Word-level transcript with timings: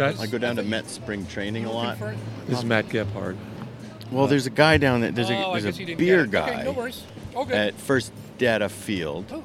that 0.00 0.20
I 0.20 0.26
go 0.26 0.38
down 0.38 0.56
to 0.56 0.62
Met 0.62 0.88
spring 0.88 1.26
training 1.26 1.64
a 1.64 1.72
lot. 1.72 1.98
this 2.46 2.58
is 2.58 2.64
Matt 2.64 2.88
Gebhard. 2.88 3.36
Well, 4.10 4.26
there's 4.26 4.46
a 4.46 4.50
guy 4.50 4.76
down 4.76 5.02
there. 5.02 5.12
There's 5.12 5.30
oh, 5.30 5.34
a 5.34 5.50
I 5.50 5.60
there's 5.60 5.76
guess 5.76 5.82
a 5.82 5.86
didn't 5.86 5.98
beer 5.98 6.26
get 6.26 6.48
it. 6.48 6.52
Okay, 6.52 6.64
no 6.64 6.72
guy 6.72 6.78
worries. 6.78 7.02
Okay. 7.36 7.68
at 7.68 7.74
First 7.74 8.12
Data 8.38 8.68
Field, 8.68 9.26
Oh. 9.32 9.42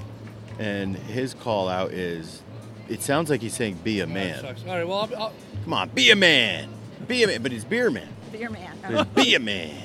and 0.57 0.95
his 0.95 1.35
call 1.35 1.69
out 1.69 1.91
is, 1.91 2.41
it 2.89 3.01
sounds 3.03 3.29
like 3.29 3.41
he's 3.41 3.53
saying 3.53 3.75
"Be 3.83 3.99
a 3.99 4.07
that 4.07 4.13
man." 4.13 4.41
sucks. 4.41 4.63
All 4.63 4.69
right. 4.75 4.87
Well, 4.87 5.07
I'll, 5.13 5.23
I'll, 5.23 5.33
Come 5.63 5.73
on, 5.73 5.89
be 5.89 6.09
a 6.09 6.15
man, 6.15 6.69
be 7.07 7.23
a 7.23 7.27
man. 7.27 7.43
But 7.43 7.51
he's 7.51 7.65
beer 7.65 7.91
man. 7.91 8.07
Beer 8.31 8.49
man. 8.49 8.71
There's 8.87 9.05
be 9.09 9.35
a 9.35 9.39
man, 9.39 9.83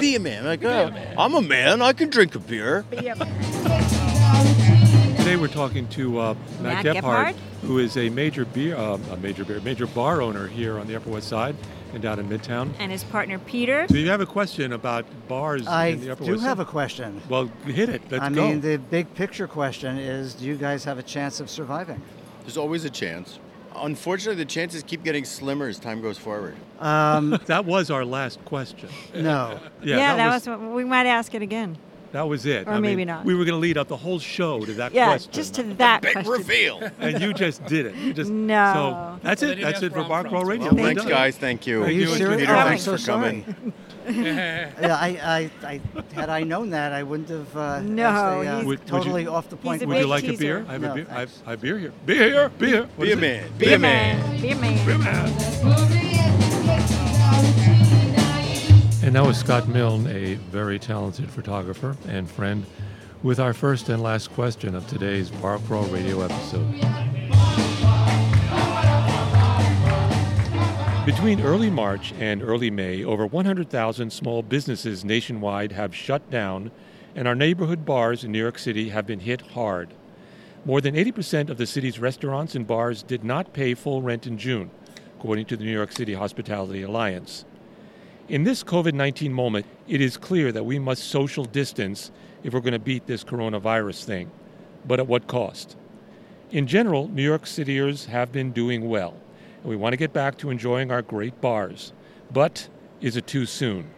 be 0.00 0.16
a 0.16 0.20
man. 0.20 0.40
I'm 0.40 0.46
like, 0.46 0.64
oh, 0.64 0.90
I'm 1.18 1.34
a 1.34 1.42
man. 1.42 1.82
I 1.82 1.92
can 1.92 2.08
drink 2.08 2.34
a 2.34 2.38
beer. 2.38 2.84
Beer 2.90 3.14
man. 3.14 5.16
Today 5.18 5.36
we're 5.36 5.48
talking 5.48 5.86
to 5.90 6.18
uh, 6.18 6.34
Matt, 6.60 6.84
Matt 6.84 6.96
Gebhard, 6.96 7.34
Gebhard. 7.34 7.51
Who 7.62 7.78
is 7.78 7.96
a 7.96 8.08
major 8.10 8.44
beer, 8.44 8.76
uh, 8.76 8.98
a 9.10 9.16
major 9.18 9.44
beer, 9.44 9.60
major 9.60 9.86
bar 9.86 10.20
owner 10.20 10.46
here 10.48 10.78
on 10.78 10.86
the 10.86 10.96
Upper 10.96 11.10
West 11.10 11.28
Side 11.28 11.56
and 11.92 12.02
down 12.02 12.18
in 12.18 12.28
Midtown. 12.28 12.72
And 12.78 12.90
his 12.90 13.04
partner 13.04 13.38
Peter. 13.38 13.86
Do 13.86 13.98
you 13.98 14.08
have 14.10 14.20
a 14.20 14.26
question 14.26 14.72
about 14.72 15.06
bars 15.28 15.66
I 15.66 15.86
in 15.88 16.00
the 16.00 16.12
Upper 16.12 16.24
West 16.24 16.28
Side? 16.28 16.34
I 16.34 16.42
do 16.42 16.48
have 16.48 16.60
a 16.60 16.64
question. 16.64 17.20
Well, 17.28 17.50
hit 17.66 17.88
it. 17.88 18.02
Let's 18.10 18.24
I 18.24 18.30
go. 18.30 18.48
mean, 18.48 18.60
the 18.60 18.76
big 18.76 19.12
picture 19.14 19.46
question 19.46 19.98
is 19.98 20.34
do 20.34 20.44
you 20.44 20.56
guys 20.56 20.84
have 20.84 20.98
a 20.98 21.02
chance 21.02 21.40
of 21.40 21.48
surviving? 21.48 22.02
There's 22.42 22.56
always 22.56 22.84
a 22.84 22.90
chance. 22.90 23.38
Unfortunately, 23.74 24.42
the 24.42 24.50
chances 24.50 24.82
keep 24.82 25.02
getting 25.02 25.24
slimmer 25.24 25.66
as 25.66 25.78
time 25.78 26.02
goes 26.02 26.18
forward. 26.18 26.56
Um, 26.80 27.38
that 27.46 27.64
was 27.64 27.90
our 27.90 28.04
last 28.04 28.44
question. 28.44 28.88
no. 29.14 29.58
Yeah, 29.82 29.96
yeah, 29.96 30.16
that, 30.16 30.32
was, 30.32 30.46
what 30.46 30.60
we 30.60 30.84
might 30.84 31.06
ask 31.06 31.34
it 31.34 31.42
again. 31.42 31.76
That 32.12 32.28
was 32.28 32.46
it. 32.46 32.66
or 32.68 32.70
I 32.70 32.74
mean, 32.74 32.82
maybe 32.82 33.04
not. 33.04 33.24
We 33.24 33.34
were 33.34 33.44
going 33.44 33.54
to 33.56 33.60
lead 33.60 33.76
up 33.78 33.88
the 33.88 33.96
whole 33.96 34.18
show 34.18 34.60
to 34.64 34.72
that 34.74 34.92
Yeah, 34.92 35.06
question. 35.06 35.32
just 35.32 35.54
to 35.54 35.62
that 35.74 36.02
Big 36.02 36.12
question. 36.12 36.30
reveal. 36.32 36.80
and 37.00 37.20
you 37.20 37.32
just 37.32 37.64
did 37.66 37.86
it. 37.86 37.94
You 37.96 38.12
just 38.12 38.30
No. 38.30 38.72
So 38.74 39.18
that's 39.22 39.42
Well, 39.42 39.50
it. 39.52 39.60
That's 39.60 39.82
it 39.82 39.92
for 39.92 40.00
where 40.00 40.08
Bar 40.08 40.24
Crawl 40.24 40.44
Radio. 40.44 40.66
Well, 40.66 40.76
We're 40.76 40.82
thanks, 40.84 41.02
done. 41.02 41.10
guys. 41.10 41.36
Thank 41.38 41.66
you. 41.66 41.80
Are 41.82 41.84
Thank 41.86 41.94
you 41.96 42.00
you. 42.02 42.06
serious? 42.08 42.40
Peter, 42.40 42.52
Oh, 42.54 42.64
thanks 42.64 42.82
so 42.84 42.96
for 42.96 43.04
coming. 43.06 43.72
yeah, 44.10 44.70
I, 44.80 45.50
I, 45.64 45.66
I, 45.66 45.80
had 46.12 46.28
I 46.28 46.42
known 46.42 46.70
that, 46.70 46.92
I 46.92 47.02
wouldn't 47.04 47.28
have 47.28 47.56
uh, 47.56 47.80
No, 47.82 48.02
asked 48.04 48.18
a, 48.24 48.26
uh, 48.26 48.42
he's- 48.42 48.56
Would- 48.56 48.66
would 48.66 48.80
you- 48.80 48.84
totally 48.86 49.26
off 49.26 49.48
the 49.48 49.56
point. 49.56 49.80
Would 49.86 49.96
you 49.96 50.02
big 50.02 50.08
like 50.08 50.24
a 50.28 50.36
beer? 50.36 50.64
I 50.68 50.72
have 50.72 50.80
No, 50.82 50.92
a 50.92 50.94
beer. 50.96 51.06
I 51.10 51.20
have. 51.20 51.32
I 51.46 51.50
have 51.50 51.60
beer 51.60 51.78
here. 51.78 51.92
Beer 52.04 52.28
here. 52.28 52.48
Beer. 52.50 52.82
What 52.96 53.04
Be 53.06 53.10
a 53.12 53.16
it? 53.16 53.20
man. 53.20 53.50
Beer 53.58 53.78
man. 53.78 54.40
Beer 54.40 54.56
man. 54.56 54.86
Beer 54.86 54.98
man. 54.98 55.98
And 59.14 59.26
that 59.26 59.34
Scott 59.34 59.68
Milne, 59.68 60.06
a 60.06 60.36
very 60.36 60.78
talented 60.78 61.30
photographer 61.30 61.98
and 62.08 62.30
friend, 62.30 62.64
with 63.22 63.38
our 63.38 63.52
first 63.52 63.90
and 63.90 64.02
last 64.02 64.32
question 64.32 64.74
of 64.74 64.86
today's 64.86 65.30
Bar 65.30 65.58
Crawl 65.58 65.84
Radio 65.88 66.22
episode. 66.22 66.66
Between 71.04 71.42
early 71.42 71.68
March 71.68 72.14
and 72.18 72.42
early 72.42 72.70
May, 72.70 73.04
over 73.04 73.26
100,000 73.26 74.10
small 74.10 74.42
businesses 74.42 75.04
nationwide 75.04 75.72
have 75.72 75.94
shut 75.94 76.30
down, 76.30 76.70
and 77.14 77.28
our 77.28 77.34
neighborhood 77.34 77.84
bars 77.84 78.24
in 78.24 78.32
New 78.32 78.40
York 78.40 78.58
City 78.58 78.88
have 78.88 79.06
been 79.06 79.20
hit 79.20 79.42
hard. 79.42 79.92
More 80.64 80.80
than 80.80 80.94
80% 80.94 81.50
of 81.50 81.58
the 81.58 81.66
city's 81.66 81.98
restaurants 81.98 82.54
and 82.54 82.66
bars 82.66 83.02
did 83.02 83.24
not 83.24 83.52
pay 83.52 83.74
full 83.74 84.00
rent 84.00 84.26
in 84.26 84.38
June, 84.38 84.70
according 85.18 85.44
to 85.44 85.56
the 85.58 85.64
New 85.64 85.70
York 85.70 85.92
City 85.92 86.14
Hospitality 86.14 86.82
Alliance. 86.82 87.44
In 88.32 88.44
this 88.44 88.64
COVID 88.64 88.94
19 88.94 89.30
moment, 89.30 89.66
it 89.86 90.00
is 90.00 90.16
clear 90.16 90.52
that 90.52 90.64
we 90.64 90.78
must 90.78 91.04
social 91.04 91.44
distance 91.44 92.10
if 92.42 92.54
we're 92.54 92.60
going 92.60 92.72
to 92.72 92.78
beat 92.78 93.06
this 93.06 93.22
coronavirus 93.22 94.04
thing. 94.04 94.30
But 94.86 95.00
at 95.00 95.06
what 95.06 95.26
cost? 95.26 95.76
In 96.50 96.66
general, 96.66 97.08
New 97.08 97.22
York 97.22 97.44
Cityers 97.44 98.06
have 98.06 98.32
been 98.32 98.50
doing 98.50 98.88
well, 98.88 99.14
and 99.60 99.68
we 99.68 99.76
want 99.76 99.92
to 99.92 99.98
get 99.98 100.14
back 100.14 100.38
to 100.38 100.48
enjoying 100.48 100.90
our 100.90 101.02
great 101.02 101.42
bars. 101.42 101.92
But 102.32 102.66
is 103.02 103.18
it 103.18 103.26
too 103.26 103.44
soon? 103.44 103.90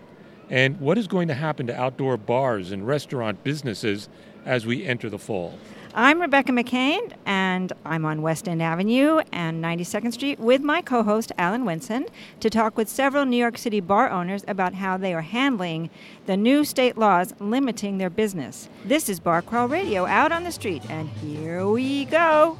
And 0.51 0.81
what 0.81 0.99
is 0.99 1.07
going 1.07 1.29
to 1.29 1.35
happen 1.35 1.69
to 1.69 1.81
outdoor 1.81 2.17
bars 2.17 2.73
and 2.73 2.85
restaurant 2.85 3.45
businesses 3.45 4.09
as 4.45 4.67
we 4.67 4.85
enter 4.85 5.09
the 5.09 5.17
fall? 5.17 5.57
I'm 5.97 6.21
Rebecca 6.21 6.51
McCain, 6.51 7.13
and 7.25 7.73
I'm 7.85 8.05
on 8.05 8.21
West 8.21 8.49
End 8.49 8.61
Avenue 8.61 9.21
and 9.31 9.63
92nd 9.63 10.13
Street 10.13 10.41
with 10.41 10.61
my 10.61 10.83
co 10.83 11.05
host, 11.05 11.31
Alan 11.39 11.63
Winson, 11.65 12.09
to 12.41 12.51
talk 12.51 12.77
with 12.77 12.89
several 12.89 13.25
New 13.25 13.37
York 13.37 13.57
City 13.57 13.79
bar 13.79 14.11
owners 14.11 14.43
about 14.49 14.75
how 14.75 14.97
they 14.97 15.15
are 15.15 15.21
handling 15.21 15.91
the 16.27 16.37
new 16.37 16.65
state 16.65 16.99
laws 16.99 17.33
limiting 17.39 17.99
their 17.99 18.11
business. 18.11 18.69
This 18.85 19.09
is 19.09 19.21
Bar 19.21 19.43
Crawl 19.43 19.69
Radio 19.69 20.05
out 20.05 20.33
on 20.33 20.43
the 20.43 20.51
street, 20.51 20.83
and 20.91 21.09
here 21.09 21.65
we 21.65 22.07
go. 22.07 22.59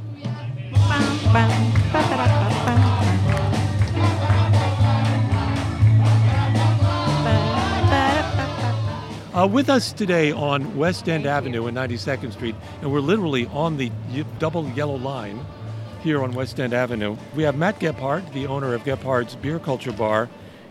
Bum, 0.73 1.19
bum, 1.33 3.04
Uh, 9.35 9.49
with 9.49 9.69
us 9.69 9.93
today 9.93 10.31
on 10.31 10.77
West 10.77 11.09
End 11.09 11.27
Avenue 11.27 11.67
and 11.67 11.77
92nd 11.77 12.33
Street, 12.33 12.55
and 12.81 12.93
we're 12.93 13.01
literally 13.01 13.47
on 13.47 13.77
the 13.77 13.91
y- 14.13 14.25
double 14.39 14.69
yellow 14.71 14.95
line 14.97 15.45
here 16.03 16.23
on 16.23 16.33
West 16.33 16.61
End 16.61 16.73
Avenue. 16.73 17.17
We 17.35 17.43
have 17.43 17.57
Matt 17.57 17.81
Gebhard, 17.81 18.33
the 18.33 18.47
owner 18.47 18.75
of 18.75 18.85
Gebhard's 18.85 19.35
Beer 19.35 19.59
Culture 19.59 19.91
Bar, 19.93 20.29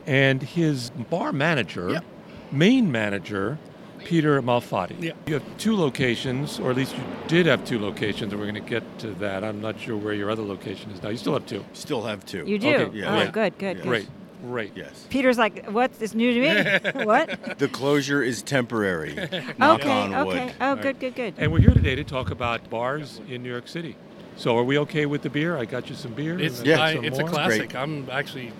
and 0.07 0.41
his 0.41 0.91
bar 1.09 1.33
manager, 1.33 1.89
Yep. 1.91 2.05
main 2.53 2.89
manager, 2.89 3.57
Peter 3.99 4.41
Malfatti. 4.41 4.95
Yeah. 5.01 5.11
You 5.27 5.33
have 5.33 5.57
two 5.57 5.75
locations, 5.75 6.57
or 6.59 6.71
at 6.71 6.77
least 6.77 6.95
you 6.95 7.03
did 7.27 7.45
have 7.47 7.65
two 7.65 7.79
locations, 7.79 8.31
and 8.31 8.39
we're 8.39 8.49
going 8.49 8.63
to 8.63 8.69
get 8.69 8.83
to 8.99 9.07
that. 9.15 9.43
I'm 9.43 9.59
not 9.59 9.77
sure 9.77 9.97
where 9.97 10.13
your 10.13 10.29
other 10.29 10.43
location 10.43 10.89
is 10.91 11.03
now. 11.03 11.09
You 11.09 11.17
still 11.17 11.33
have 11.33 11.45
two. 11.45 11.65
Still 11.73 12.03
have 12.03 12.25
two. 12.25 12.45
You 12.45 12.59
do? 12.59 12.67
Okay, 12.69 12.97
yeah. 12.99 13.13
Oh, 13.13 13.17
Yeah. 13.19 13.25
good, 13.31 13.57
good, 13.57 13.77
Yeah. 13.77 13.83
good. 13.83 13.89
Great, 13.89 14.07
great. 14.43 14.73
Yes. 14.75 15.07
Peter's 15.09 15.37
like, 15.37 15.65
what's 15.67 15.97
this 15.97 16.13
new 16.13 16.33
to 16.33 16.91
me? 16.91 17.03
what? 17.05 17.57
The 17.57 17.67
closure 17.69 18.21
is 18.21 18.41
temporary. 18.41 19.13
Knock 19.57 19.79
okay, 19.81 19.89
on 19.89 20.13
okay. 20.13 20.45
wood. 20.45 20.53
Oh, 20.59 20.75
good, 20.75 20.99
good, 20.99 21.15
good. 21.15 21.33
And 21.37 21.51
we're 21.51 21.61
here 21.61 21.71
today 21.73 21.95
to 21.95 22.03
talk 22.03 22.29
about 22.29 22.69
bars 22.69 23.21
in 23.29 23.41
New 23.41 23.49
York 23.51 23.67
City. 23.67 23.95
So, 24.35 24.57
are 24.57 24.63
we 24.63 24.79
okay 24.79 25.05
with 25.05 25.21
the 25.21 25.29
beer? 25.29 25.57
I 25.57 25.65
got 25.65 25.89
you 25.91 25.95
some 25.95 26.13
beer. 26.13 26.39
It's 26.39 26.57
and 26.57 26.67
Yeah. 26.67 26.81
I- 26.81 26.95
some 26.95 27.05
it's 27.05 27.19
a 27.19 27.23
classic. 27.23 27.69
Great. 27.69 27.75
I'm 27.81 28.09
actually. 28.09 28.51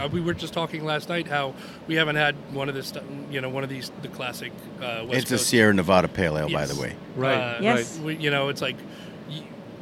uh, 0.00 0.08
We 0.10 0.22
were 0.22 0.32
just 0.32 0.54
talking 0.54 0.84
last 0.86 1.10
night 1.10 1.28
how 1.28 1.54
we 1.86 1.96
haven't 1.96 2.16
had 2.16 2.34
one 2.52 2.68
of 2.70 2.74
this. 2.74 2.92
You 3.30 3.42
know, 3.42 3.50
one 3.50 3.62
of 3.62 3.68
these 3.68 3.92
the 4.00 4.08
classic. 4.08 4.52
Uh, 4.80 5.04
West 5.06 5.24
It's 5.24 5.30
a 5.32 5.38
Sierra 5.38 5.74
Nevada 5.74 6.08
Pale 6.08 6.38
Ale, 6.38 6.48
by 6.50 6.64
the 6.64 6.80
way. 6.80 6.96
Right, 7.14 7.34
Uh, 7.36 7.58
Yes. 7.60 7.98
We, 7.98 8.16
you 8.16 8.30
know, 8.30 8.48
it's 8.48 8.62
like 8.62 8.76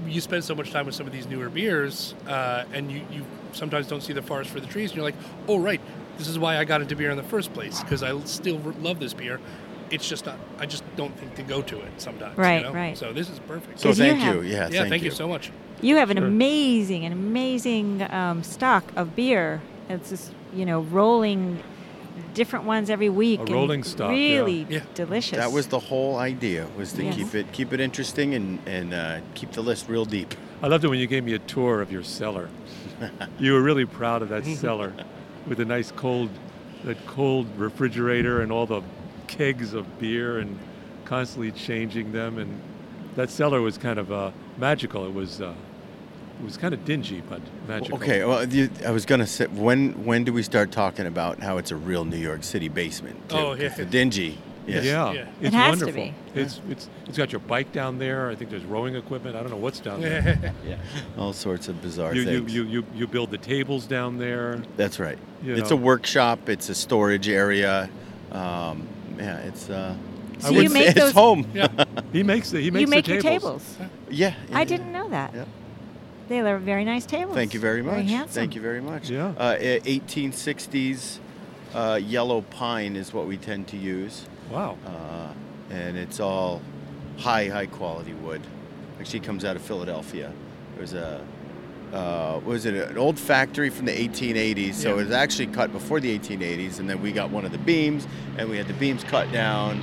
you, 0.05 0.13
you 0.15 0.21
spend 0.21 0.45
so 0.45 0.55
much 0.55 0.71
time 0.73 0.87
with 0.87 0.95
some 0.95 1.07
of 1.07 1.13
these 1.13 1.27
newer 1.27 1.49
beers, 1.49 2.15
uh, 2.27 2.65
and 2.73 2.91
you, 2.91 3.03
you 3.11 3.25
sometimes 3.53 3.87
don't 3.87 4.03
see 4.03 4.13
the 4.13 4.23
forest 4.23 4.51
for 4.51 4.61
the 4.61 4.67
trees, 4.67 4.91
and 4.91 4.97
you're 4.97 5.05
like, 5.05 5.15
oh 5.49 5.59
right, 5.59 5.81
this 6.19 6.29
is 6.29 6.39
why 6.39 6.59
I 6.59 6.65
got 6.65 6.81
into 6.83 6.97
beer 6.97 7.11
in 7.11 7.17
the 7.17 7.23
first 7.23 7.53
place 7.53 7.81
because 7.83 8.03
I 8.03 8.19
still 8.25 8.59
love 8.81 9.01
this 9.01 9.13
beer. 9.15 9.41
It's 9.91 10.09
just 10.09 10.27
not. 10.27 10.37
I 10.59 10.67
just 10.67 10.83
don't 10.97 11.17
think 11.17 11.37
to 11.37 11.43
go 11.43 11.63
to 11.63 11.79
it 11.81 11.93
sometimes. 11.99 12.37
Right, 12.37 12.57
you 12.57 12.63
know? 12.65 12.73
right. 12.73 12.99
So 12.99 13.13
this 13.13 13.31
is 13.31 13.39
perfect. 13.41 13.79
So 13.79 13.89
'Cause 13.91 13.99
you 14.01 14.07
thank 14.07 14.19
have- 14.21 14.35
you. 14.37 14.43
Yeah, 14.43 14.69
yeah, 14.69 14.89
thank, 14.89 15.03
you 15.05 15.13
so 15.13 15.29
much. 15.29 15.53
You 15.81 15.97
have 15.97 16.11
an 16.11 16.17
Sure. 16.17 16.27
amazing, 16.27 17.05
an 17.05 17.13
amazing 17.13 18.03
um, 18.11 18.43
stock 18.43 18.85
of 18.97 19.15
beer. 19.15 19.61
It's 19.89 20.09
just, 20.11 20.33
you 20.53 20.65
know, 20.67 20.81
rolling 20.81 21.63
different 22.37 22.67
ones 22.67 22.91
every 22.91 23.09
week. 23.09 23.41
and 23.41 23.51
rolling 23.51 23.83
stock. 23.83 24.11
Really 24.11 24.67
Yeah. 24.69 24.81
delicious. 24.95 25.39
That 25.39 25.51
was 25.53 25.67
the 25.69 25.79
whole 25.81 26.17
idea 26.19 26.67
was 26.77 26.93
to 26.93 27.03
Yes. 27.03 27.17
keep 27.17 27.35
it 27.35 27.47
keep 27.53 27.73
it 27.73 27.81
interesting 27.81 28.35
and 28.35 28.59
and 28.67 28.93
uh, 28.95 29.19
keep 29.35 29.51
the 29.53 29.63
list 29.63 29.89
real 29.89 30.05
deep. 30.05 30.35
I 30.63 30.69
loved 30.69 30.85
it 30.85 30.89
when 30.89 30.99
you 30.99 31.07
gave 31.07 31.25
me 31.25 31.33
a 31.33 31.39
tour 31.41 31.81
of 31.81 31.91
your 31.91 32.03
cellar. 32.05 32.49
you 33.39 33.53
were 33.55 33.63
really 33.63 33.87
proud 33.87 34.21
of 34.23 34.29
that 34.29 34.45
cellar 34.45 34.93
with 35.49 35.59
the 35.59 35.65
nice 35.65 35.91
cold, 35.93 36.29
that 36.85 36.99
cold 37.07 37.47
refrigerator 37.57 38.41
and 38.43 38.53
all 38.53 38.67
the 38.67 38.83
kegs 39.27 39.73
of 39.75 39.99
beer 39.99 40.39
and 40.39 40.59
constantly 41.05 41.53
changing 41.53 42.13
them. 42.13 42.39
And 42.39 42.51
that 43.17 43.31
cellar 43.31 43.61
was 43.63 43.79
kind 43.79 43.99
of 43.99 44.11
uh, 44.13 44.31
magical. 44.59 45.07
It 45.07 45.15
was, 45.15 45.41
uh, 45.41 45.55
it 46.39 46.45
was 46.45 46.57
kind 46.57 46.75
of 46.75 46.85
dingy, 46.85 47.23
but 47.29 47.41
magical. 47.69 47.97
Okay, 47.99 48.25
well, 48.25 48.47
you, 48.49 48.69
I 48.87 48.91
was 48.91 49.07
gonna 49.07 49.27
say 49.27 49.47
when 49.47 50.05
when 50.05 50.25
do 50.25 50.33
we 50.33 50.43
start 50.43 50.71
talking 50.73 51.07
about 51.07 51.41
how 51.41 51.59
it's 51.59 51.71
a 51.71 51.77
real 51.77 52.05
New 52.05 52.19
York 52.19 52.45
City 52.45 52.69
basement? 52.69 53.29
too? 53.29 53.37
Oh, 53.37 53.51
'Cause 53.53 53.61
yeah. 53.63 53.69
the 53.77 53.85
dingy. 53.85 54.39
Yes. 54.67 54.85
Yeah, 54.85 55.13
Yeah. 55.13 55.21
it's 55.21 55.29
It 55.43 55.53
has 55.53 55.79
to 55.79 55.85
wonderful. 55.87 55.93
be. 56.35 56.41
It's 56.41 56.61
it's 56.69 56.89
it's 57.07 57.17
got 57.17 57.31
your 57.31 57.39
bike 57.41 57.71
down 57.73 57.99
there. 58.01 58.29
I 58.31 58.35
think 58.35 58.51
there's 58.51 58.65
rowing 58.65 58.97
equipment. 58.97 59.37
I 59.37 59.41
don't 59.41 59.51
know 59.51 59.57
what's 59.57 59.79
down 59.79 60.01
there. 60.01 60.53
yeah, 60.69 60.77
All 61.17 61.33
sorts 61.33 61.69
of 61.69 61.81
bizarre 61.81 62.13
you, 62.15 62.23
you, 62.23 62.27
things. 62.41 62.53
you 62.55 62.65
you 62.65 62.85
you 62.95 63.07
build 63.07 63.31
the 63.31 63.39
tables 63.39 63.87
down 63.87 64.19
there. 64.19 64.61
That's 64.77 64.99
right. 64.99 65.19
You 65.45 65.55
it's 65.55 65.71
know. 65.71 65.77
a 65.77 65.81
workshop. 65.81 66.49
It's 66.49 66.69
a 66.69 66.75
storage 66.75 67.29
area. 67.29 67.89
Um, 68.33 68.89
yeah, 69.19 69.39
it's. 69.39 69.71
Uh, 69.71 69.95
So 70.39 70.49
I 70.49 70.51
you 70.51 70.57
would 70.59 70.69
say 70.73 70.79
make 70.81 70.89
it's 70.89 71.01
those- 71.01 71.13
home. 71.13 71.47
Yeah. 71.55 71.69
He 72.13 72.23
makes 72.23 72.51
the 72.51 72.61
he 72.61 72.71
makes 72.71 72.81
you 72.83 72.87
make 72.89 73.05
the 73.07 73.13
your 73.13 73.23
tables. 73.23 73.63
tables. 73.79 73.93
yeah. 74.11 74.35
I 74.53 74.65
didn't 74.65 74.91
know 74.93 75.09
that. 75.11 75.33
Yep. 76.29 76.29
They 76.29 76.41
are 76.51 76.59
very 76.59 76.85
nice 76.85 77.07
tables. 77.07 77.35
Thank 77.35 77.55
you 77.55 77.61
very 77.61 77.83
much. 77.83 78.07
handsome. 78.09 78.35
Thank 78.41 78.55
you 78.55 78.61
very 78.61 78.81
much. 78.81 79.09
Yeah. 79.11 79.33
Uh, 79.39 79.57
eh, 79.59 79.79
1860s 79.81 81.19
uh, 81.75 82.01
yellow 82.03 82.41
pine 82.43 82.97
is 82.97 83.13
what 83.13 83.27
we 83.27 83.37
tend 83.37 83.69
to 83.69 83.77
use, 83.77 84.27
Wow. 84.51 84.77
uh, 84.87 85.29
and 85.71 85.97
it's 85.97 86.21
all 86.21 86.61
high, 87.19 87.49
high 87.49 87.67
quality 87.67 88.13
wood. 88.15 88.41
Actually, 88.99 89.21
comes 89.21 89.45
out 89.45 89.57
of 89.57 89.63
Philadelphia. 89.63 90.33
There's 90.77 90.95
a 90.95 91.25
uh, 91.93 92.41
was 92.45 92.67
it 92.67 92.75
an 92.75 92.99
old 92.99 93.17
factory 93.19 93.71
from 93.71 93.87
the 93.87 93.93
1880s? 93.93 94.75
So 94.75 94.89
Yeah. 94.89 94.95
it 94.95 94.97
was 95.05 95.11
actually 95.13 95.47
cut 95.47 95.71
before 95.73 96.01
the 96.01 96.19
1880s, 96.19 96.81
and 96.81 96.91
then 96.91 97.01
we 97.01 97.13
got 97.13 97.31
one 97.31 97.45
of 97.45 97.53
the 97.53 97.59
beams, 97.59 98.09
and 98.39 98.51
we 98.51 98.57
had 98.57 98.67
the 98.67 98.75
beams 98.75 99.05
cut 99.05 99.31
down, 99.31 99.81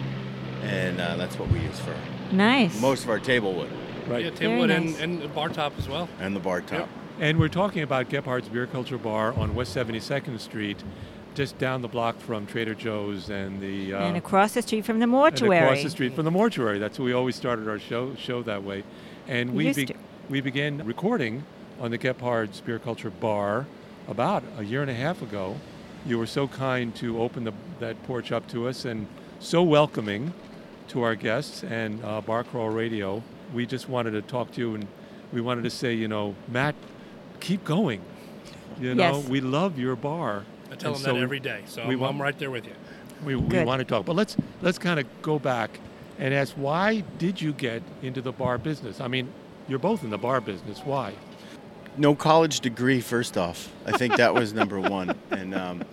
and 0.63 1.00
uh, 1.00 1.16
that's 1.16 1.40
what 1.40 1.50
we 1.50 1.60
use 1.60 1.80
for 1.80 1.95
Nice. 2.36 2.80
most 2.81 3.06
of 3.06 3.10
our 3.10 3.19
table 3.19 3.54
wood 3.54 3.72
Right. 4.07 4.23
Yeah, 4.25 4.29
Very 4.31 4.35
table 4.35 4.57
wood 4.59 4.69
nice. 4.69 5.00
and, 5.00 5.21
and 5.21 5.33
bar 5.35 5.50
top 5.50 5.73
as 5.77 5.88
well. 5.88 6.07
and 6.19 6.35
the 6.35 6.39
bar 6.39 6.61
top. 6.61 6.71
Yep. 6.79 6.89
And 7.19 7.39
we're 7.39 7.47
talking 7.47 7.83
about 7.83 8.09
Gebhard's 8.09 8.50
Beer 8.50 8.65
Culture 8.67 8.97
Bar 8.97 9.33
on 9.33 9.53
West 9.55 9.75
72nd 9.75 10.39
Street, 10.39 10.83
just 11.35 11.57
down 11.59 11.81
the 11.81 11.88
block 11.88 12.19
from 12.19 12.45
Trader 12.47 12.73
Joe's 12.73 13.29
and 13.29 13.61
the. 13.61 13.94
Uh, 13.94 14.00
and 14.07 14.17
across 14.17 14.53
the 14.53 14.61
street 14.61 14.83
from 14.85 15.00
the 15.00 15.03
and 15.03 15.11
mortuary. 15.11 15.57
across 15.65 15.83
the 15.83 15.89
street 15.89 16.15
from 16.15 16.25
the 16.25 16.31
mortuary. 16.31 16.79
That's 16.79 16.97
why 17.00 17.05
we 17.05 17.13
always 17.13 17.35
started 17.35 17.67
our 17.67 17.79
show 17.79 18.15
show 18.15 18.41
that 18.44 18.63
way, 18.63 18.83
and 19.27 19.53
We 19.53 19.65
we 19.67 19.73
be- 19.85 19.95
we 20.29 20.41
began 20.41 20.83
recording 20.85 21.44
on 21.79 21.91
the 21.91 21.97
Gebhard's 21.97 22.61
Beer 22.61 22.79
Culture 22.79 23.09
Bar 23.11 23.67
about 24.07 24.44
a 24.57 24.63
year 24.63 24.81
and 24.81 24.89
a 24.91 24.95
half 24.95 25.21
ago. 25.21 25.57
You 26.06 26.17
were 26.17 26.25
so 26.27 26.47
kind 26.47 26.94
to 26.95 27.21
open 27.21 27.44
the, 27.45 27.53
that 27.79 28.01
porch 28.03 28.31
up 28.31 28.47
to 28.49 28.67
us 28.67 28.83
and 28.85 29.07
so 29.39 29.63
welcoming 29.63 30.33
to 30.89 31.01
our 31.03 31.15
guests 31.15 31.63
and 31.63 32.03
uh, 32.03 32.21
Bar 32.21 32.44
Crawl 32.44 32.69
Radio. 32.69 33.21
We 33.53 33.65
just 33.65 33.88
wanted 33.89 34.11
to 34.11 34.21
talk 34.21 34.51
to 34.53 34.59
you 34.59 34.75
and 34.75 34.88
we 35.31 35.41
wanted 35.41 35.63
to 35.63 35.69
say, 35.69 35.94
you 35.94 36.07
know, 36.07 36.35
Matt, 36.47 36.75
keep 37.39 37.63
going. 37.63 38.01
You 38.79 38.95
know, 38.95 39.17
Yes. 39.17 39.27
we 39.27 39.41
love 39.41 39.77
your 39.77 39.95
bar. 39.95 40.44
I 40.71 40.75
tell 40.75 40.94
And 40.94 41.03
them 41.03 41.11
so 41.11 41.13
that 41.13 41.21
every 41.21 41.39
day, 41.39 41.61
so 41.67 41.88
we 41.88 41.94
I'm, 41.94 42.00
want- 42.00 42.15
I'm 42.15 42.21
right 42.21 42.38
there 42.39 42.50
with 42.51 42.65
you. 42.65 42.73
we, 43.23 43.35
we 43.35 43.63
want 43.63 43.79
to 43.79 43.85
talk. 43.85 44.05
But 44.05 44.15
let's 44.15 44.35
let's 44.61 44.79
kind 44.79 45.00
of 45.00 45.05
go 45.21 45.38
back 45.39 45.79
and 46.19 46.33
ask 46.33 46.53
why 46.55 47.03
did 47.19 47.39
you 47.41 47.53
get 47.53 47.83
into 48.01 48.21
the 48.21 48.31
bar 48.31 48.57
business? 48.57 49.00
I 49.00 49.07
mean, 49.07 49.29
you're 49.67 49.79
both 49.79 50.03
in 50.03 50.09
the 50.09 50.17
bar 50.17 50.41
business. 50.41 50.79
Why? 50.83 51.13
No 51.95 52.15
college 52.15 52.59
degree, 52.61 53.01
first 53.01 53.38
off. 53.38 53.69
I 53.85 53.91
think 53.97 54.15
that 54.17 54.33
was 54.33 54.53
number 54.53 54.79
one. 54.79 55.15
And 55.31 55.53
um, 55.53 55.83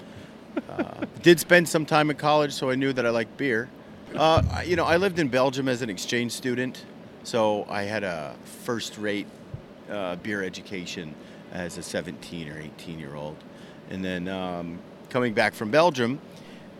uh, 0.69 1.05
did 1.23 1.39
spend 1.39 1.69
some 1.69 1.85
time 1.85 2.09
in 2.11 2.17
college, 2.17 2.53
so 2.53 2.71
I 2.71 2.75
knew 2.75 2.93
that 2.95 3.05
I 3.05 3.11
liked 3.11 3.37
beer. 3.37 3.69
Uh, 4.17 4.43
you 4.65 4.77
know, 4.77 4.85
I 4.87 4.97
lived 4.97 5.19
in 5.19 5.29
Belgium 5.29 5.69
as 5.69 5.83
an 5.83 5.91
exchange 5.91 6.33
student, 6.33 6.85
so 7.23 7.67
I 7.69 7.83
had 7.83 8.05
a 8.05 8.35
first-rate 8.65 9.27
uh, 9.91 10.17
beer 10.17 10.43
education 10.43 11.15
as 11.53 11.79
a 11.79 11.83
17 11.83 12.49
or 12.49 12.59
18 12.59 12.99
year 12.99 13.15
old. 13.15 13.37
And 13.91 14.05
then 14.05 14.29
um, 14.29 14.79
coming 15.09 15.35
back 15.35 15.53
from 15.55 15.71
Belgium, 15.71 16.21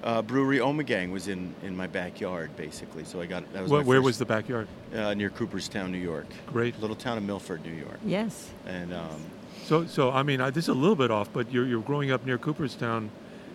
uh, 0.05 0.23
brewery 0.23 0.59
Omegang 0.59 1.11
was 1.11 1.29
in, 1.29 1.55
in 1.63 1.77
my 1.77 1.87
backyard, 1.87 2.55
basically. 2.57 3.05
So 3.05 3.21
I 3.21 3.27
got 3.27 3.53
that 3.53 3.63
was 3.63 3.71
Where, 3.71 3.83
where 3.83 3.99
first- 3.99 4.05
was 4.07 4.19
the 4.19 4.25
backyard? 4.27 4.69
uh, 4.95 5.13
near 5.15 5.29
Cooperstown, 5.31 5.93
New 5.93 5.99
York, 5.99 6.27
Great. 6.47 6.81
little 6.81 6.97
town 6.97 7.19
of 7.19 7.25
Milford, 7.25 7.65
New 7.65 7.75
York. 7.75 7.99
Yes. 8.05 8.51
And 8.67 8.95
um, 8.95 9.21
So 9.65 9.87
so 9.87 10.11
I 10.11 10.23
mean, 10.23 10.41
I, 10.41 10.51
this 10.51 10.65
is 10.65 10.69
a 10.69 10.75
little 10.75 10.97
bit 10.97 11.11
off, 11.11 11.33
but 11.33 11.53
you're 11.53 11.67
you're 11.67 11.83
growing 11.83 12.11
up 12.13 12.25
near 12.25 12.39
Cooperstown. 12.39 13.11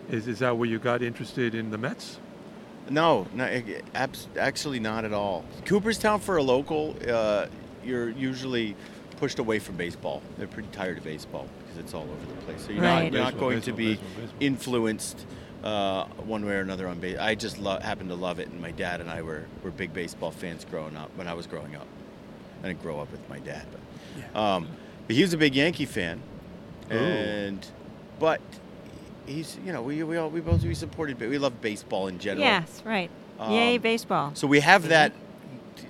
Is 0.09 0.27
is 0.27 0.39
that 0.39 0.55
where 0.57 0.67
you 0.69 0.77
got 0.79 1.01
interested 1.01 1.55
in 1.55 1.71
the 1.71 1.77
Mets? 1.77 2.19
No, 2.89 3.25
no, 3.33 3.61
abs- 3.93 4.27
actually 4.39 4.79
not 4.79 5.05
at 5.05 5.13
all. 5.13 5.43
Cooperstown 5.65 6.19
for 6.19 6.37
a 6.37 6.43
local, 6.43 6.95
uh, 7.09 7.47
you're 7.83 8.09
usually 8.09 8.75
pushed 9.17 9.39
away 9.39 9.59
from 9.59 9.75
baseball. 9.75 10.21
They're 10.37 10.47
pretty 10.47 10.69
tired 10.71 10.97
of 10.99 11.03
baseball 11.03 11.47
because 11.59 11.77
it's 11.79 11.93
all 11.93 12.03
over 12.03 12.25
the 12.35 12.41
place. 12.43 12.65
So 12.65 12.71
you're 12.73 12.83
Right. 12.83 13.03
not, 13.05 13.11
you're 13.13 13.21
not 13.21 13.33
Baseball, 13.33 13.49
going 13.49 13.61
to 13.61 13.71
be 13.73 13.95
baseball, 13.95 14.09
baseball. 14.17 14.37
influenced 14.41 15.25
uh, 15.63 16.05
one 16.25 16.45
way 16.45 16.53
or 16.53 16.59
another 16.61 16.87
on 16.87 16.99
base. 16.99 17.17
I 17.17 17.33
just 17.33 17.57
lo- 17.57 17.79
happen 17.79 18.07
to 18.09 18.15
love 18.15 18.37
it, 18.39 18.49
and 18.49 18.61
my 18.61 18.69
dad 18.71 19.01
and 19.01 19.09
I 19.09 19.23
were, 19.23 19.45
were 19.63 19.71
big 19.71 19.93
baseball 19.93 20.29
fans 20.31 20.63
growing 20.69 20.95
up. 20.95 21.09
When 21.15 21.27
I 21.27 21.33
was 21.33 21.47
growing 21.47 21.75
up, 21.75 21.87
I 22.63 22.67
didn't 22.67 22.83
grow 22.83 22.99
up 22.99 23.11
with 23.11 23.27
my 23.29 23.39
dad, 23.39 23.65
but 23.71 24.39
um, 24.39 24.67
but 25.07 25.15
he 25.15 25.21
was 25.23 25.33
a 25.33 25.37
big 25.37 25.55
Yankee 25.55 25.85
fan, 25.85 26.21
Ooh. 26.91 26.95
and 26.95 27.65
but 28.19 28.41
he's 29.25 29.57
you 29.65 29.73
know 29.73 29.81
we 29.81 30.03
we 30.03 30.17
all 30.17 30.29
we 30.29 30.41
both 30.41 30.63
we 30.63 30.75
supported 30.75 31.19
we 31.19 31.37
love 31.37 31.61
baseball 31.61 32.07
in 32.07 32.19
general. 32.19 32.45
Yes, 32.45 32.81
right. 32.85 33.09
Yay, 33.49 33.75
Um, 33.75 33.81
baseball. 33.81 34.31
So 34.33 34.47
we 34.47 34.59
have 34.61 34.87
that. 34.89 35.13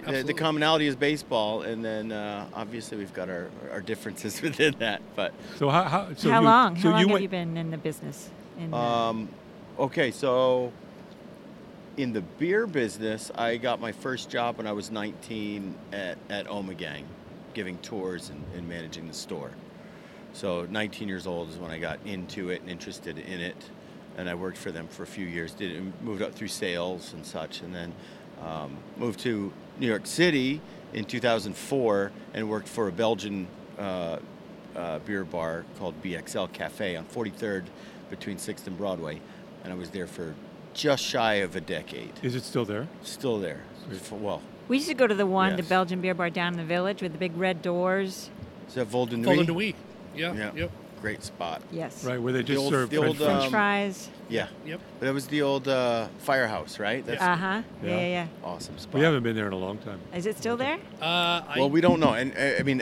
The, 0.08 0.24
the 0.24 0.34
commonality 0.34 0.88
is 0.88 0.96
baseball, 0.96 1.62
and 1.62 1.86
then 1.86 2.12
uh, 2.12 2.48
obviously 2.56 2.98
we've 2.98 3.14
got 3.14 3.30
our, 3.30 3.50
our 3.72 3.82
differences 3.82 4.42
within 4.48 4.76
that. 4.80 5.02
But 5.16 5.34
So 5.58 5.70
how 5.70 5.84
how 5.84 6.14
so 6.16 6.30
How 6.30 6.40
you, 6.40 6.46
long? 6.46 6.76
So 6.76 6.82
How 6.82 6.90
long 6.90 7.00
you 7.00 7.08
have 7.08 7.14
went, 7.14 7.22
you 7.24 7.30
been 7.30 7.58
in 7.58 7.72
the 7.72 7.78
business? 7.78 8.30
In, 8.60 8.74
uh, 8.74 8.78
um, 8.78 9.30
okay, 9.78 10.12
so 10.12 10.72
in 11.98 12.14
the 12.14 12.22
beer 12.22 12.66
business, 12.68 13.32
I 13.36 13.58
got 13.58 13.80
my 13.80 13.92
first 13.92 14.30
job 14.30 14.58
when 14.58 14.68
I 14.68 14.72
was 14.74 14.90
19 14.92 15.76
at 15.92 16.18
at 16.30 16.48
Omegang, 16.48 17.04
giving 17.54 17.78
tours 17.80 18.30
and, 18.30 18.44
and 18.56 18.68
managing 18.68 19.08
the 19.08 19.14
store. 19.14 19.52
So 20.36 20.68
19 20.70 21.08
years 21.08 21.28
old 21.28 21.50
is 21.50 21.56
when 21.56 21.72
I 21.72 21.80
got 21.80 21.98
into 22.04 22.50
it 22.50 22.60
and 22.60 22.70
interested 22.70 23.18
in 23.18 23.40
it, 23.40 23.56
and 24.18 24.28
I 24.28 24.36
worked 24.36 24.58
for 24.58 24.70
them 24.70 24.86
for 24.90 25.04
a 25.04 25.08
few 25.08 25.26
years. 25.26 25.54
Did 25.54 25.72
it, 25.72 26.04
moved 26.04 26.22
up 26.22 26.36
through 26.36 26.50
sales 26.50 27.14
and 27.14 27.26
such, 27.26 27.62
and 27.62 27.74
then 27.74 27.94
um, 28.44 28.76
moved 28.98 29.22
to 29.22 29.54
New 29.80 29.88
York 29.88 30.06
City 30.06 30.60
in 30.92 31.06
2004 31.06 32.12
and 32.34 32.50
worked 32.50 32.68
for 32.68 32.90
a 32.90 32.92
Belgian 32.92 33.48
uh, 33.80 34.18
uh, 34.76 35.00
beer 35.00 35.24
bar 35.24 35.64
called 35.80 35.96
BXL 36.04 36.52
Cafe 36.52 36.98
on 36.98 37.06
43rd 37.06 37.64
between 38.10 38.36
6th 38.36 38.68
and 38.68 38.78
Broadway, 38.78 39.22
and 39.64 39.72
I 39.72 39.78
was 39.78 39.90
there 39.92 40.06
for 40.06 40.36
just 40.74 41.02
shy 41.02 41.36
of 41.36 41.56
a 41.56 41.62
decade. 41.62 42.12
is 42.22 42.36
it 42.36 42.44
still 42.44 42.66
there? 42.66 42.90
Still 43.04 43.40
there. 43.40 43.64
For, 44.02 44.16
well, 44.16 44.42
we 44.68 44.78
used 44.78 44.90
to 44.90 44.96
go 44.96 45.08
to 45.08 45.16
the 45.16 45.26
one, 45.26 45.56
the. 45.56 45.64
Belgian 45.64 46.02
beer 46.02 46.14
bar 46.14 46.30
down 46.30 46.52
in 46.52 46.60
the 46.60 46.66
village 46.66 47.02
with 47.02 47.14
the 47.14 47.18
big 47.18 47.38
red 47.38 47.62
doors. 47.62 48.30
is 48.68 48.74
that 48.74 48.88
Vol 48.88 49.06
de 49.06 49.16
Full 50.16 50.34
Nuit? 50.34 50.34
into 50.34 50.36
we. 50.36 50.40
Yeah. 50.42 50.52
Yeah. 50.56 50.62
Yep. 50.62 50.72
Great 51.02 51.24
spot. 51.24 51.62
Yes. 51.72 52.04
Right, 52.04 52.20
where 52.20 52.34
they 52.34 52.40
The 52.40 52.44
just 52.46 52.60
old- 52.62 52.72
serve 52.72 52.90
the 52.90 52.98
French 52.98 53.10
old, 53.10 53.18
fries. 53.18 53.30
French 53.30 53.46
um, 53.46 53.52
fries. 53.52 54.10
Yeah. 54.30 54.48
Yep. 54.66 54.82
That 55.02 55.14
was 55.14 55.28
the 55.28 55.42
old 55.44 55.68
uh, 55.68 56.08
firehouse, 56.20 56.80
right? 56.80 57.06
That's 57.06 57.22
Uh 57.22 57.36
huh. 57.36 57.62
Yeah. 57.84 57.90
Yeah. 57.90 57.98
yeah, 58.00 58.08
yeah. 58.08 58.28
awesome 58.44 58.78
spot. 58.80 58.96
we 58.96 59.02
haven't 59.02 59.22
been 59.24 59.36
there 59.36 59.48
in 59.48 59.54
a 59.54 59.58
long 59.58 59.78
time. 59.80 60.00
Is 60.16 60.26
it 60.26 60.38
still 60.38 60.58
there? 60.58 60.80
Uh, 61.02 61.06
I, 61.06 61.54
Well, 61.58 61.70
we 61.70 61.82
don't 61.82 62.00
know. 62.00 62.14
And 62.14 62.34
uh, 62.36 62.60
I 62.60 62.64
mean, 62.64 62.82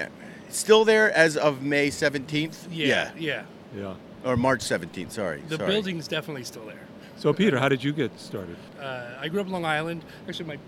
still 0.50 0.86
there 0.86 1.12
as 1.12 1.36
of 1.36 1.62
May 1.64 1.90
17th? 1.90 2.68
yeah, 2.72 3.12
yeah. 3.18 3.44
Yeah. 3.76 3.96
Or 4.24 4.38
March 4.38 4.62
17th, 4.62 5.12
sorry. 5.12 5.42
The 5.50 5.58
sorry. 5.58 5.68
building's 5.70 6.08
definitely 6.08 6.46
still 6.46 6.66
there. 6.66 6.80
So 7.18 7.34
Peter, 7.34 7.60
how 7.60 7.68
did 7.68 7.84
you 7.84 7.92
get 7.92 8.18
started? 8.20 8.56
Uh, 8.80 9.10
I 9.20 9.28
grew 9.28 9.42
up 9.42 9.50
Long 9.50 9.66
Island. 9.66 10.04
Actually, 10.30 10.46
my 10.48 10.60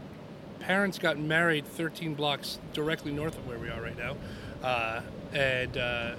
parents 0.60 0.98
got 1.00 1.18
married 1.18 1.66
13 1.66 2.16
blocks 2.16 2.60
directly 2.74 3.12
north 3.14 3.38
of 3.38 3.48
where 3.48 3.60
we 3.60 3.70
are 3.70 3.82
right 3.82 3.98
now, 3.98 4.16
uh, 4.64 5.02
and 5.34 5.78
uh, 5.78 6.16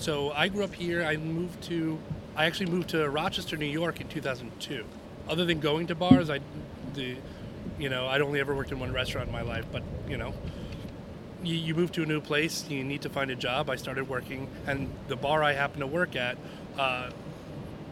so 0.00 0.32
I 0.32 0.48
grew 0.48 0.64
up 0.64 0.74
here. 0.74 1.04
I 1.04 1.16
moved 1.16 1.62
to, 1.64 1.98
I 2.34 2.46
actually 2.46 2.70
moved 2.70 2.88
to 2.90 3.08
Rochester, 3.08 3.56
New 3.56 3.66
York 3.66 4.00
in 4.00 4.08
2002. 4.08 4.84
Other 5.28 5.44
than 5.44 5.60
going 5.60 5.86
to 5.88 5.94
bars, 5.94 6.30
I, 6.30 6.40
the, 6.94 7.16
you 7.78 7.90
know, 7.90 8.06
I'd 8.06 8.22
only 8.22 8.40
ever 8.40 8.54
worked 8.54 8.72
in 8.72 8.80
one 8.80 8.92
restaurant 8.92 9.28
in 9.28 9.32
my 9.32 9.42
life, 9.42 9.66
but 9.70 9.82
you 10.08 10.16
know. 10.16 10.34
You, 11.42 11.54
you 11.54 11.74
move 11.74 11.90
to 11.92 12.02
a 12.02 12.06
new 12.06 12.20
place, 12.20 12.68
you 12.68 12.84
need 12.84 13.00
to 13.02 13.08
find 13.08 13.30
a 13.30 13.34
job. 13.34 13.70
I 13.70 13.76
started 13.76 14.10
working, 14.10 14.46
and 14.66 14.92
the 15.08 15.16
bar 15.16 15.42
I 15.42 15.54
happened 15.54 15.80
to 15.80 15.86
work 15.86 16.14
at 16.14 16.36
uh, 16.78 17.10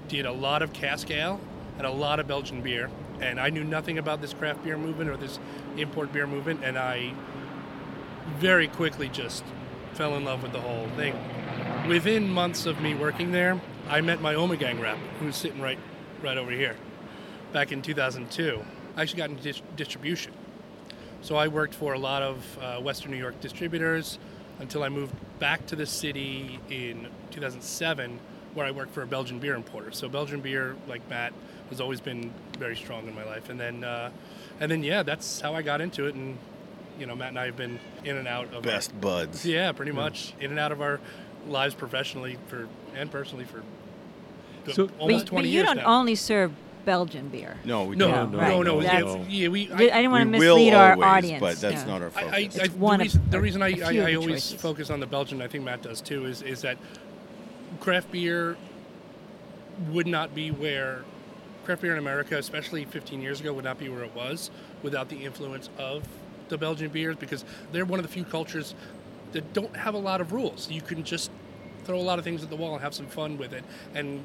did 0.09 0.27
a 0.27 0.33
lot 0.33 0.61
of 0.61 0.75
cask 0.75 1.11
ale 1.11 1.41
and 1.79 1.87
a 1.87 1.91
lot 1.91 2.21
of 2.21 2.27
Belgian 2.27 2.61
beer. 2.61 2.91
And 3.21 3.41
I 3.41 3.49
knew 3.49 3.65
nothing 3.65 3.97
about 3.97 4.21
this 4.21 4.35
craft 4.35 4.65
beer 4.65 4.77
movement 4.77 5.09
or 5.09 5.17
this 5.17 5.38
import 5.79 6.12
beer 6.12 6.27
movement, 6.27 6.62
and 6.62 6.79
I 6.79 7.15
very 8.37 8.69
quickly 8.69 9.09
just 9.09 9.45
fell 9.95 10.15
in 10.17 10.25
love 10.25 10.43
with 10.43 10.53
the 10.53 10.61
whole 10.61 10.88
thing. 10.97 11.15
Within 11.88 12.28
months 12.28 12.66
of 12.66 12.83
me 12.83 12.95
working 12.95 13.33
there, 13.33 13.59
I 13.88 14.02
met 14.02 14.21
my 14.21 14.35
Omegang 14.35 14.78
rep, 14.78 14.99
who's 15.21 15.37
sitting 15.37 15.59
right, 15.59 15.78
right 16.23 16.37
over 16.37 16.50
here, 16.50 16.76
back 17.54 17.73
in 17.73 17.80
2002. 17.80 18.62
I 18.95 19.00
actually 19.02 19.16
got 19.16 19.30
into 19.30 19.42
dis- 19.42 19.62
distribution. 19.75 20.35
So 21.23 21.37
I 21.37 21.49
worked 21.49 21.75
for 21.75 21.95
a 21.95 21.99
lot 21.99 22.23
of 22.23 22.59
uh, 22.61 22.80
Western 22.80 23.11
New 23.11 23.16
York 23.16 23.40
distributors 23.40 24.18
until 24.59 24.83
I 24.83 24.90
moved 24.90 25.14
back 25.38 25.66
to 25.68 25.76
the 25.76 25.87
city 25.87 26.61
in 26.68 27.09
2007, 27.30 28.21
where 28.52 28.66
I 28.66 28.71
worked 28.71 28.92
for 28.92 29.00
a 29.00 29.07
Belgian 29.07 29.38
beer 29.38 29.54
importer. 29.54 29.90
So 29.90 30.11
Belgian 30.11 30.42
beer, 30.42 30.76
like 30.88 31.09
Matt, 31.09 31.33
has 31.71 31.80
always 31.80 32.02
been 32.02 32.35
very 32.59 32.76
strong 32.76 33.09
in 33.09 33.14
my 33.14 33.25
life. 33.25 33.49
And 33.49 33.59
then, 33.59 33.83
uh, 33.83 34.11
and 34.61 34.71
then 34.71 34.83
yeah, 34.83 35.02
that's 35.02 35.40
how 35.40 35.54
I 35.54 35.62
got 35.62 35.80
into 35.80 36.04
it. 36.04 36.14
And 36.14 36.37
you 36.99 37.07
know, 37.07 37.14
Matt 37.14 37.28
and 37.28 37.38
I 37.38 37.47
have 37.47 37.57
been 37.57 37.78
in 38.04 38.16
and 38.16 38.26
out 38.28 38.47
of 38.49 38.57
our- 38.57 38.61
Best 38.61 39.00
buds. 39.00 39.47
yeah, 39.47 39.73
pretty 39.73 39.92
much 39.92 40.35
in 40.40 40.50
and 40.50 40.59
out 40.59 40.73
of 40.73 40.83
our 40.83 41.00
lives 41.49 41.75
professionally 41.75 42.38
for 42.49 42.69
and 42.95 43.11
personally 43.11 43.45
for 43.45 43.62
So- 44.73 44.90
almost 44.99 45.26
but, 45.26 45.31
20 45.31 45.31
but 45.31 45.45
you 45.49 45.55
years 45.55 45.67
don't 45.67 45.76
now. 45.78 45.85
only 45.99 46.14
serve 46.14 46.52
Belgian 46.85 47.28
beer. 47.28 47.57
No, 47.64 47.85
we 47.85 47.97
no, 47.97 48.09
don't. 48.09 48.33
no, 48.33 48.38
Right. 48.38 48.49
no, 48.49 48.62
no, 48.62 48.81
yeah, 48.81 49.00
That's- 49.02 49.28
yeah, 49.28 49.49
we. 49.49 49.71
I, 49.73 49.76
didn't 49.76 50.11
want 50.11 50.23
to 50.25 50.31
mislead 50.31 50.71
will 50.73 50.78
our 50.78 50.93
always, 50.93 51.07
audience. 51.07 51.40
but 51.40 51.61
that's 51.61 51.85
no. 51.85 51.93
not 51.99 52.02
our 52.02 52.09
I, 52.09 52.11
focus. 52.11 52.33
I, 52.33 52.37
I, 52.37 52.40
It's 52.40 52.57
the 52.59 52.69
one 52.78 53.00
of- 53.00 53.05
reason, 53.05 53.23
the 53.31 53.40
reason 53.40 53.62
I, 53.62 53.69
a 53.69 53.85
I, 53.87 53.93
few 53.93 54.02
I 54.02 54.14
always 54.14 54.28
choices. 54.45 54.61
focus 54.61 54.90
on 54.90 55.00
the 55.00 55.07
Belgian, 55.07 55.43
I 55.43 55.49
think 55.49 55.64
Matt 55.64 55.83
does 55.83 56.00
too, 56.00 56.25
is, 56.25 56.40
is 56.43 56.62
that 56.62 56.78
craft 57.81 58.11
beer 58.11 58.57
would 59.90 60.07
not 60.07 60.35
be 60.35 60.50
where 60.50 61.02
craft 61.64 61.83
beer 61.83 61.93
in 61.93 61.99
America, 61.99 62.38
especially 62.38 62.85
15 62.87 63.21
years 63.21 63.40
ago, 63.40 63.52
would 63.52 63.64
not 63.64 63.78
be 63.78 63.88
where 63.90 64.05
it 64.05 64.14
was 64.14 64.50
without 64.83 65.09
the 65.11 65.25
influence 65.25 65.69
of 65.78 66.05
the 66.49 66.57
Belgian 66.57 66.88
beers 66.88 67.17
because 67.17 67.45
they're 67.73 67.85
one 67.85 67.99
of 67.99 68.07
the 68.07 68.11
few 68.12 68.25
cultures 68.25 68.75
that 69.32 69.52
don't 69.52 69.76
have 69.76 69.94
a 69.94 69.99
lot 69.99 70.20
of 70.20 70.32
rules. 70.32 70.70
You 70.70 70.80
can 70.80 71.04
just 71.04 71.30
throw 71.85 71.99
a 71.99 72.02
lot 72.02 72.18
of 72.18 72.25
things 72.25 72.42
at 72.42 72.50
the 72.50 72.56
wall 72.56 72.75
and 72.75 72.82
have 72.82 72.94
some 72.94 73.06
fun 73.06 73.38
with 73.38 73.52
it. 73.52 73.64
And 73.94 74.25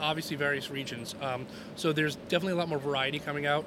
obviously, 0.00 0.36
various 0.36 0.70
regions. 0.70 1.14
Um, 1.20 1.46
so 1.76 1.92
there's 1.92 2.16
definitely 2.16 2.52
a 2.52 2.56
lot 2.56 2.68
more 2.68 2.78
variety 2.78 3.18
coming 3.18 3.46
out 3.46 3.64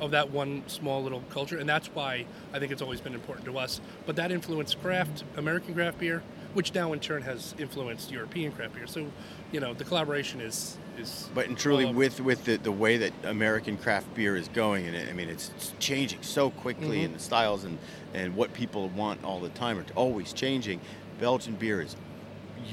of 0.00 0.10
that 0.10 0.30
one 0.30 0.62
small 0.66 1.02
little 1.02 1.22
culture, 1.30 1.58
and 1.58 1.68
that's 1.68 1.88
why 1.88 2.26
I 2.52 2.58
think 2.58 2.72
it's 2.72 2.82
always 2.82 3.00
been 3.00 3.14
important 3.14 3.46
to 3.46 3.58
us. 3.58 3.80
But 4.06 4.16
that 4.16 4.32
influenced 4.32 4.80
craft, 4.82 5.24
American 5.36 5.74
craft 5.74 5.98
beer, 5.98 6.22
which 6.54 6.72
now 6.74 6.92
in 6.92 7.00
turn 7.00 7.22
has 7.22 7.54
influenced 7.58 8.10
European 8.10 8.52
craft 8.52 8.74
beer. 8.74 8.86
So, 8.86 9.06
you 9.52 9.60
know, 9.60 9.74
the 9.74 9.84
collaboration 9.84 10.40
is 10.40 10.78
is. 10.98 11.28
But 11.34 11.48
and 11.48 11.58
truly, 11.58 11.84
with 11.92 12.20
with 12.20 12.44
the, 12.44 12.56
the 12.56 12.72
way 12.72 12.96
that 12.98 13.12
American 13.24 13.76
craft 13.76 14.14
beer 14.14 14.36
is 14.36 14.48
going, 14.48 14.86
and 14.86 14.94
it, 14.96 15.08
I 15.08 15.12
mean, 15.12 15.28
it's, 15.28 15.50
it's 15.56 15.72
changing 15.78 16.22
so 16.22 16.50
quickly, 16.50 16.98
Mm-hmm. 16.98 17.04
and 17.06 17.14
the 17.16 17.18
styles 17.20 17.64
and 17.64 17.78
and 18.14 18.34
what 18.36 18.52
people 18.54 18.88
want 18.90 19.22
all 19.24 19.40
the 19.40 19.48
time 19.50 19.78
are 19.78 19.84
always 19.96 20.32
changing. 20.32 20.80
Belgian 21.20 21.54
beer 21.54 21.80
has 21.82 21.96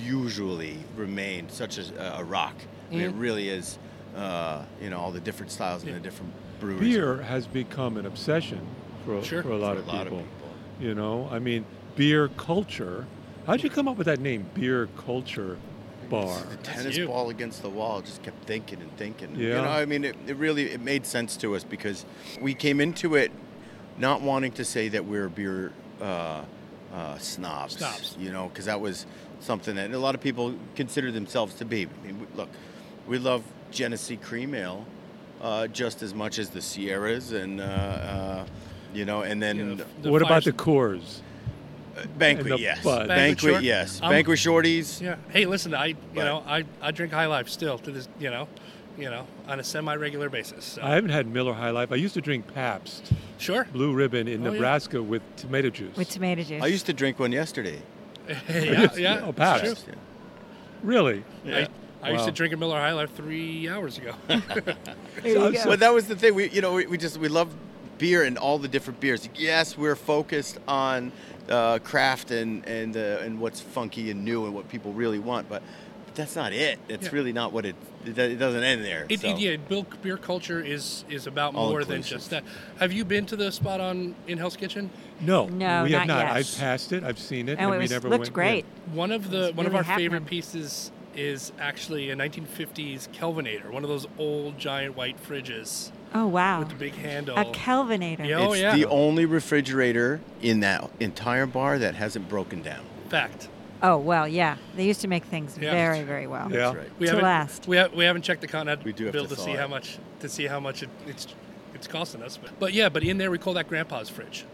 usually 0.03 0.77
remained 0.95 1.51
such 1.51 1.77
a, 1.77 2.17
a 2.19 2.23
rock. 2.23 2.55
I 2.89 2.93
mean, 2.95 3.01
it 3.03 3.13
Mhm. 3.15 3.19
really 3.19 3.50
is. 3.50 3.77
Uh, 4.15 4.65
you 4.81 4.89
know, 4.89 5.00
all 5.00 5.11
the 5.13 5.21
different 5.21 5.50
styles 5.53 5.83
and 5.83 5.91
Yeah. 5.91 5.97
the 5.97 6.03
different 6.03 6.33
breweries. 6.59 6.81
Beer 6.95 7.21
has 7.21 7.47
become 7.47 7.95
an 7.95 8.05
obsession 8.05 8.59
for, 9.05 9.23
Sure. 9.23 9.41
for 9.41 9.51
a 9.51 9.57
lot, 9.57 9.75
for 9.75 9.79
of, 9.83 9.88
a 9.88 9.91
lot 9.91 10.03
people. 10.03 10.19
of 10.19 10.25
people. 10.25 10.50
You 10.81 10.95
know, 10.95 11.29
I 11.31 11.39
mean, 11.39 11.63
beer 11.95 12.27
culture. 12.35 13.05
How'd 13.45 13.63
you 13.63 13.69
come 13.69 13.88
up 13.88 13.98
with 13.98 14.05
that 14.05 14.19
name, 14.19 14.45
beer 14.53 14.88
culture 14.98 15.57
bar? 16.10 16.39
The 16.50 16.57
tennis 16.57 16.98
ball 17.00 17.29
against 17.29 17.62
the 17.62 17.69
wall. 17.69 18.01
Just 18.01 18.21
kept 18.21 18.43
thinking 18.45 18.81
and 18.81 18.95
thinking. 18.98 19.36
Yeah. 19.36 19.48
You 19.48 19.53
know, 19.55 19.69
I 19.69 19.86
mean, 19.86 20.03
it, 20.03 20.15
it 20.27 20.36
really 20.36 20.69
it 20.71 20.81
made 20.81 21.05
sense 21.05 21.36
to 21.38 21.55
us 21.55 21.63
because 21.63 22.05
we 22.39 22.53
came 22.53 22.79
into 22.79 23.15
it 23.15 23.31
not 23.98 24.21
wanting 24.21 24.51
to 24.53 24.65
say 24.65 24.89
that 24.89 25.05
we're 25.05 25.29
beer 25.29 25.71
uh, 26.01 26.43
uh, 26.93 27.17
snobs. 27.17 27.77
Snobs. 27.77 28.15
You 28.19 28.31
know, 28.31 28.50
because 28.50 28.65
that 28.65 28.79
was 28.79 29.05
something 29.39 29.75
that 29.75 29.91
a 29.91 29.98
lot 29.98 30.13
of 30.13 30.21
people 30.21 30.55
consider 30.75 31.12
themselves 31.12 31.55
to 31.55 31.65
be. 31.65 31.88
I 31.88 32.07
mean, 32.07 32.27
look, 32.36 32.50
we 33.07 33.17
love 33.17 33.43
Genesee 33.71 34.17
Cream 34.17 34.53
Ale 34.53 34.86
uh, 35.41 35.65
just 35.67 36.03
as 36.03 36.13
much 36.13 36.38
as 36.38 36.50
the 36.50 36.62
Sierras 36.62 37.31
and. 37.31 37.60
Uh, 37.60 37.63
uh, 37.63 38.45
you 38.93 39.05
know, 39.05 39.21
and 39.21 39.41
then 39.41 39.57
You 39.57 39.65
know, 39.65 39.83
the 40.01 40.12
what 40.12 40.21
about 40.21 40.43
the 40.43 40.51
Coors? 40.51 41.21
Banquet, 42.17 42.60
yes, 42.60 42.84
bud. 42.84 43.08
Banquet 43.08 43.43
banquet, 43.51 43.63
yes, 43.63 44.00
I'm- 44.01 44.12
banquet 44.12 44.38
shorties. 44.39 45.01
Yeah. 45.01 45.15
Hey, 45.29 45.46
listen, 45.46 45.74
I 45.74 45.88
you 45.88 45.96
But- 46.15 46.25
know 46.25 46.43
I, 46.46 46.63
I 46.81 46.91
drink 46.91 47.13
High 47.13 47.27
Life 47.27 47.50
still 47.50 47.77
to 47.79 47.91
this 47.91 48.08
you 48.20 48.29
know, 48.29 48.48
you 48.98 49.10
know 49.10 49.27
on 49.48 49.60
a 49.60 49.63
semi-regular 49.63 50.29
basis. 50.29 50.65
So. 50.65 50.81
I 50.81 50.91
haven't 50.96 51.10
had 51.12 51.27
Miller 51.27 51.53
High 51.53 51.72
Life. 51.72 51.91
I 51.91 51.96
used 51.96 52.13
to 52.13 52.22
drink 52.22 52.53
Pabst 52.53 53.12
sure. 53.38 53.65
Blue 53.74 53.93
Ribbon 53.93 54.27
in 54.27 54.41
Oh, 54.41 54.46
yeah. 54.46 54.51
Nebraska 54.53 55.01
with 55.01 55.22
tomato 55.36 55.70
juice. 55.70 55.96
with 55.96 56.10
tomato 56.10 56.43
juice. 56.43 56.62
I 56.63 56.67
used 56.67 56.86
to 56.88 56.93
drink 56.93 57.20
one 57.20 57.31
yesterday. 57.31 57.81
yeah, 58.50 58.89
yeah. 58.96 59.22
Oh, 59.24 59.29
it's 59.29 59.38
Pabst. 59.38 59.86
true. 59.86 59.93
Yeah. 59.93 60.00
really? 60.84 61.24
I, 61.46 61.67
I 62.03 62.12
used 62.12 62.25
to 62.25 62.31
drink 62.31 62.53
a 62.53 62.58
Miller 62.58 62.77
High 62.77 62.93
Life 62.93 63.13
three 63.15 63.70
hours 63.70 63.98
ago. 63.98 64.13
there 64.27 64.75
you. 65.24 65.60
But 65.65 65.79
that 65.79 65.93
was 65.93 66.08
the 66.08 66.15
thing. 66.15 66.34
We, 66.36 66.50
you 66.50 66.62
know, 66.62 66.74
we, 66.74 66.86
we 66.88 66.98
just 66.98 67.17
we 67.17 67.27
love 67.27 67.53
beer 67.98 68.24
and 68.24 68.38
all 68.38 68.58
the 68.58 68.67
different 68.67 69.00
beers. 69.00 69.29
Yes, 69.36 69.77
we're 69.77 69.96
focused 69.96 70.58
on 70.67 71.12
uh, 71.51 71.79
craft 71.79 72.31
and 72.31 72.65
and 72.67 72.96
uh, 72.98 73.20
and 73.22 73.39
what's 73.39 73.60
funky 73.62 74.10
and 74.12 74.24
new 74.25 74.46
and 74.46 74.53
what 74.53 74.67
people 74.70 74.93
really 74.93 75.20
want. 75.20 75.50
But, 75.50 75.62
but 76.05 76.15
that's 76.15 76.36
not 76.36 76.53
it. 76.53 76.79
That's 76.88 77.05
Yeah. 77.08 77.12
really 77.13 77.34
not 77.34 77.53
what 77.53 77.65
it. 77.65 77.75
It, 78.05 78.17
it 78.17 78.38
doesn't 78.38 78.63
end 78.63 78.84
there. 78.84 79.05
It, 79.10 79.20
so. 79.20 79.29
it, 79.29 79.38
yeah, 79.38 79.58
beer, 79.58 79.86
beer 80.01 80.17
culture 80.17 80.60
is 80.60 81.05
is 81.10 81.27
about 81.27 81.53
All 81.55 81.70
more 81.70 81.84
than 81.84 82.01
just 82.01 82.31
that. 82.31 82.43
Have 82.79 82.91
you 82.91 83.05
been 83.05 83.25
to 83.27 83.36
the 83.36 83.51
spot 83.51 83.79
on 83.79 84.15
in 84.27 84.38
Hell's 84.39 84.58
Kitchen? 84.58 84.89
No, 85.20 85.46
No, 85.46 85.84
we 85.84 85.91
have 85.91 86.08
not 86.08 86.08
not. 86.08 86.25
yet. 86.27 86.36
I've 86.38 86.58
passed 86.58 86.91
it. 86.93 87.03
I've 87.03 87.20
seen 87.20 87.48
it, 87.48 87.60
oh, 87.60 87.65
and 87.65 87.70
it 87.75 87.77
we 87.77 87.84
was, 87.84 87.91
never 87.91 88.10
looked 88.10 88.22
went. 88.22 88.34
great. 88.34 88.65
One 88.93 89.12
of 89.12 89.29
the 89.29 89.50
It's 89.50 89.58
one 89.58 89.67
of 89.67 89.74
really 89.74 89.86
our 89.88 89.98
favorite 89.98 90.25
pieces 90.25 90.91
is 91.15 91.51
actually 91.60 92.10
a 92.10 92.15
1950s 92.15 93.10
Kelvinator, 93.10 93.70
one 93.70 93.84
of 93.84 93.89
those 93.89 94.08
old 94.17 94.58
giant 94.58 94.96
white 94.98 95.22
fridges 95.24 95.91
Oh 96.13 96.27
wow, 96.27 96.59
with 96.59 96.69
the 96.69 96.75
big 96.75 96.93
handle. 96.95 97.37
a 97.37 97.45
Kelvinator. 97.45 98.27
Yeah. 98.27 98.39
Oh, 98.39 98.51
it's 98.51 98.61
yeah. 98.61 98.75
the 98.75 98.85
only 98.87 99.25
refrigerator 99.25 100.19
in 100.41 100.59
that 100.61 100.89
entire 100.99 101.45
bar 101.45 101.79
that 101.79 101.95
hasn't 101.95 102.27
broken 102.27 102.61
down. 102.61 102.83
Fact. 103.09 103.47
Oh 103.81 103.97
well, 103.97 104.27
yeah. 104.27 104.57
They 104.75 104.85
used 104.85 105.01
to 105.01 105.07
make 105.07 105.23
things 105.25 105.57
Yeah. 105.59 105.71
very, 105.71 106.03
very 106.03 106.27
well. 106.27 106.51
Yeah. 106.51 106.57
That's 106.57 106.75
right. 106.77 106.89
We 106.99 107.05
To 107.07 107.11
haven't 107.13 107.23
last. 107.25 107.67
we, 107.67 107.77
ha- 107.77 107.89
we 107.95 108.03
haven't 108.05 108.21
checked 108.23 108.41
the 108.41 108.47
Continental 108.47 108.85
We 108.85 108.93
do 108.93 109.05
have 109.05 109.13
bill 109.13 109.25
to 109.25 109.35
to, 109.35 109.41
see 109.41 109.53
thaw 109.53 109.59
how 109.61 109.67
much 109.67 109.97
to 110.19 110.29
see 110.29 110.45
how 110.47 110.59
much 110.59 110.83
it, 110.83 110.89
it's 111.07 111.27
it's 111.73 111.87
costing 111.87 112.21
us. 112.21 112.37
But, 112.37 112.51
but 112.59 112.73
yeah, 112.73 112.89
but 112.89 113.03
in 113.03 113.17
there 113.17 113.31
we 113.31 113.37
call 113.37 113.53
that 113.53 113.67
Grandpa's 113.69 114.09
fridge. 114.09 114.45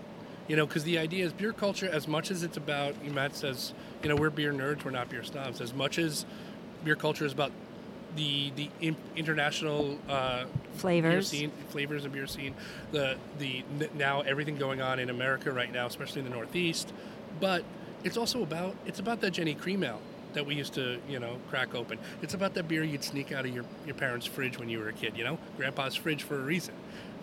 You 0.48 0.56
know, 0.56 0.66
because 0.66 0.86
the 0.86 0.98
idea 0.98 1.26
is 1.26 1.34
beer 1.34 1.52
culture. 1.52 1.90
As 1.92 2.08
much 2.08 2.32
as 2.32 2.42
it's 2.44 2.56
about, 2.56 3.04
Matt 3.04 3.36
says, 3.36 3.74
you 4.02 4.08
know, 4.08 4.16
we're 4.16 4.30
beer 4.30 4.54
nerds, 4.54 4.86
we're 4.86 4.92
not 4.92 5.10
beer 5.10 5.24
snobs. 5.24 5.60
As 5.60 5.74
much 5.74 5.98
as 6.00 6.26
beer 6.86 6.96
culture 6.96 7.26
is 7.26 7.34
about 7.34 7.52
the 8.18 8.52
the 8.58 8.70
international 9.16 9.98
uh, 10.10 10.44
beer 10.44 10.48
Flavors. 10.76 11.28
scene, 11.30 11.52
flavors 11.70 12.04
and 12.04 12.14
beer 12.14 12.28
scene, 12.28 12.54
the 12.92 13.16
the 13.40 13.64
now 13.96 14.22
everything 14.22 14.58
going 14.58 14.82
on 14.82 15.00
in 15.00 15.10
America 15.10 15.52
right 15.52 15.72
now, 15.72 15.86
especially 15.88 16.20
in 16.22 16.26
the 16.30 16.36
Northeast. 16.36 16.92
But 17.40 17.64
it's 18.04 18.18
also 18.18 18.44
about 18.44 18.76
it's 18.86 19.00
about 19.00 19.22
that 19.22 19.34
Genny 19.34 19.58
Cream 19.58 19.84
Ale 19.84 20.00
that 20.34 20.46
we 20.46 20.54
used 20.56 20.74
to 20.74 21.00
you 21.10 21.20
know 21.20 21.38
crack 21.50 21.74
open. 21.74 21.98
It's 22.22 22.34
about 22.34 22.54
that 22.56 22.68
beer 22.68 22.84
you'd 22.84 23.04
sneak 23.04 23.32
out 23.32 23.46
of 23.46 23.54
your, 23.56 23.64
your 23.86 23.96
parents' 23.96 24.26
fridge 24.26 24.60
when 24.60 24.70
you 24.70 24.80
were 24.80 24.90
a 24.90 24.94
kid. 24.94 25.18
You 25.18 25.24
know, 25.24 25.38
Grandpa's 25.58 25.96
fridge 25.96 26.24
for 26.24 26.36
a 26.36 26.44
reason. 26.44 26.74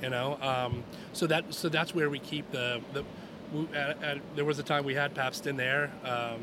You 0.03 0.11
know, 0.11 0.39
um, 0.43 0.83
so 1.13 1.27
that 1.29 1.53
so 1.55 1.69
that's 1.69 1.95
where 1.95 2.09
we 2.11 2.19
keep 2.19 2.51
the 2.51 2.81
the. 2.93 3.03
we- 3.53 3.69
At, 3.75 4.03
at, 4.03 4.19
there 4.37 4.45
was 4.45 4.59
a 4.59 4.63
time 4.65 4.85
we 4.85 4.95
had 4.95 5.15
Pabst 5.15 5.47
in 5.47 5.57
there. 5.57 5.93
Um, 6.05 6.41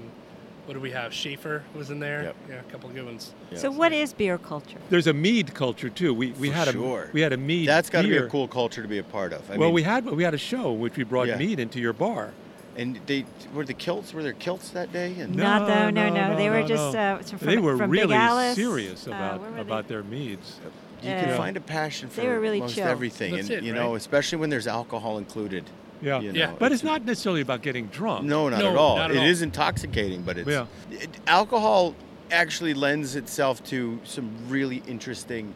what 0.65 0.73
do 0.75 0.79
we 0.79 0.91
have? 0.91 1.13
Schaefer 1.13 1.63
was 1.75 1.89
in 1.89 1.99
there. 1.99 2.23
Yep. 2.23 2.35
Yeah, 2.49 2.55
a 2.59 2.63
couple 2.71 2.89
of 2.89 2.95
good 2.95 3.05
ones. 3.05 3.33
So 3.55 3.71
what 3.71 3.91
is 3.91 4.13
beer 4.13 4.37
culture? 4.37 4.77
There's 4.89 5.07
a 5.07 5.13
mead 5.13 5.53
culture 5.53 5.89
too. 5.89 6.13
We 6.13 6.31
we 6.33 6.49
For 6.49 6.55
had 6.55 6.67
a 6.67 6.71
sure. 6.73 7.09
we 7.13 7.21
had 7.21 7.33
a 7.33 7.37
mead. 7.37 7.67
That's 7.67 7.89
got 7.89 8.03
to 8.03 8.07
be 8.07 8.17
a 8.17 8.27
cool 8.27 8.47
culture 8.47 8.81
to 8.81 8.87
be 8.87 8.99
a 8.99 9.03
part 9.03 9.33
of. 9.33 9.49
I 9.49 9.57
well, 9.57 9.69
mean, 9.69 9.73
we 9.75 9.83
had 9.83 10.05
we 10.05 10.23
had 10.23 10.33
a 10.33 10.37
show 10.39 10.73
in 10.73 10.79
which 10.79 10.97
we 10.97 11.03
brought 11.03 11.27
Yeah. 11.27 11.37
mead 11.37 11.59
into 11.59 11.79
your 11.79 11.93
bar. 11.93 12.31
and 12.77 12.99
they 13.05 13.25
were 13.53 13.65
the 13.65 13.73
kilts. 13.73 14.13
Were 14.13 14.23
there 14.23 14.31
kilts 14.31 14.69
that 14.69 14.93
day? 14.93 15.13
And 15.19 15.35
No, 15.35 15.43
Not 15.43 15.67
though, 15.67 15.89
no, 15.89 16.07
no, 16.07 16.29
no. 16.29 16.37
They 16.37 16.49
were 16.49 16.61
no, 16.61 16.67
just 16.67 16.93
no. 16.93 16.99
uh, 16.99 17.17
from, 17.21 17.37
they 17.47 17.57
were 17.57 17.75
from 17.77 17.91
really 17.91 18.07
Big 18.15 18.29
Alice. 18.31 18.55
serious 18.55 19.07
Uh, 19.07 19.11
about 19.11 19.41
where 19.41 19.51
were 19.51 19.57
about 19.59 19.87
they? 19.89 19.95
their 19.95 20.03
meads. 20.03 20.59
you 21.03 21.09
Yeah. 21.09 21.25
can 21.25 21.37
find 21.37 21.57
a 21.57 21.59
passion 21.59 22.07
for 22.07 22.21
They 22.21 22.27
were 22.29 22.39
really 22.39 22.61
most 22.61 22.75
chill. 22.75 22.87
everything, 22.87 23.35
That's 23.35 23.49
and 23.49 23.57
it, 23.57 23.63
you 23.65 23.73
know, 23.73 23.95
especially 23.95 24.37
when 24.37 24.49
there's 24.49 24.67
alcohol 24.67 25.17
included. 25.17 25.65
Yeah, 26.01 26.19
you 26.19 26.31
Yeah. 26.33 26.53
but 26.57 26.71
it's 26.71 26.83
not 26.83 27.05
necessarily 27.05 27.41
about 27.41 27.61
getting 27.61 27.87
drunk. 27.87 28.25
No, 28.25 28.49
not 28.49 28.59
No, 28.59 28.71
at 28.71 28.75
all. 28.77 28.97
not 28.97 29.11
at 29.11 29.17
It 29.17 29.19
all. 29.19 29.25
is 29.25 29.41
intoxicating, 29.41 30.23
but 30.23 30.37
it's 30.37 30.49
Yeah. 30.49 30.65
it, 30.91 31.09
alcohol 31.27 31.95
actually 32.31 32.73
lends 32.73 33.15
itself 33.15 33.63
to 33.65 33.99
some 34.03 34.29
really 34.49 34.81
interesting 34.87 35.53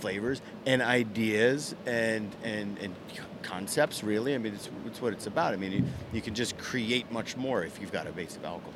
flavors 0.00 0.40
and 0.66 0.80
ideas 0.82 1.74
and 1.86 2.34
and 2.44 2.78
and 2.78 2.94
concepts. 3.42 4.02
Really, 4.02 4.34
I 4.34 4.38
mean, 4.38 4.54
it's, 4.54 4.70
it's 4.86 5.02
what 5.02 5.12
it's 5.12 5.26
about. 5.26 5.52
I 5.52 5.56
mean, 5.56 5.72
you, 5.72 5.84
you 6.12 6.20
can 6.22 6.34
just 6.34 6.56
create 6.58 7.10
much 7.12 7.36
more 7.36 7.62
if 7.64 7.80
you've 7.80 7.92
got 7.92 8.06
a 8.06 8.12
base 8.12 8.36
of 8.36 8.44
alcohol. 8.44 8.72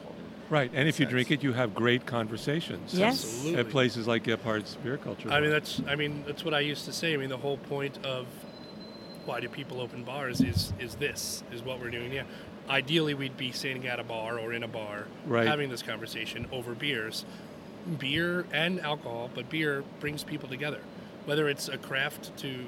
Right, 0.50 0.70
and 0.74 0.88
if 0.88 0.98
you 0.98 1.04
drink 1.04 1.30
it, 1.30 1.42
you 1.42 1.52
have 1.52 1.74
great 1.74 2.06
conversations. 2.06 2.94
Yes. 2.94 3.22
Absolutely. 3.22 3.60
At 3.60 3.68
places 3.68 4.06
like 4.06 4.24
Gebhard's 4.24 4.76
Beer 4.82 4.96
Culture. 4.96 5.30
I 5.30 5.40
mean, 5.40 5.50
that's 5.50 5.82
I 5.86 5.94
mean 5.94 6.24
that's 6.26 6.42
what 6.44 6.54
I 6.54 6.60
used 6.60 6.86
to 6.86 6.92
say. 6.92 7.12
I 7.12 7.18
mean, 7.18 7.28
the 7.28 7.36
whole 7.36 7.58
point 7.58 7.98
of 8.04 8.26
why 9.28 9.40
do 9.40 9.48
people 9.48 9.80
open 9.80 10.02
bars 10.02 10.40
is 10.40 10.72
is 10.80 10.94
this 10.94 11.44
is 11.52 11.62
what 11.62 11.78
we're 11.80 11.90
doing 11.90 12.10
here. 12.10 12.24
Ideally, 12.68 13.12
we'd 13.14 13.36
be 13.36 13.52
sitting 13.52 13.86
at 13.86 14.00
a 14.00 14.04
bar 14.04 14.38
or 14.38 14.52
in 14.54 14.62
a 14.62 14.68
bar 14.68 15.04
Right. 15.26 15.46
having 15.46 15.68
this 15.68 15.82
conversation 15.82 16.46
over 16.50 16.74
beers, 16.74 17.24
beer 17.98 18.46
and 18.52 18.80
alcohol, 18.80 19.30
but 19.34 19.48
beer 19.50 19.84
brings 20.00 20.24
people 20.24 20.48
together. 20.48 20.80
Whether 21.26 21.48
it's 21.48 21.68
a 21.68 21.76
craft 21.76 22.36
to 22.38 22.64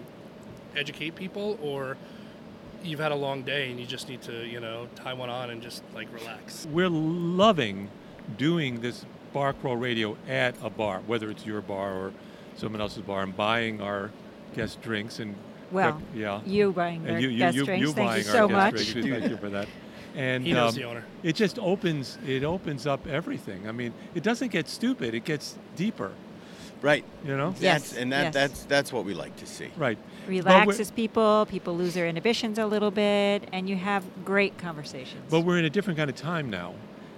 educate 0.76 1.17
people 1.17 1.59
or 1.62 1.97
you've 2.85 3.00
had 3.00 3.12
a 3.12 3.17
long 3.17 3.43
day 3.43 3.71
and 3.71 3.81
you 3.81 3.87
just 3.87 4.09
need 4.09 4.21
to 4.23 4.47
you 4.47 4.61
know 4.61 4.87
tie 4.97 5.14
one 5.14 5.31
on 5.31 5.49
and 5.50 5.62
just 5.62 5.83
like 5.95 6.12
relax. 6.12 6.67
We're 6.71 6.90
loving 6.90 7.88
doing 8.37 8.81
this 8.83 9.07
bar 9.33 9.55
crawl 9.55 9.76
radio 9.76 10.17
at 10.29 10.55
a 10.62 10.69
bar, 10.69 11.00
whether 11.07 11.31
it's 11.31 11.47
your 11.47 11.62
bar 11.62 11.95
or 11.95 12.12
someone 12.57 12.83
else's 12.83 13.02
bar, 13.02 13.23
and 13.23 13.35
buying 13.35 13.81
our 13.81 14.11
guest 14.55 14.83
drinks 14.83 15.19
and 15.19 15.35
Well, 15.71 16.00
yeah, 16.15 16.41
you 16.47 16.73
buying 16.73 17.03
their 17.05 17.15
and 17.15 17.23
you 17.23 17.29
you 17.31 17.39
guest 17.39 17.57
you, 17.57 17.65
drinks. 17.65 17.87
you 17.89 17.93
Thank 17.93 18.17
you 18.19 18.23
so 18.25 18.49
much. 18.49 18.75
drinks. 18.75 18.93
Thank 18.93 19.31
you 19.31 19.37
for 19.37 19.50
that. 19.50 19.69
And 20.17 20.45
He 20.45 20.53
knows 20.53 20.71
um, 20.73 20.75
the 20.83 20.89
owner. 20.89 21.05
it 21.23 21.37
just 21.37 21.57
opens 21.61 22.19
it 22.27 22.43
opens 22.43 22.85
up 22.85 23.07
everything. 23.07 23.69
I 23.69 23.73
mean, 23.73 23.95
it 24.12 24.25
doesn't 24.25 24.50
get 24.50 24.69
stupid; 24.69 25.15
it 25.15 25.25
gets 25.25 25.57
deeper. 25.77 26.11
Right. 26.83 27.05
You 27.25 27.37
know, 27.37 27.55
Yes, 27.61 27.91
That's, 27.91 27.97
and 27.97 28.12
that 28.12 28.23
yes. 28.25 28.35
that's 28.35 28.65
that's 28.65 28.93
what 28.93 29.05
we 29.05 29.15
like 29.15 29.37
to 29.37 29.47
see. 29.47 29.69
right? 29.77 29.99
Relaxes 30.27 30.91
people. 30.91 31.47
People 31.49 31.77
lose 31.77 31.95
their 31.95 32.09
inhibitions 32.09 32.59
a 32.59 32.67
little 32.67 32.91
bit, 32.91 33.45
and 33.53 33.69
you 33.69 33.77
have 33.77 34.03
great 34.25 34.59
conversations. 34.59 35.23
But 35.31 35.43
we're 35.43 35.59
in 35.59 35.65
a 35.65 35.71
different 35.71 35.97
kind 35.99 36.11
of 36.11 36.17
time 36.17 36.50
now, 36.50 36.75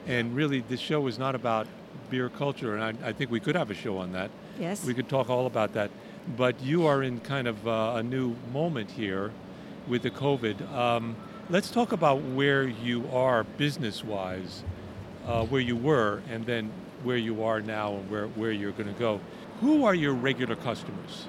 and 0.07 0.37
really, 0.37 0.61
this 0.69 0.81
show 0.81 1.07
is 1.07 1.19
not 1.19 1.35
about 1.35 1.67
beer 2.11 2.29
culture, 2.29 2.77
and 2.77 2.83
I, 3.05 3.09
I 3.09 3.13
think 3.15 3.31
we 3.31 3.41
could 3.41 3.55
have 3.57 3.71
a 3.71 3.75
show 3.75 3.97
on 3.97 4.13
that. 4.13 4.31
yes. 4.59 4.85
We 4.85 4.93
could 4.93 5.09
talk 5.09 5.31
all 5.31 5.47
about 5.47 5.73
that. 5.75 5.91
But 6.37 6.63
you 6.63 6.87
are 6.87 7.03
in 7.03 7.21
kind 7.21 7.49
of 7.49 7.67
uh, 7.67 7.95
a 7.97 8.03
new 8.03 8.37
moment 8.53 8.91
here 8.91 9.33
with 9.89 10.03
the 10.03 10.11
COVID. 10.11 10.73
Um, 10.73 11.17
let's 11.51 11.71
talk 11.71 11.93
about 11.93 12.23
where 12.23 12.63
you 12.63 13.09
are 13.13 13.45
business 13.45 14.05
wise, 14.05 14.63
uh, 15.27 15.45
where 15.47 15.61
you 15.61 15.77
were, 15.77 16.23
and 16.31 16.47
then 16.47 16.71
where 17.03 17.17
you 17.17 17.43
are 17.43 17.61
now 17.61 17.95
and 17.95 18.09
where, 18.09 18.29
where 18.29 18.53
you're 18.53 18.73
going 18.73 18.93
to 18.93 18.99
go. 18.99 19.21
Who 19.61 19.85
are 19.85 19.95
your 19.95 20.15
regular 20.15 20.55
customers? 20.55 21.27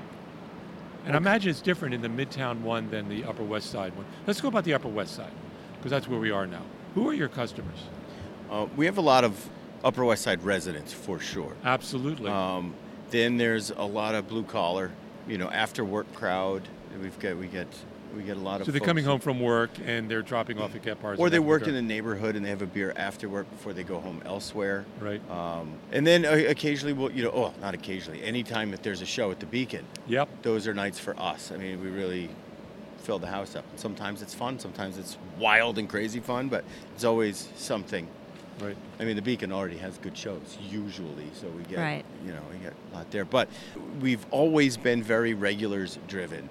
And 1.06 1.16
I 1.16 1.18
imagine 1.18 1.50
it's 1.50 1.62
different 1.62 1.96
in 1.96 2.02
the 2.02 2.08
Midtown 2.08 2.62
one 2.62 2.90
than 2.90 3.10
the 3.10 3.26
Upper 3.26 3.44
West 3.44 3.72
Side 3.72 3.96
one. 3.98 4.06
Let's 4.28 4.40
go 4.40 4.48
about 4.48 4.64
the 4.64 4.74
Upper 4.74 4.88
West 4.88 5.16
Side, 5.16 5.34
because 5.78 5.90
that's 5.90 6.08
where 6.08 6.20
we 6.20 6.32
are 6.32 6.48
now. 6.48 6.62
Who 6.94 7.10
are 7.10 7.14
your 7.14 7.30
customers? 7.30 7.80
Uh, 8.50 8.68
we 8.78 8.86
have 8.86 8.98
a 8.98 9.02
lot 9.02 9.24
of 9.24 9.50
Upper 9.84 10.06
West 10.06 10.22
Side 10.22 10.44
residents 10.44 10.94
for 10.94 11.20
sure. 11.20 11.54
Absolutely. 11.64 12.30
Um, 12.30 12.76
then 13.14 13.38
there's 13.38 13.70
a 13.70 13.86
lot 13.86 14.16
of 14.16 14.28
blue 14.28 14.44
collar, 14.44 14.92
you 15.28 15.38
know, 15.38 15.50
after 15.50 15.86
work 15.86 16.12
crowd. 16.14 16.68
We've 17.00 17.18
got 17.20 17.38
we 17.38 17.48
get 17.48 17.68
we 18.16 18.24
get 18.24 18.38
a 18.38 18.40
lot 18.40 18.60
of. 18.60 18.66
so 18.66 18.72
they're 18.72 18.82
coming 18.82 19.06
home 19.06 19.20
from 19.20 19.40
work 19.40 19.70
and 19.86 20.10
they're 20.10 20.22
dropping 20.22 20.60
off 20.60 20.76
at 20.76 20.82
Gebhard's. 20.84 21.20
or 21.20 21.30
they 21.30 21.40
work 21.40 21.68
in 21.68 21.74
the 21.76 21.82
neighborhood 21.82 22.36
and 22.36 22.44
they 22.46 22.50
have 22.50 22.62
a 22.62 22.68
beer 22.68 22.92
after 22.96 23.30
work 23.30 23.50
before 23.52 23.74
they 23.74 23.84
go 23.84 24.00
home 24.00 24.22
elsewhere. 24.26 24.86
Right. 25.00 25.22
Um, 25.30 25.74
and 25.92 26.06
then 26.06 26.26
uh, 26.26 26.32
occasionally, 26.50 26.94
we'll 26.94 27.12
you 27.12 27.24
know, 27.24 27.32
oh, 27.34 27.54
not 27.62 27.74
occasionally, 27.76 28.24
anytime 28.24 28.72
that 28.72 28.82
there's 28.84 29.02
a 29.02 29.06
show 29.06 29.30
at 29.32 29.40
the 29.40 29.46
Beacon, 29.46 29.86
Yep. 30.08 30.30
those 30.42 30.68
are 30.68 30.74
nights 30.74 31.00
for 31.00 31.18
us. 31.20 31.52
I 31.52 31.58
mean, 31.58 31.82
we 31.84 31.90
really 31.90 32.30
fill 33.04 33.20
the 33.20 33.28
house 33.28 33.56
up. 33.56 33.66
Sometimes 33.76 34.22
it's 34.22 34.34
fun, 34.34 34.58
sometimes 34.60 34.98
it's 34.98 35.18
wild 35.38 35.78
and 35.78 35.88
crazy 35.90 36.20
fun, 36.20 36.50
but 36.50 36.64
it's 36.96 37.04
always 37.04 37.50
something. 37.56 38.08
Right. 38.62 38.78
I 39.00 39.06
mean, 39.06 39.16
the 39.16 39.22
Beacon 39.22 39.52
already 39.52 39.78
has 39.78 39.98
good 39.98 40.18
shows 40.18 40.58
usually, 40.70 41.30
so 41.34 41.48
we 41.50 41.64
get 41.64 41.80
Right. 41.80 42.06
you 42.26 42.32
know 42.32 42.42
we 42.52 42.58
get 42.60 42.74
a 42.92 42.96
lot 42.98 43.12
there. 43.12 43.26
But 43.26 43.50
we've 44.02 44.26
always 44.32 44.78
been 44.78 45.02
very 45.04 45.34
regulars 45.34 45.98
driven. 46.08 46.48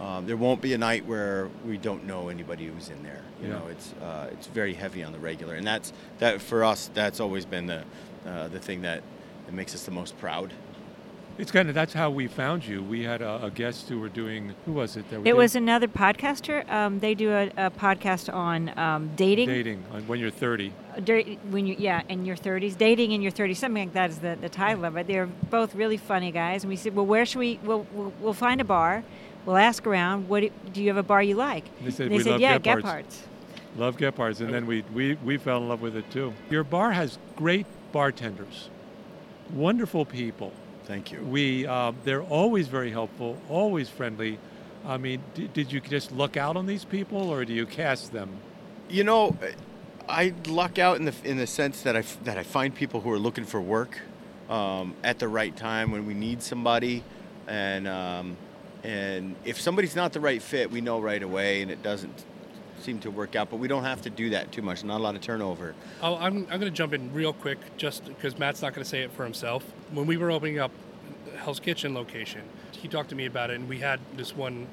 Um, 0.00 0.26
there 0.26 0.36
won't 0.36 0.60
be 0.60 0.74
a 0.74 0.78
night 0.78 1.06
where 1.06 1.48
we 1.66 1.76
don't 1.76 2.04
know 2.06 2.28
anybody 2.28 2.66
who's 2.66 2.88
in 2.88 3.02
there. 3.02 3.22
You 3.42 3.48
Yeah. 3.48 3.54
know, 3.58 3.66
it's 3.68 3.92
uh, 4.02 4.28
it's 4.32 4.46
very 4.48 4.74
heavy 4.74 5.02
on 5.02 5.12
the 5.12 5.18
regular, 5.18 5.54
and 5.54 5.66
that's 5.66 5.92
that 6.18 6.40
for 6.40 6.64
us. 6.64 6.90
That's 6.94 7.20
always 7.20 7.44
been 7.44 7.66
the 7.66 7.84
uh, 8.26 8.48
the 8.48 8.58
thing 8.60 8.82
that, 8.82 9.02
that 9.46 9.54
makes 9.54 9.74
us 9.74 9.84
the 9.84 9.90
most 9.92 10.18
proud. 10.18 10.52
It's 11.38 11.52
kind 11.52 11.68
of 11.68 11.74
that's 11.76 11.92
how 11.92 12.10
we 12.10 12.26
found 12.26 12.66
you. 12.66 12.82
We 12.82 13.04
had 13.04 13.22
a, 13.22 13.44
a 13.44 13.50
guest 13.50 13.88
who 13.88 14.00
were 14.00 14.08
doing. 14.08 14.54
Who 14.66 14.72
was 14.72 14.96
it? 14.96 15.08
That 15.10 15.20
we 15.20 15.30
It 15.30 15.32
did? 15.34 15.38
was 15.38 15.54
another 15.54 15.86
podcaster. 15.86 16.68
Um, 16.68 16.98
they 16.98 17.14
do 17.14 17.30
a, 17.30 17.46
a 17.56 17.70
podcast 17.70 18.32
on 18.34 18.76
um, 18.76 19.10
dating. 19.14 19.48
dating 19.48 19.84
on 19.92 20.02
when 20.08 20.18
you're 20.18 20.30
30. 20.32 20.72
Dur- 21.04 21.22
when 21.50 21.66
you 21.66 21.76
yeah 21.78 22.02
in 22.08 22.24
your 22.24 22.36
30s 22.36 22.76
dating 22.76 23.12
in 23.12 23.22
your 23.22 23.30
30s 23.32 23.56
something 23.56 23.84
like 23.84 23.92
that 23.94 24.10
is 24.10 24.18
the, 24.18 24.36
the 24.40 24.48
title 24.48 24.84
of 24.84 24.96
it 24.96 25.06
they're 25.06 25.26
both 25.26 25.74
really 25.74 25.96
funny 25.96 26.32
guys 26.32 26.64
and 26.64 26.68
we 26.70 26.76
said 26.76 26.94
well 26.96 27.06
where 27.06 27.24
should 27.24 27.38
we 27.38 27.60
we'll, 27.62 27.86
we'll, 27.92 28.12
we'll 28.20 28.32
find 28.34 28.60
a 28.60 28.64
bar 28.64 29.04
we'll 29.46 29.56
ask 29.56 29.86
around 29.86 30.28
what 30.28 30.40
do, 30.40 30.50
do 30.72 30.82
you 30.82 30.88
have 30.88 30.96
a 30.96 31.02
bar 31.02 31.22
you 31.22 31.36
like 31.36 31.64
They 31.84 31.90
said, 31.92 32.06
And 32.06 32.12
they 32.12 32.16
"We 32.18 32.22
said 32.24 32.30
love 32.32 32.40
yeah 32.40 32.58
Gebhard's." 32.58 32.82
Gebhard's. 32.82 33.22
Love 33.76 33.96
Gebhard's, 33.96 34.40
and 34.40 34.52
then 34.52 34.66
we, 34.66 34.82
we 34.92 35.14
we 35.24 35.36
fell 35.36 35.58
in 35.58 35.68
love 35.68 35.80
with 35.82 35.94
it 35.94 36.10
too. 36.10 36.32
Your 36.50 36.64
bar 36.64 36.90
has 36.90 37.16
great 37.36 37.66
bartenders, 37.92 38.70
wonderful 39.52 40.04
people. 40.04 40.52
Thank 40.84 41.12
you. 41.12 41.20
We 41.20 41.66
uh, 41.66 41.92
they're 42.04 42.22
always 42.22 42.66
very 42.66 42.90
helpful, 42.90 43.36
always 43.48 43.88
friendly. 43.88 44.38
I 44.86 44.96
mean, 44.96 45.22
d- 45.34 45.48
did 45.52 45.70
you 45.70 45.80
just 45.80 46.10
look 46.12 46.36
out 46.36 46.56
on 46.56 46.66
these 46.66 46.84
people, 46.84 47.30
or 47.30 47.44
do 47.44 47.52
you 47.52 47.66
cast 47.66 48.10
them? 48.12 48.30
You 48.88 49.04
know, 49.04 49.36
I 50.08 50.32
luck 50.46 50.78
out 50.78 50.96
in 50.96 51.04
the 51.04 51.14
in 51.24 51.36
the 51.36 51.46
sense 51.46 51.82
that 51.82 51.96
I 51.96 52.02
that 52.24 52.38
I 52.38 52.42
find 52.42 52.74
people 52.74 53.00
who 53.00 53.10
are 53.12 53.18
looking 53.18 53.44
for 53.44 53.60
work 53.60 54.00
um, 54.48 54.94
at 55.04 55.18
the 55.18 55.28
right 55.28 55.54
time 55.54 55.90
when 55.90 56.06
we 56.06 56.14
need 56.14 56.42
somebody, 56.42 57.04
and 57.46 57.86
um, 57.86 58.36
and 58.82 59.36
if 59.44 59.60
somebody's 59.60 59.94
not 59.94 60.12
the 60.12 60.20
right 60.20 60.40
fit, 60.40 60.70
we 60.70 60.80
know 60.80 61.00
right 61.00 61.22
away, 61.22 61.62
and 61.62 61.70
it 61.70 61.82
doesn't 61.82 62.24
seem 62.80 62.98
to 63.00 63.10
work 63.10 63.36
out. 63.36 63.50
But 63.50 63.56
we 63.56 63.68
don't 63.68 63.84
have 63.84 64.02
to 64.02 64.10
do 64.10 64.30
that 64.30 64.52
too 64.52 64.62
much. 64.62 64.84
Not 64.84 64.98
a 64.98 65.02
lot 65.02 65.14
of 65.14 65.20
turnover. 65.20 65.74
Oh, 66.00 66.16
I'm, 66.16 66.38
I'm 66.50 66.60
going 66.60 66.60
to 66.60 66.70
jump 66.70 66.92
in 66.94 67.12
real 67.12 67.32
quick 67.32 67.58
just 67.76 68.04
because 68.06 68.38
Matt's 68.38 68.62
not 68.62 68.72
going 68.72 68.84
to 68.84 68.88
say 68.88 69.02
it 69.02 69.12
for 69.12 69.24
himself. 69.24 69.64
When 69.92 70.06
we 70.06 70.16
were 70.16 70.30
opening 70.30 70.58
up 70.58 70.70
Hell's 71.36 71.60
Kitchen 71.60 71.92
location, 71.92 72.42
he 72.72 72.88
talked 72.88 73.10
to 73.10 73.16
me 73.16 73.26
about 73.26 73.50
it, 73.50 73.56
and 73.56 73.68
we 73.68 73.78
had 73.80 74.00
this 74.16 74.34
one. 74.34 74.66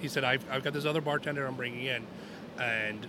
He 0.00 0.08
said, 0.08 0.24
I've, 0.24 0.44
I've 0.50 0.64
got 0.64 0.72
this 0.72 0.84
other 0.84 1.00
bartender 1.00 1.46
I'm 1.46 1.56
bringing 1.56 1.84
in, 1.84 2.04
and 2.60 3.06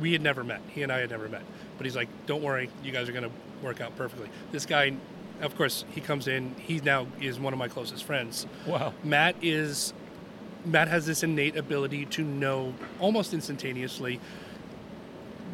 we 0.00 0.12
had 0.12 0.22
never 0.22 0.44
met. 0.44 0.60
He 0.68 0.82
and 0.82 0.92
I 0.92 0.98
had 0.98 1.10
never 1.10 1.28
met. 1.28 1.42
But 1.76 1.86
he's 1.86 1.96
like, 1.96 2.08
don't 2.26 2.42
worry, 2.42 2.70
you 2.82 2.92
guys 2.92 3.08
are 3.08 3.12
going 3.12 3.24
to 3.24 3.30
work 3.62 3.80
out 3.80 3.96
perfectly. 3.96 4.28
This 4.52 4.66
guy, 4.66 4.94
of 5.40 5.56
course, 5.56 5.84
he 5.90 6.00
comes 6.00 6.28
in. 6.28 6.54
He 6.58 6.80
now 6.80 7.06
is 7.20 7.38
one 7.38 7.52
of 7.52 7.58
my 7.58 7.68
closest 7.68 8.04
friends. 8.04 8.46
Wow. 8.66 8.92
Matt 9.04 9.36
is 9.42 9.92
Matt 10.64 10.88
has 10.88 11.06
this 11.06 11.22
innate 11.22 11.56
ability 11.56 12.04
to 12.06 12.22
know 12.22 12.74
almost 12.98 13.32
instantaneously 13.32 14.20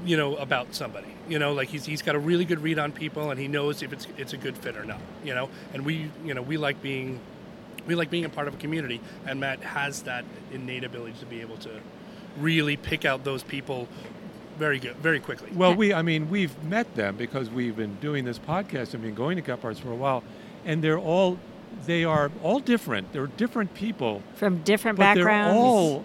you 0.05 0.17
know 0.17 0.37
about 0.37 0.75
somebody 0.75 1.07
you 1.29 1.39
know 1.39 1.53
like 1.53 1.69
he's, 1.69 1.87
he's 1.87 2.03
got 2.03 2.15
a 2.15 2.19
really 2.19 2.45
good 2.45 2.61
read 2.61 2.79
on 2.79 2.93
people 2.93 3.31
and 3.31 3.41
he 3.41 3.49
knows 3.49 3.83
if 3.83 3.93
it's 3.93 4.07
it's 4.19 4.33
a 4.33 4.37
good 4.37 4.57
fit 4.57 4.77
or 4.77 4.85
not 4.85 5.01
you 5.25 5.35
know 5.35 5.49
and 5.73 5.85
we 5.85 6.11
you 6.25 6.35
know 6.35 6.43
we 6.43 6.57
like 6.57 6.83
being 6.83 7.19
we 7.87 7.95
like 7.95 8.11
being 8.11 8.25
a 8.25 8.29
part 8.29 8.49
of 8.49 8.55
a 8.55 8.57
community 8.57 9.01
and 9.27 9.41
Matt 9.41 9.61
has 9.61 10.03
that 10.03 10.25
innate 10.53 10.85
ability 10.85 11.15
to 11.21 11.27
be 11.27 11.41
able 11.41 11.57
to 11.59 11.71
really 12.39 12.77
pick 12.77 13.05
out 13.05 13.25
those 13.25 13.43
people 13.43 13.89
very 14.59 14.79
good 14.79 14.97
very 14.97 15.21
quickly 15.21 15.51
Well, 15.55 15.75
we 15.75 15.93
I 15.93 16.03
mean 16.03 16.31
we've 16.31 16.55
met 16.65 16.95
them 16.95 17.17
because 17.17 17.51
we've 17.51 17.77
been 17.77 17.97
doing 17.97 18.25
this 18.25 18.39
podcast 18.39 18.95
and 18.95 19.03
been 19.03 19.15
going 19.15 19.37
to 19.37 19.43
Gebhard's 19.43 19.79
for 19.81 19.91
a 19.91 19.97
while, 19.97 20.23
and 20.65 20.83
they're 20.83 20.99
all 20.99 21.39
they 21.87 22.05
are 22.05 22.31
all 22.43 22.61
different. 22.61 23.13
They're 23.13 23.27
different 23.27 23.75
people, 23.75 24.23
from 24.37 24.59
different 24.63 24.97
but 24.97 25.15
backgrounds 25.15 25.55
they're 25.55 25.63
all 25.65 26.05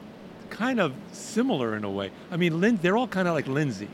kind 0.50 0.80
of 0.80 0.94
similar 1.12 1.76
in 1.76 1.84
a 1.84 1.90
way. 1.92 2.10
I 2.32 2.38
mean, 2.38 2.60
Lin, 2.60 2.80
they're 2.82 2.98
all 2.98 3.08
kind 3.08 3.28
of 3.28 3.36
like 3.36 3.48
Lindsay. 3.48 3.88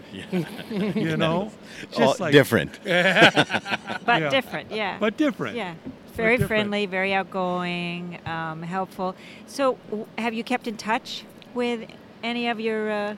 You 0.72 1.18
know, 1.18 1.52
All 1.98 2.16
like 2.20 2.32
different. 2.32 2.80
but 2.84 4.22
yeah. 4.22 4.30
different 4.30 4.72
yeah 4.72 4.98
but 5.00 5.18
different. 5.18 5.58
yeah 5.58 5.74
very 6.14 6.38
friendly 6.38 6.86
very 6.86 7.14
outgoing 7.14 8.20
um, 8.26 8.62
helpful 8.62 9.16
so 9.48 9.78
w- 9.90 10.06
have 10.18 10.34
you 10.34 10.44
kept 10.44 10.66
in 10.68 10.78
touch 10.78 11.26
with 11.54 11.90
any 12.24 12.48
of 12.48 12.60
your 12.60 12.90
uh, 12.90 13.16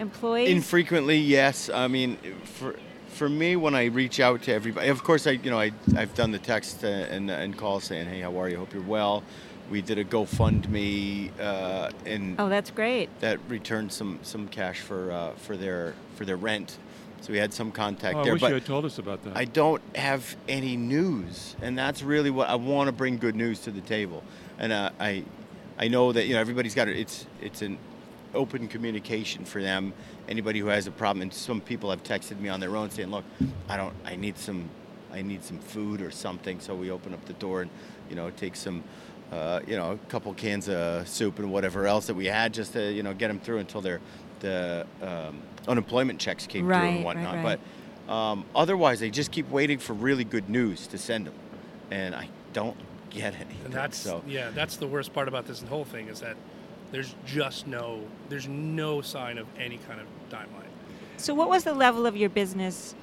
employees 0.00 0.48
Infrequently, 0.48 1.18
yes. 1.18 1.70
I 1.70 1.88
mean, 1.88 2.16
for 2.44 2.74
for 3.08 3.28
me, 3.28 3.54
when 3.56 3.74
I 3.74 3.86
reach 3.86 4.18
out 4.20 4.42
to 4.44 4.52
everybody, 4.52 4.88
of 4.88 5.02
course, 5.04 5.26
I 5.26 5.32
you 5.32 5.50
know 5.50 5.60
I 5.60 5.72
I've 5.96 6.14
done 6.14 6.32
the 6.32 6.38
text 6.38 6.82
uh, 6.84 6.88
and 6.88 7.30
and 7.30 7.56
call 7.56 7.80
saying, 7.80 8.08
hey, 8.08 8.20
how 8.20 8.36
are 8.40 8.48
you? 8.48 8.56
Hope 8.56 8.72
you're 8.72 8.82
well. 8.82 9.22
We 9.70 9.82
did 9.82 9.98
a 9.98 10.04
GoFundMe 10.04 11.30
uh, 11.38 11.90
and 12.04 12.40
oh 12.40 12.48
that's 12.48 12.70
great 12.70 13.08
that 13.20 13.38
returned 13.48 13.92
some 13.92 14.18
some 14.22 14.48
cash 14.48 14.80
for 14.80 15.12
uh, 15.12 15.32
for 15.34 15.56
their 15.56 15.94
for 16.16 16.24
their 16.24 16.36
rent. 16.36 16.78
So 17.20 17.32
we 17.32 17.38
had 17.38 17.52
some 17.52 17.70
contact 17.70 18.16
Oh, 18.16 18.20
I 18.20 18.24
there, 18.24 18.32
wish 18.32 18.40
but 18.40 18.48
you 18.48 18.54
had 18.54 18.64
told 18.64 18.86
us 18.86 18.98
about 18.98 19.22
that. 19.24 19.36
I 19.36 19.44
don't 19.44 19.82
have 19.94 20.36
any 20.48 20.76
news, 20.76 21.54
and 21.60 21.76
that's 21.78 22.02
really 22.02 22.30
what 22.30 22.48
I 22.48 22.54
want 22.54 22.88
to 22.88 22.92
bring 22.92 23.18
good 23.18 23.36
news 23.36 23.60
to 23.60 23.70
the 23.70 23.82
table. 23.82 24.22
And 24.58 24.72
uh, 24.72 24.90
I, 24.98 25.24
I 25.78 25.88
know 25.88 26.12
that 26.12 26.24
you 26.26 26.32
know 26.34 26.40
everybody's 26.40 26.74
got 26.74 26.88
it. 26.88 26.96
It's 26.96 27.26
it's 27.42 27.60
an 27.60 27.76
open 28.34 28.68
communication 28.68 29.44
for 29.44 29.62
them. 29.62 29.92
Anybody 30.28 30.58
who 30.60 30.66
has 30.68 30.86
a 30.86 30.90
problem, 30.90 31.22
and 31.22 31.32
some 31.32 31.60
people 31.60 31.90
have 31.90 32.02
texted 32.02 32.40
me 32.40 32.48
on 32.48 32.60
their 32.60 32.76
own 32.76 32.90
saying, 32.90 33.10
"Look, 33.10 33.24
I 33.68 33.76
don't. 33.76 33.94
I 34.04 34.16
need 34.16 34.38
some. 34.38 34.68
I 35.12 35.22
need 35.22 35.42
some 35.44 35.58
food 35.58 36.00
or 36.02 36.10
something." 36.10 36.60
So 36.60 36.74
we 36.74 36.90
open 36.90 37.12
up 37.14 37.24
the 37.26 37.32
door 37.34 37.62
and 37.62 37.70
you 38.08 38.16
know 38.16 38.30
take 38.30 38.56
some. 38.56 38.82
Uh, 39.32 39.60
you 39.64 39.76
know, 39.76 39.92
a 39.92 39.96
couple 40.10 40.34
cans 40.34 40.68
of 40.68 41.06
soup 41.06 41.38
and 41.38 41.52
whatever 41.52 41.86
else 41.86 42.08
that 42.08 42.14
we 42.14 42.26
had, 42.26 42.52
just 42.52 42.72
to 42.72 42.92
you 42.92 43.02
know 43.04 43.14
get 43.14 43.28
them 43.28 43.38
through 43.38 43.58
until 43.58 43.80
their 43.80 44.00
the 44.40 44.84
um, 45.02 45.40
unemployment 45.68 46.18
checks 46.18 46.46
came 46.48 46.64
through 46.64 46.72
Right, 46.74 46.84
and 46.86 46.96
right, 46.96 47.04
whatnot. 47.04 47.44
right. 47.44 47.60
But 48.08 48.12
um, 48.12 48.44
otherwise, 48.56 48.98
they 48.98 49.08
just 49.08 49.30
keep 49.30 49.48
waiting 49.48 49.78
for 49.78 49.92
really 49.92 50.24
good 50.24 50.48
news 50.48 50.88
to 50.88 50.98
send 50.98 51.26
them, 51.28 51.34
and 51.92 52.12
I 52.16 52.28
don't 52.52 52.76
get 53.10 53.34
anything. 53.36 53.56
and 53.66 53.72
that's 53.74 53.98
so. 53.98 54.22
yeah 54.26 54.50
that's 54.50 54.76
the 54.76 54.86
worst 54.88 55.12
part 55.12 55.26
about 55.28 55.46
this 55.46 55.62
whole 55.62 55.84
thing 55.84 56.08
is 56.08 56.20
that 56.20 56.36
there's 56.92 57.14
just 57.26 57.66
no 57.66 58.00
there's 58.28 58.48
no 58.48 59.00
sign 59.00 59.38
of 59.38 59.46
any 59.58 59.78
kind 59.88 60.00
of 60.00 60.06
timeline 60.30 60.68
So, 61.16 61.34
what 61.34 61.48
was 61.48 61.64
the 61.64 61.74
level 61.74 62.06
of 62.06 62.16
your 62.16 62.30
business 62.30 62.94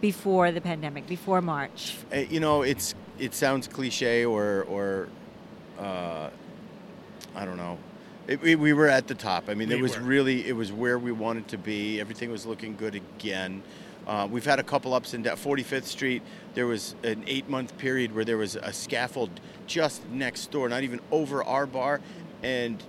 before 0.00 0.52
the 0.52 0.60
pandemic, 0.60 1.06
before 1.06 1.40
March? 1.40 1.96
Uh, 2.12 2.18
you 2.18 2.40
know, 2.40 2.62
it's 2.62 2.94
it 3.18 3.34
sounds 3.34 3.68
cliche 3.68 4.24
or 4.24 4.64
or 4.64 5.08
uh, 5.78 6.30
I 7.34 7.44
don't 7.44 7.56
know. 7.56 7.78
It, 8.26 8.40
we, 8.40 8.54
we 8.54 8.72
were 8.72 8.88
at 8.88 9.06
the 9.06 9.14
top. 9.14 9.48
I 9.48 9.54
mean, 9.54 9.70
it 9.70 9.80
was 9.80 9.98
were. 9.98 10.04
really 10.04 10.48
it 10.48 10.56
was 10.56 10.72
where 10.72 10.98
we 10.98 11.12
wanted 11.12 11.48
to 11.48 11.58
be. 11.58 12.00
Everything 12.00 12.30
was 12.30 12.46
looking 12.46 12.76
good 12.76 12.94
again. 12.94 13.62
Uh, 14.06 14.28
we've 14.30 14.44
had 14.44 14.58
a 14.58 14.62
couple 14.62 14.92
ups 14.92 15.14
and 15.14 15.24
downs. 15.24 15.42
45th 15.42 15.84
Street, 15.84 16.22
there 16.52 16.66
was 16.66 16.94
an 17.04 17.24
eight 17.26 17.48
month 17.48 17.76
period 17.78 18.14
where 18.14 18.24
there 18.24 18.36
was 18.36 18.56
a 18.56 18.72
scaffold 18.72 19.30
just 19.66 20.06
next 20.10 20.50
door, 20.50 20.68
not 20.68 20.82
even 20.82 21.00
over 21.10 21.42
our 21.42 21.66
bar, 21.66 22.00
and 22.42 22.82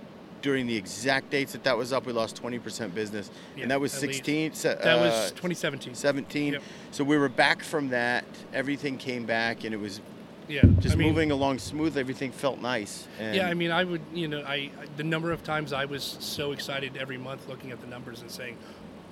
during 0.46 0.68
the 0.68 0.76
exact 0.76 1.28
dates 1.28 1.50
that 1.54 1.64
that 1.64 1.76
was 1.76 1.92
up, 1.92 2.06
we 2.06 2.12
lost 2.12 2.40
20% 2.40 2.94
business, 2.94 3.32
Yeah, 3.56 3.62
and 3.62 3.70
that 3.72 3.80
was 3.80 3.90
16. 3.90 4.52
se- 4.52 4.78
that 4.80 5.00
was 5.00 5.12
uh, 5.12 5.28
2017 5.30 5.92
17. 5.96 6.52
Yep. 6.52 6.62
So 6.92 7.02
we 7.02 7.18
were 7.18 7.28
back 7.28 7.64
from 7.64 7.88
that. 7.88 8.24
Everything 8.54 8.96
came 8.96 9.26
back, 9.26 9.64
and 9.64 9.74
it 9.74 9.80
was 9.80 10.00
yeah 10.46 10.60
just 10.78 10.94
I 10.94 10.98
mean, 10.98 11.08
moving 11.08 11.32
along 11.32 11.58
smooth. 11.58 11.98
Everything 11.98 12.30
felt 12.30 12.60
nice. 12.60 13.08
And 13.18 13.34
Yeah, 13.34 13.48
I 13.48 13.54
mean, 13.54 13.72
I 13.72 13.82
would, 13.82 14.00
you 14.14 14.28
know, 14.28 14.44
I 14.44 14.70
the 14.96 15.02
number 15.02 15.32
of 15.32 15.42
times 15.42 15.72
I 15.72 15.84
was 15.84 16.16
so 16.20 16.52
excited 16.52 16.96
every 16.96 17.18
month 17.18 17.48
looking 17.48 17.72
at 17.72 17.80
the 17.80 17.88
numbers 17.88 18.20
and 18.20 18.30
saying, 18.30 18.56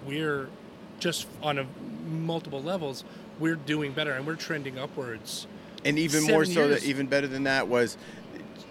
we're 0.06 0.48
just 1.00 1.26
on 1.42 1.58
a 1.58 1.66
multiple 2.08 2.62
levels, 2.62 3.02
we're 3.40 3.56
doing 3.56 3.90
better 3.90 4.12
and 4.12 4.24
we're 4.24 4.36
trending 4.36 4.78
upwards. 4.78 5.48
And 5.84 5.98
even 5.98 6.22
more 6.22 6.44
Seven 6.44 6.54
so, 6.54 6.68
that 6.68 6.84
even 6.84 7.08
better 7.08 7.26
than 7.26 7.42
that 7.42 7.66
was 7.66 7.98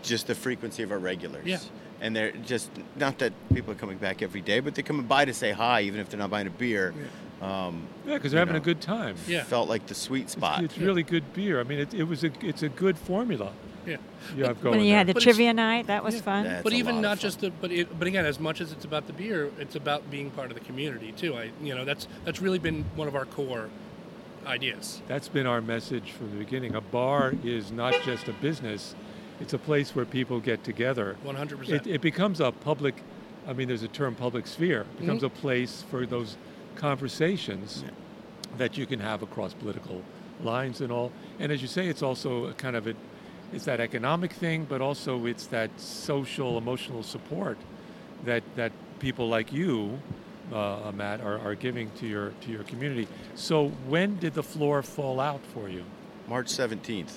just 0.01 0.27
the 0.27 0.35
frequency 0.35 0.81
of 0.81 0.93
our 0.93 0.99
regulars. 0.99 1.45
Yeah. 1.45 1.59
And 2.03 2.13
they're 2.13 2.33
just 2.33 2.69
not 2.97 3.17
that 3.19 3.31
people 3.53 3.71
are 3.71 3.75
coming 3.77 3.97
back 3.97 4.21
every 4.21 4.41
day, 4.41 4.59
but 4.59 4.75
they're 4.75 4.83
coming 4.83 5.05
by 5.05 5.23
to 5.23 5.33
say 5.33 5.53
hi, 5.53 5.81
even 5.83 6.01
if 6.01 6.09
they're 6.09 6.19
not 6.19 6.29
buying 6.29 6.47
a 6.47 6.49
beer. 6.49 6.93
Um, 7.41 7.87
Yeah, 8.05 8.15
because 8.15 8.31
they're 8.33 8.39
having 8.41 8.55
know, 8.55 8.61
a 8.61 8.63
good 8.63 8.81
time. 8.81 9.15
Yeah. 9.25 9.43
Felt 9.45 9.69
like 9.69 9.87
the 9.87 9.95
sweet 9.95 10.23
It's, 10.23 10.33
spot. 10.33 10.63
it's 10.65 10.77
really 10.77 11.03
good 11.03 11.33
beer. 11.33 11.61
I 11.61 11.63
mean, 11.63 11.79
it, 11.79 11.93
it 11.93 12.03
was 12.03 12.25
a 12.25 12.31
it's 12.41 12.61
a 12.61 12.67
good 12.67 12.97
formula 12.97 13.53
Yeah. 13.87 13.97
you 14.35 14.43
have. 14.43 14.61
When 14.61 14.81
you 14.81 14.87
there. 14.87 14.97
had 14.97 15.07
the 15.07 15.13
But 15.13 15.23
trivia 15.23 15.53
night, 15.53 15.87
that 15.87 16.03
was 16.03 16.15
Yeah. 16.15 16.21
fun. 16.21 16.43
That's 16.43 16.63
but 16.63 16.73
even 16.73 16.99
not 16.99 17.19
just 17.19 17.39
the 17.39 17.51
but 17.51 17.71
it, 17.71 17.97
but 17.97 18.05
again, 18.05 18.25
as 18.25 18.37
much 18.37 18.59
as 18.59 18.73
it's 18.73 18.83
about 18.83 19.07
the 19.07 19.13
beer, 19.13 19.49
it's 19.57 19.75
about 19.77 20.11
being 20.11 20.29
part 20.29 20.51
of 20.51 20.55
the 20.59 20.63
community 20.65 21.13
too. 21.13 21.35
I 21.35 21.51
you 21.61 21.73
know 21.73 21.85
that's 21.85 22.09
that's 22.25 22.41
really 22.41 22.59
been 22.59 22.83
one 22.97 23.07
of 23.07 23.15
our 23.15 23.25
core 23.25 23.69
ideas. 24.45 25.01
That's 25.07 25.29
been 25.29 25.47
our 25.47 25.61
message 25.61 26.11
from 26.11 26.31
the 26.31 26.37
beginning. 26.37 26.75
A 26.75 26.81
bar 26.81 27.33
is 27.45 27.71
not 27.71 27.93
just 28.03 28.27
a 28.27 28.33
business; 28.33 28.93
it's 29.43 29.53
a 29.53 29.57
place 29.59 29.93
where 29.93 30.05
people 30.05 30.39
get 30.39 30.63
together. 30.63 31.17
100%. 31.25 31.85
it 31.85 32.01
becomes 32.01 32.39
a 32.39 32.51
public. 32.51 32.95
I 33.45 33.51
mean, 33.51 33.67
there's 33.67 33.83
a 33.83 33.89
term, 33.89 34.15
public 34.15 34.47
sphere. 34.47 34.81
It 34.81 34.99
becomes 35.01 35.21
Mm-hmm. 35.21 35.37
a 35.37 35.41
place 35.41 35.83
for 35.91 36.05
those 36.05 36.37
conversations 36.75 37.83
that 38.57 38.77
you 38.77 38.85
can 38.85 38.99
have 38.99 39.21
across 39.21 39.53
political 39.53 40.01
lines 40.41 40.79
and 40.81 40.91
all. 40.91 41.11
And 41.39 41.51
as 41.51 41.61
you 41.61 41.67
say, 41.67 41.87
it's 41.87 42.01
also 42.01 42.45
a 42.45 42.53
kind 42.53 42.75
of 42.75 42.87
a, 42.87 42.93
it's 43.51 43.65
that 43.65 43.79
economic 43.81 44.31
thing, 44.31 44.65
but 44.69 44.79
also 44.81 45.25
it's 45.25 45.47
that 45.47 45.69
social, 45.77 46.57
emotional 46.57 47.03
support 47.03 47.57
that 48.25 48.43
that 48.55 48.71
people 48.99 49.27
like 49.27 49.51
you, 49.51 49.99
uh, 50.53 50.91
Matt, 50.95 51.19
are, 51.19 51.37
are 51.39 51.55
giving 51.55 51.91
to 51.99 52.07
your 52.07 52.31
to 52.41 52.51
your 52.51 52.63
community. 52.63 53.07
So 53.35 53.69
when 53.89 54.17
did 54.19 54.33
the 54.33 54.43
floor 54.43 54.81
fall 54.83 55.19
out 55.19 55.41
for 55.53 55.67
you? 55.67 55.83
March 56.29 56.47
17th. 56.47 57.11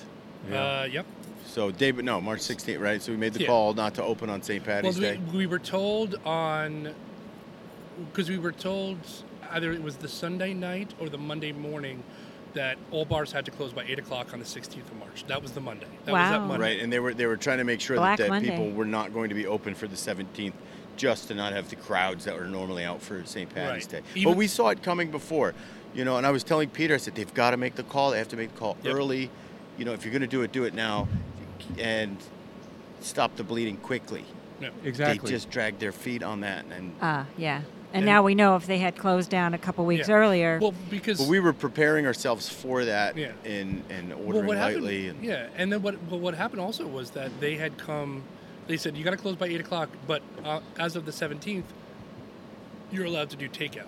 Uh, 0.51 0.87
yep. 0.91 1.05
So 1.47 1.71
David, 1.71 2.05
no, 2.05 2.19
March 2.21 2.41
16th, 2.41 2.79
right? 2.79 3.01
So 3.01 3.11
we 3.11 3.17
made 3.17 3.33
the 3.33 3.41
Yeah. 3.41 3.47
call 3.47 3.73
not 3.73 3.95
to 3.95 4.03
open 4.03 4.29
on 4.29 4.41
St. 4.41 4.65
Well, 4.65 4.75
Patty's 4.81 4.97
we, 4.99 5.01
Day. 5.01 5.19
we 5.33 5.45
were 5.47 5.59
told 5.59 6.15
on 6.25 6.93
because 8.11 8.29
we 8.29 8.37
were 8.37 8.51
told 8.51 8.97
either 9.51 9.71
it 9.71 9.81
was 9.81 9.95
the 9.97 10.07
Sunday 10.09 10.53
night 10.53 10.93
or 10.99 11.09
the 11.09 11.17
Monday 11.17 11.51
morning 11.51 12.03
that 12.53 12.77
all 12.91 13.05
bars 13.05 13.31
had 13.31 13.45
to 13.45 13.51
close 13.51 13.71
by 13.73 13.83
eight 13.87 13.97
o'clock 13.97 14.33
on 14.33 14.39
the 14.39 14.45
16th 14.45 14.87
of 14.91 14.97
March. 14.99 15.23
That 15.27 15.41
was 15.41 15.51
the 15.51 15.61
Monday. 15.61 15.87
That 16.05 16.11
was 16.13 16.29
that 16.29 16.41
Wow. 16.41 16.47
Monday. 16.47 16.63
Right, 16.65 16.79
and 16.81 16.91
they 16.91 16.99
were 16.99 17.13
they 17.13 17.25
were 17.25 17.37
trying 17.37 17.57
to 17.59 17.63
make 17.63 17.79
sure 17.81 17.95
Black 17.97 18.17
that, 18.19 18.29
that 18.29 18.41
people 18.41 18.69
were 18.71 18.85
not 18.85 19.13
going 19.13 19.29
to 19.29 19.35
be 19.35 19.47
open 19.47 19.73
for 19.73 19.87
the 19.87 19.95
17th, 19.95 20.53
just 20.97 21.27
to 21.29 21.33
not 21.35 21.53
have 21.53 21.69
the 21.69 21.75
crowds 21.75 22.25
that 22.25 22.37
were 22.37 22.45
normally 22.45 22.83
out 22.83 23.01
for 23.01 23.23
St. 23.25 23.49
Patty's 23.53 23.85
Right. 23.85 24.03
Day. 24.03 24.09
Even- 24.15 24.31
but 24.33 24.37
we 24.37 24.47
saw 24.47 24.69
it 24.69 24.83
coming 24.83 25.11
before, 25.11 25.53
you 25.95 26.03
know. 26.03 26.17
And 26.17 26.25
I 26.27 26.31
was 26.31 26.43
telling 26.43 26.69
Peter, 26.69 26.95
I 26.95 26.97
said 26.97 27.15
they've 27.15 27.33
got 27.33 27.51
to 27.51 27.57
make 27.57 27.75
the 27.75 27.83
call. 27.83 28.11
They 28.11 28.17
have 28.17 28.27
to 28.29 28.37
make 28.37 28.53
the 28.53 28.59
call 28.59 28.77
Yep. 28.83 28.93
early. 28.95 29.29
You 29.77 29.85
know, 29.85 29.93
if 29.93 30.03
you're 30.03 30.11
going 30.11 30.21
to 30.21 30.27
do 30.27 30.41
it, 30.41 30.51
do 30.51 30.63
it 30.63 30.73
now, 30.73 31.07
and 31.79 32.17
stop 33.01 33.35
the 33.35 33.43
bleeding 33.43 33.77
quickly. 33.77 34.25
No. 34.59 34.69
Exactly. 34.83 35.29
They 35.29 35.35
just 35.35 35.49
dragged 35.49 35.79
their 35.79 35.91
feet 35.91 36.23
on 36.23 36.41
that, 36.41 36.65
and 36.71 36.93
Ah, 37.01 37.25
yeah. 37.37 37.57
And, 37.93 37.97
And- 37.97 38.05
now 38.05 38.21
we 38.23 38.35
know 38.35 38.55
if 38.55 38.65
they 38.65 38.79
had 38.79 38.97
closed 38.97 39.29
down 39.29 39.53
a 39.53 39.57
couple 39.57 39.85
weeks 39.85 40.09
Yeah. 40.09 40.15
earlier. 40.15 40.59
Well, 40.61 40.73
because 40.89 41.19
but 41.19 41.27
we 41.27 41.39
were 41.39 41.53
preparing 41.53 42.05
ourselves 42.05 42.49
for 42.49 42.83
that, 42.85 43.15
Yeah. 43.17 43.31
and 43.45 43.83
and 43.89 44.09
well, 44.09 44.25
ordering 44.27 44.45
what 44.47 44.57
lightly. 44.57 45.05
happened? 45.05 45.19
And 45.21 45.29
Yeah, 45.29 45.47
and 45.55 45.71
then 45.71 45.81
what? 45.81 45.95
Well, 46.09 46.19
what 46.19 46.33
happened 46.33 46.59
also 46.61 46.85
was 46.87 47.11
that 47.11 47.31
they 47.39 47.55
had 47.55 47.77
come. 47.77 48.23
They 48.67 48.75
said 48.77 48.97
you 48.97 49.03
got 49.05 49.11
to 49.11 49.17
close 49.17 49.35
by 49.35 49.47
eight 49.47 49.61
o'clock, 49.61 49.89
but 50.07 50.21
uh, 50.43 50.59
as 50.77 50.95
of 50.97 51.05
the 51.05 51.11
17th, 51.13 51.63
you're 52.91 53.05
allowed 53.05 53.29
to 53.29 53.35
do 53.37 53.47
takeout. 53.47 53.87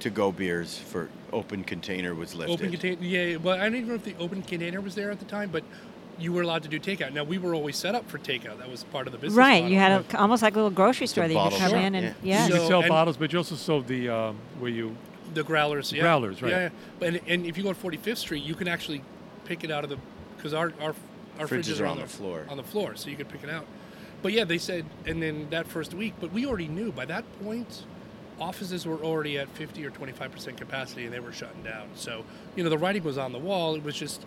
to 0.00 0.10
go 0.10 0.30
beers 0.30 0.78
for 0.78 1.08
open 1.32 1.64
container 1.64 2.14
was 2.14 2.32
lifted. 2.36 2.52
Open 2.54 2.70
container. 2.70 3.02
Yeah. 3.02 3.36
Well, 3.38 3.56
I 3.56 3.64
don't 3.64 3.74
even 3.74 3.88
know 3.88 3.94
if 3.96 4.04
the 4.04 4.14
open 4.20 4.42
container 4.42 4.80
was 4.80 4.94
there 4.94 5.10
at 5.10 5.18
the 5.18 5.24
time, 5.24 5.48
but 5.50 5.64
you 6.18 6.32
were 6.32 6.42
allowed 6.42 6.62
to 6.64 6.68
do 6.68 6.80
takeout. 6.80 7.12
Now 7.12 7.24
we 7.24 7.38
were 7.38 7.54
always 7.54 7.76
set 7.76 7.94
up 7.94 8.08
for 8.08 8.18
takeout. 8.18 8.58
That 8.58 8.70
was 8.70 8.84
part 8.84 9.06
of 9.06 9.12
the 9.12 9.18
business. 9.18 9.36
right. 9.36 9.62
model. 9.62 9.70
You 9.70 9.78
had 9.78 10.04
a, 10.14 10.18
almost 10.18 10.42
like 10.42 10.54
a 10.54 10.56
little 10.56 10.70
grocery 10.70 11.06
store 11.06 11.28
that 11.28 11.34
you 11.34 11.40
could 11.50 11.58
come 11.58 11.70
shop, 11.70 11.78
in 11.80 11.94
and 11.94 12.06
yeah. 12.06 12.14
yeah. 12.22 12.46
you 12.46 12.52
So- 12.52 12.58
could 12.58 12.68
sell 12.68 12.80
and- 12.80 12.88
bottles, 12.88 13.16
but 13.16 13.32
you 13.32 13.38
also 13.38 13.54
sold 13.54 13.86
the 13.86 14.08
um, 14.08 14.36
where 14.58 14.70
you 14.70 14.96
the 15.34 15.44
growlers. 15.44 15.92
Yeah. 15.92 16.02
Growlers, 16.02 16.42
right. 16.42 16.50
Yeah, 16.50 16.60
yeah. 16.60 16.68
But 16.98 17.08
and, 17.08 17.20
and 17.26 17.46
if 17.46 17.56
you 17.56 17.62
go 17.62 17.72
to 17.72 17.78
45th 17.80 18.16
Street, 18.16 18.42
you 18.42 18.54
can 18.54 18.66
actually 18.68 19.02
pick 19.44 19.62
it 19.64 19.70
out 19.70 19.84
of 19.84 19.90
the 19.90 19.98
because 20.36 20.54
our 20.54 20.72
our 20.80 20.94
our 21.38 21.46
Fridges 21.46 21.64
fridges 21.64 21.80
are 21.80 21.86
on 21.86 21.98
the 21.98 22.06
floor. 22.06 22.46
On 22.48 22.56
the 22.56 22.62
floor, 22.62 22.96
so 22.96 23.10
you 23.10 23.16
could 23.16 23.28
pick 23.28 23.44
it 23.44 23.50
out. 23.50 23.66
But 24.22 24.32
yeah, 24.32 24.44
they 24.44 24.58
said, 24.58 24.84
and 25.06 25.22
then 25.22 25.48
that 25.50 25.68
first 25.68 25.94
week, 25.94 26.14
but 26.20 26.32
we 26.32 26.44
already 26.46 26.66
knew 26.66 26.90
by 26.90 27.04
that 27.04 27.24
point, 27.44 27.84
offices 28.40 28.84
were 28.86 28.96
already 28.98 29.38
at 29.38 29.48
50 29.50 29.84
or 29.86 29.90
25 29.90 30.32
percent 30.32 30.56
capacity, 30.56 31.04
and 31.04 31.12
they 31.12 31.20
were 31.20 31.32
shutting 31.32 31.62
down. 31.62 31.88
So 31.94 32.24
you 32.56 32.64
know, 32.64 32.70
the 32.70 32.78
writing 32.78 33.04
was 33.04 33.18
on 33.18 33.32
the 33.32 33.38
wall. 33.38 33.76
It 33.76 33.84
was 33.84 33.94
just, 33.94 34.24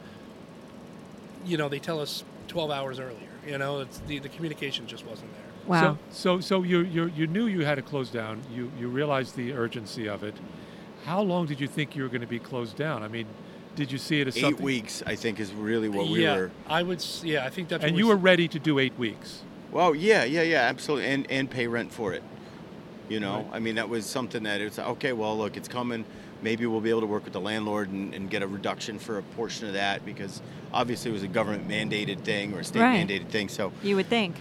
you 1.46 1.58
know, 1.58 1.70
they 1.70 1.80
tell 1.80 2.00
us 2.00 2.24
12 2.48 2.72
hours 2.72 3.00
earlier. 3.00 3.18
You 3.48 3.58
know, 3.58 3.82
it's 3.82 4.00
the 4.08 4.20
the 4.20 4.30
communication 4.30 4.86
just 4.88 5.06
wasn't 5.06 5.34
there. 5.34 5.52
Wow. 5.68 5.98
So, 6.10 6.40
so, 6.40 6.42
so 6.42 6.64
you, 6.64 6.82
you, 6.82 7.12
you 7.16 7.28
knew 7.28 7.46
you 7.46 7.66
had 7.66 7.76
to 7.76 7.82
close 7.82 8.10
down. 8.10 8.42
You, 8.54 8.72
you 8.80 8.88
realized 8.88 9.36
the 9.36 9.54
urgency 9.54 10.08
of 10.08 10.24
it. 10.24 10.36
How 11.06 11.22
long 11.22 11.46
did 11.46 11.60
you 11.60 11.68
think 11.68 11.96
you 11.96 12.04
were 12.04 12.10
going 12.10 12.22
to 12.22 12.28
be 12.28 12.40
closed 12.40 12.76
down? 12.76 13.04
I 13.04 13.08
mean, 13.08 13.28
did 13.76 13.92
you 13.92 13.98
see 13.98 14.22
it 14.22 14.28
as 14.28 14.38
Eight 14.38 14.42
something? 14.42 14.66
weeks, 14.66 15.02
I 15.06 15.16
think, 15.16 15.40
is 15.40 15.52
really 15.54 15.90
what 15.90 16.08
we 16.08 16.24
yeah, 16.24 16.36
were. 16.36 16.52
I 16.68 16.84
would. 16.84 17.04
Yeah, 17.24 17.46
I 17.46 17.50
think 17.50 17.70
that's. 17.70 17.84
And 17.84 17.94
what 17.94 18.00
you 18.00 18.08
we 18.08 18.14
were 18.14 18.20
ready 18.20 18.48
to 18.50 18.60
do 18.60 18.80
eight 18.80 18.98
weeks. 18.98 19.44
Well, 19.72 19.96
yeah, 19.96 20.26
yeah, 20.26 20.42
yeah, 20.42 20.62
absolutely, 20.62 21.08
and 21.08 21.30
and 21.32 21.50
pay 21.50 21.68
rent 21.68 21.94
for 21.94 22.14
it. 22.14 22.24
You 23.10 23.20
know, 23.20 23.38
Right. 23.38 23.48
I 23.54 23.60
mean, 23.60 23.76
that 23.76 23.90
was 23.90 24.06
something 24.06 24.44
that 24.44 24.62
it's 24.62 24.78
okay. 24.78 25.14
Well, 25.14 25.38
look, 25.38 25.58
it's 25.58 25.68
coming. 25.68 26.06
Maybe 26.42 26.66
we'll 26.66 26.82
be 26.82 26.90
able 26.90 27.02
to 27.02 27.08
work 27.08 27.24
with 27.24 27.34
the 27.34 27.40
landlord 27.42 27.90
and, 27.90 28.14
and 28.14 28.30
get 28.30 28.42
a 28.42 28.48
reduction 28.48 28.98
for 29.00 29.18
a 29.18 29.24
portion 29.24 29.68
of 29.68 29.74
that 29.74 30.04
because 30.06 30.42
obviously 30.74 31.12
it 31.12 31.14
was 31.14 31.24
a 31.24 31.28
government 31.28 31.68
mandated 31.68 32.22
thing 32.22 32.54
or 32.54 32.60
a 32.60 32.64
state 32.64 32.80
Right. 32.82 33.08
mandated 33.08 33.28
thing. 33.28 33.48
So 33.50 33.72
You 33.84 33.96
would 33.98 34.08
think. 34.08 34.36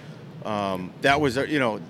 um, 0.44 0.92
that 1.02 1.20
was, 1.20 1.36
our- 1.36 1.46
you 1.46 1.58
know, 1.58 1.80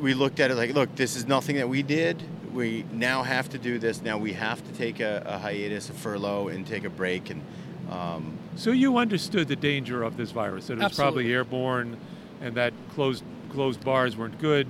we 0.00 0.14
looked 0.14 0.40
at 0.40 0.50
it 0.50 0.56
like, 0.56 0.74
look, 0.74 0.94
this 0.96 1.14
is 1.16 1.26
nothing 1.26 1.56
that 1.56 1.68
we 1.68 1.82
did. 1.82 2.22
We 2.52 2.84
now 2.92 3.22
have 3.22 3.48
to 3.50 3.58
do 3.58 3.78
this. 3.78 4.02
Now 4.02 4.18
we 4.18 4.32
have 4.32 4.66
to 4.66 4.72
take 4.74 4.98
a, 5.00 5.22
a 5.26 5.38
hiatus, 5.38 5.88
a 5.90 5.92
furlough, 5.92 6.48
and 6.48 6.66
take 6.66 6.84
a 6.84 6.90
break. 6.90 7.30
And 7.30 7.42
um, 7.90 8.36
So 8.56 8.72
you 8.72 8.96
understood 8.96 9.46
the 9.46 9.56
danger 9.56 10.02
of 10.02 10.16
this 10.16 10.32
virus, 10.32 10.66
that 10.66 10.78
it 10.78 10.82
was 10.82 10.96
probably 10.96 11.32
airborne, 11.32 11.96
and 12.40 12.54
that 12.56 12.72
closed 12.94 13.22
closed 13.50 13.84
bars 13.84 14.16
weren't 14.16 14.38
good. 14.40 14.66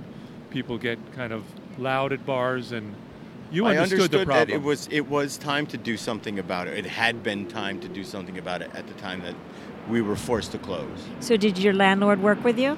People 0.49 0.77
get 0.77 0.97
kind 1.13 1.31
of 1.31 1.43
loud 1.79 2.11
at 2.13 2.25
bars, 2.25 2.71
and 2.71 2.93
you 3.51 3.65
I 3.65 3.77
understood, 3.77 3.99
understood 3.99 4.21
the 4.21 4.25
problem. 4.25 4.47
that 4.49 4.53
it 4.55 4.61
was 4.61 4.87
it 4.91 5.07
was 5.09 5.37
time 5.37 5.67
to 5.67 5.77
do 5.77 5.97
something 5.97 6.39
about 6.39 6.67
it. 6.67 6.77
It 6.77 6.85
had 6.85 7.21
been 7.23 7.47
time 7.47 7.79
to 7.81 7.87
do 7.87 8.03
something 8.03 8.37
about 8.37 8.61
it 8.61 8.71
at 8.73 8.87
the 8.87 8.93
time 8.93 9.21
that 9.23 9.35
we 9.89 10.01
were 10.01 10.15
forced 10.15 10.51
to 10.53 10.57
close. 10.57 10.87
So 11.19 11.37
did 11.37 11.57
your 11.57 11.73
landlord 11.73 12.21
work 12.21 12.43
with 12.43 12.57
you? 12.59 12.77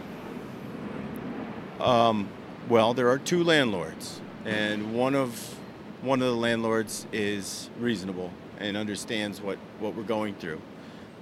Um, 1.79 2.29
well, 2.69 2.93
there 2.93 3.09
are 3.09 3.17
two 3.17 3.43
landlords, 3.43 4.21
and 4.45 4.93
one 4.93 5.15
of 5.15 5.55
one 6.01 6.21
of 6.21 6.27
the 6.27 6.35
landlords 6.35 7.07
is 7.11 7.69
reasonable 7.79 8.31
and 8.59 8.77
understands 8.77 9.41
what 9.41 9.57
what 9.79 9.95
we're 9.95 10.03
going 10.03 10.35
through, 10.35 10.61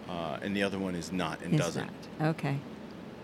uh, 0.09 0.37
and 0.41 0.55
the 0.55 0.63
other 0.63 0.77
one 0.77 0.95
is 0.95 1.11
not 1.11 1.41
and 1.41 1.53
Is 1.55 1.59
doesn't. 1.59 1.91
not. 2.19 2.29
Okay. 2.29 2.57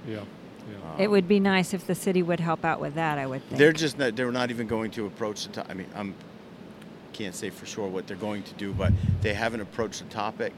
yeah, 0.07 0.21
yeah. 0.69 1.03
It 1.03 1.09
would 1.09 1.27
be 1.27 1.39
nice 1.39 1.73
if 1.73 1.87
the 1.87 1.95
city 1.95 2.21
would 2.23 2.39
help 2.39 2.65
out 2.65 2.79
with 2.79 2.95
that, 2.95 3.17
I 3.17 3.25
would 3.27 3.43
think. 3.43 3.57
They're 3.57 3.73
just 3.73 3.97
not. 3.97 4.15
They're 4.15 4.31
not 4.31 4.49
even 4.51 4.67
going 4.67 4.91
to 4.91 5.05
approach 5.05 5.45
the. 5.45 5.53
To- 5.53 5.69
I 5.69 5.73
mean, 5.73 5.87
I'm 5.95 6.15
can't 7.17 7.33
say 7.33 7.49
for 7.49 7.65
sure 7.65 7.87
what 7.87 8.05
they're 8.05 8.15
going 8.15 8.43
to 8.43 8.53
do, 8.53 8.71
but 8.73 8.93
they 9.21 9.33
haven't 9.33 9.61
approached 9.61 10.03
the 10.03 10.09
topic 10.09 10.53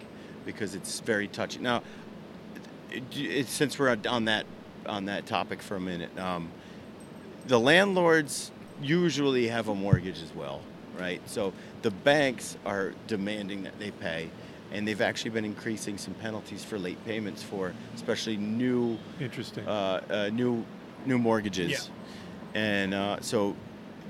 because 0.46 0.76
it's 0.76 1.00
very 1.00 1.28
touchy. 1.28 1.60
Now, 1.60 1.84
it, 2.92 3.04
it, 3.16 3.48
since 3.48 3.80
we're 3.80 3.98
on 4.10 4.26
that 4.26 4.46
on 4.86 5.06
that 5.06 5.26
topic 5.26 5.62
for 5.62 5.76
a 5.76 5.80
minute, 5.80 6.18
um, 6.20 6.50
the 7.48 7.60
landlords 7.60 8.52
usually 8.82 9.48
have 9.48 9.70
a 9.70 9.76
mortgage 9.76 10.22
as 10.22 10.34
well, 10.36 10.62
right? 10.98 11.22
So 11.30 11.54
the 11.82 11.92
banks 11.92 12.58
are 12.66 12.94
demanding 13.08 13.64
that 13.64 13.78
they 13.80 13.92
pay. 13.92 14.30
And 14.72 14.88
they've 14.88 15.02
actually 15.02 15.32
been 15.32 15.46
increasing 15.46 15.98
some 15.98 16.14
penalties 16.16 16.64
for 16.64 16.78
late 16.78 17.04
payments 17.06 17.42
for 17.42 17.74
especially 17.96 18.38
new 18.38 18.98
Interesting. 19.20 19.68
uh, 19.68 20.02
uh, 20.10 20.30
new 20.32 20.64
new 21.06 21.18
mortgages, 21.18 21.72
Yeah. 21.72 22.60
and 22.62 22.94
uh, 22.94 23.18
so 23.22 23.56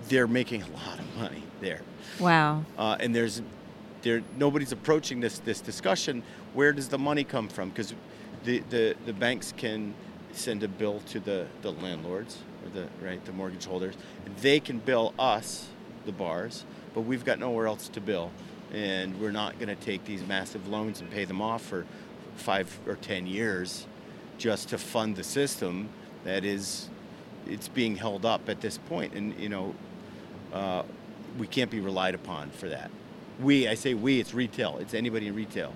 they're 0.10 0.28
making 0.28 0.64
a 0.64 0.68
lot 0.70 1.00
of 1.00 1.16
money 1.18 1.44
there. 1.62 1.82
wow. 2.20 2.64
Uh, 2.78 2.98
and 3.00 3.16
there's 3.16 3.42
there 4.02 4.22
nobody's 4.38 4.72
approaching 4.72 5.20
this 5.22 5.40
this 5.40 5.62
discussion. 5.62 6.24
Where 6.54 6.74
does 6.74 6.88
the 6.90 6.98
money 6.98 7.24
come 7.24 7.48
from? 7.48 7.70
Because 7.70 7.94
the, 8.44 8.60
the 8.70 8.96
the 9.06 9.14
banks 9.14 9.54
can 9.56 9.94
send 10.34 10.64
a 10.64 10.68
bill 10.68 11.00
to 11.08 11.20
the 11.20 11.48
the 11.62 11.72
landlords 11.72 12.40
or 12.64 12.70
the 12.72 12.88
right 13.06 13.24
the 13.26 13.32
mortgage 13.32 13.66
holders. 13.66 13.96
And 14.26 14.36
they 14.38 14.60
can 14.60 14.80
bill 14.80 15.14
us, 15.20 15.68
the 16.06 16.12
bars, 16.12 16.66
but 16.94 17.02
we've 17.02 17.24
got 17.24 17.40
nowhere 17.40 17.68
else 17.68 17.88
to 17.90 18.02
bill, 18.02 18.32
and 18.74 19.20
we're 19.20 19.32
not 19.32 19.58
going 19.60 19.70
to 19.70 19.76
take 19.84 20.06
these 20.06 20.26
massive 20.28 20.68
loans 20.68 21.02
and 21.02 21.10
pay 21.10 21.26
them 21.26 21.42
off 21.42 21.64
for 21.64 21.86
five 22.36 22.78
or 22.88 22.96
ten 22.96 23.28
years 23.28 23.86
just 24.38 24.70
to 24.70 24.78
fund 24.78 25.16
the 25.16 25.24
system 25.24 25.90
that 26.24 26.46
is 26.46 26.90
it's 27.48 27.68
being 27.68 27.96
held 27.96 28.26
up 28.26 28.48
at 28.48 28.62
this 28.62 28.78
point 28.78 29.14
and 29.14 29.38
you 29.40 29.50
know 29.50 29.76
uh, 30.54 30.84
we 31.38 31.48
can't 31.48 31.70
be 31.72 31.80
relied 31.80 32.16
upon 32.16 32.50
for 32.52 32.70
that 32.70 32.90
we, 33.42 33.68
I 33.68 33.76
say 33.76 33.94
we, 33.94 34.20
it's 34.20 34.34
retail. 34.34 34.78
It's 34.80 34.94
anybody 34.94 35.28
in 35.28 35.36
retail. 35.36 35.74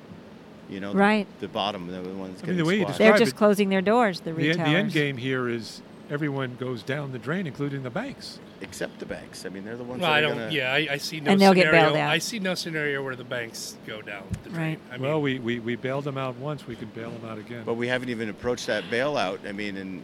You 0.70 0.80
know, 0.80 0.92
the- 0.92 1.00
Right. 1.00 1.28
The, 1.40 1.48
bottom, 1.48 1.88
the 1.88 2.02
ones 2.02 2.12
I 2.12 2.18
mean, 2.18 2.34
getting 2.42 2.58
the 2.58 2.66
way 2.66 2.80
you 2.80 2.86
describe 2.86 2.98
They're 3.12 3.18
just 3.18 3.34
it- 3.34 3.38
closing 3.38 3.70
their 3.70 3.82
doors, 3.82 4.20
the 4.22 4.34
The, 4.34 4.52
the 4.54 4.60
end 4.60 4.92
game 4.92 5.18
here 5.18 5.48
is 5.48 5.82
everyone 6.10 6.58
goes 6.60 6.84
down 6.84 7.12
the 7.14 7.20
drain, 7.20 7.48
including 7.48 7.84
the 7.84 7.90
banks. 7.90 8.40
Except 8.64 8.98
the 9.00 9.06
banks. 9.06 9.46
I 9.46 9.50
mean, 9.50 9.64
they're 9.66 9.76
the 9.78 9.84
ones 9.84 10.02
Well, 10.02 10.10
that 10.10 10.16
I 10.16 10.20
are 10.20 10.22
don't. 10.30 10.38
gonna. 10.38 10.52
Yeah, 10.52 10.74
I, 10.74 10.88
I 10.94 10.98
see 10.98 11.20
no 11.20 11.32
And 11.32 11.40
they'll 11.40 11.54
get 11.54 11.72
bailed 11.72 11.96
out. 11.96 12.10
I 12.10 12.18
see 12.18 12.40
no 12.40 12.56
scenario 12.56 13.04
where 13.04 13.16
the 13.16 13.24
banks 13.24 13.76
go 13.86 14.02
down 14.02 14.24
the 14.44 14.50
drain. 14.50 14.70
Right. 14.70 14.80
I 14.92 14.98
mean, 14.98 15.02
well, 15.10 15.22
we, 15.22 15.38
we, 15.40 15.60
we 15.60 15.76
bailed 15.76 16.06
them 16.06 16.18
out 16.18 16.36
once. 16.38 16.66
We 16.66 16.76
can 16.76 16.88
bail 16.90 17.12
them 17.12 17.30
out 17.30 17.38
again. 17.38 17.64
But 17.66 17.76
we 17.76 17.88
haven't 17.88 18.10
even 18.10 18.30
approached 18.30 18.66
that 18.68 18.86
bailout. 18.86 19.48
I 19.48 19.52
mean, 19.52 19.78
and 19.78 20.04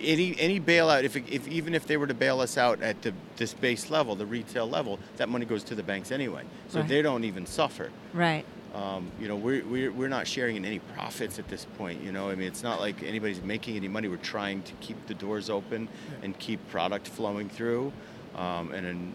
any 0.00 0.38
any 0.38 0.60
bailout, 0.60 1.04
if, 1.04 1.16
if 1.16 1.48
even 1.48 1.74
if 1.74 1.86
they 1.86 1.96
were 1.96 2.06
to 2.06 2.14
bail 2.14 2.40
us 2.40 2.56
out 2.58 2.82
at 2.82 3.00
the 3.02 3.12
this 3.36 3.54
base 3.54 3.90
level, 3.90 4.14
the 4.14 4.26
retail 4.26 4.68
level, 4.68 4.98
that 5.16 5.28
money 5.28 5.44
goes 5.46 5.62
to 5.64 5.74
the 5.74 5.82
banks 5.82 6.12
anyway, 6.12 6.42
so 6.68 6.80
Right. 6.80 6.88
they 6.88 7.02
don't 7.02 7.24
even 7.24 7.46
suffer. 7.46 7.90
Right. 8.12 8.44
Um, 8.74 9.10
you 9.18 9.28
know, 9.28 9.36
we're, 9.36 9.64
we're 9.64 9.90
we're 9.90 10.08
not 10.08 10.26
sharing 10.26 10.56
in 10.56 10.64
any 10.64 10.78
profits 10.78 11.38
at 11.38 11.48
this 11.48 11.64
point. 11.78 12.02
You 12.02 12.12
know, 12.12 12.28
I 12.28 12.34
mean, 12.34 12.46
it's 12.46 12.62
not 12.62 12.80
like 12.80 13.02
anybody's 13.02 13.42
making 13.42 13.76
any 13.76 13.88
money. 13.88 14.08
We're 14.08 14.16
trying 14.18 14.62
to 14.62 14.72
keep 14.80 15.06
the 15.06 15.14
doors 15.14 15.48
open 15.48 15.88
and 16.22 16.38
keep 16.38 16.60
product 16.68 17.08
flowing 17.08 17.48
through. 17.48 17.92
Um, 18.36 18.72
and 18.72 18.86
then 18.86 19.14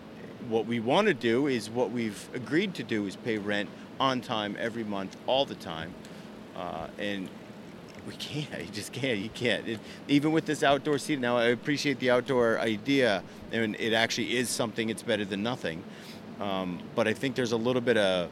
what 0.50 0.66
we 0.66 0.80
want 0.80 1.08
to 1.08 1.14
do 1.14 1.48
is 1.48 1.70
what 1.70 1.92
we've 1.92 2.28
agreed 2.34 2.74
to 2.76 2.84
do 2.84 3.06
is 3.06 3.16
pay 3.16 3.38
rent 3.38 3.70
on 4.00 4.22
time 4.22 4.58
every 4.60 4.84
month, 4.84 5.16
all 5.28 5.46
the 5.46 5.56
time. 5.56 5.94
Uh, 6.56 6.88
and 6.98 7.30
we 8.08 8.14
can't. 8.14 8.48
You 8.60 8.72
just 8.72 8.92
can't. 8.92 9.20
You 9.20 9.30
can't. 9.30 9.68
It, 9.68 9.80
even 10.08 10.32
with 10.32 10.46
this 10.46 10.64
outdoor 10.64 10.98
seating. 10.98 11.22
Now, 11.22 11.38
I 11.38 11.46
appreciate 11.46 12.00
the 12.00 12.10
outdoor 12.10 12.60
idea, 12.60 13.24
and 13.52 13.76
it 13.80 13.94
actually 13.94 14.38
is 14.38 14.50
something. 14.50 14.90
It's 14.90 15.04
better 15.04 15.26
than 15.26 15.44
nothing. 15.44 15.84
Um, 16.40 16.80
but 16.96 17.08
I 17.08 17.14
think 17.14 17.36
there's 17.36 17.52
a 17.52 17.58
little 17.58 17.82
bit 17.82 17.98
of 17.98 18.30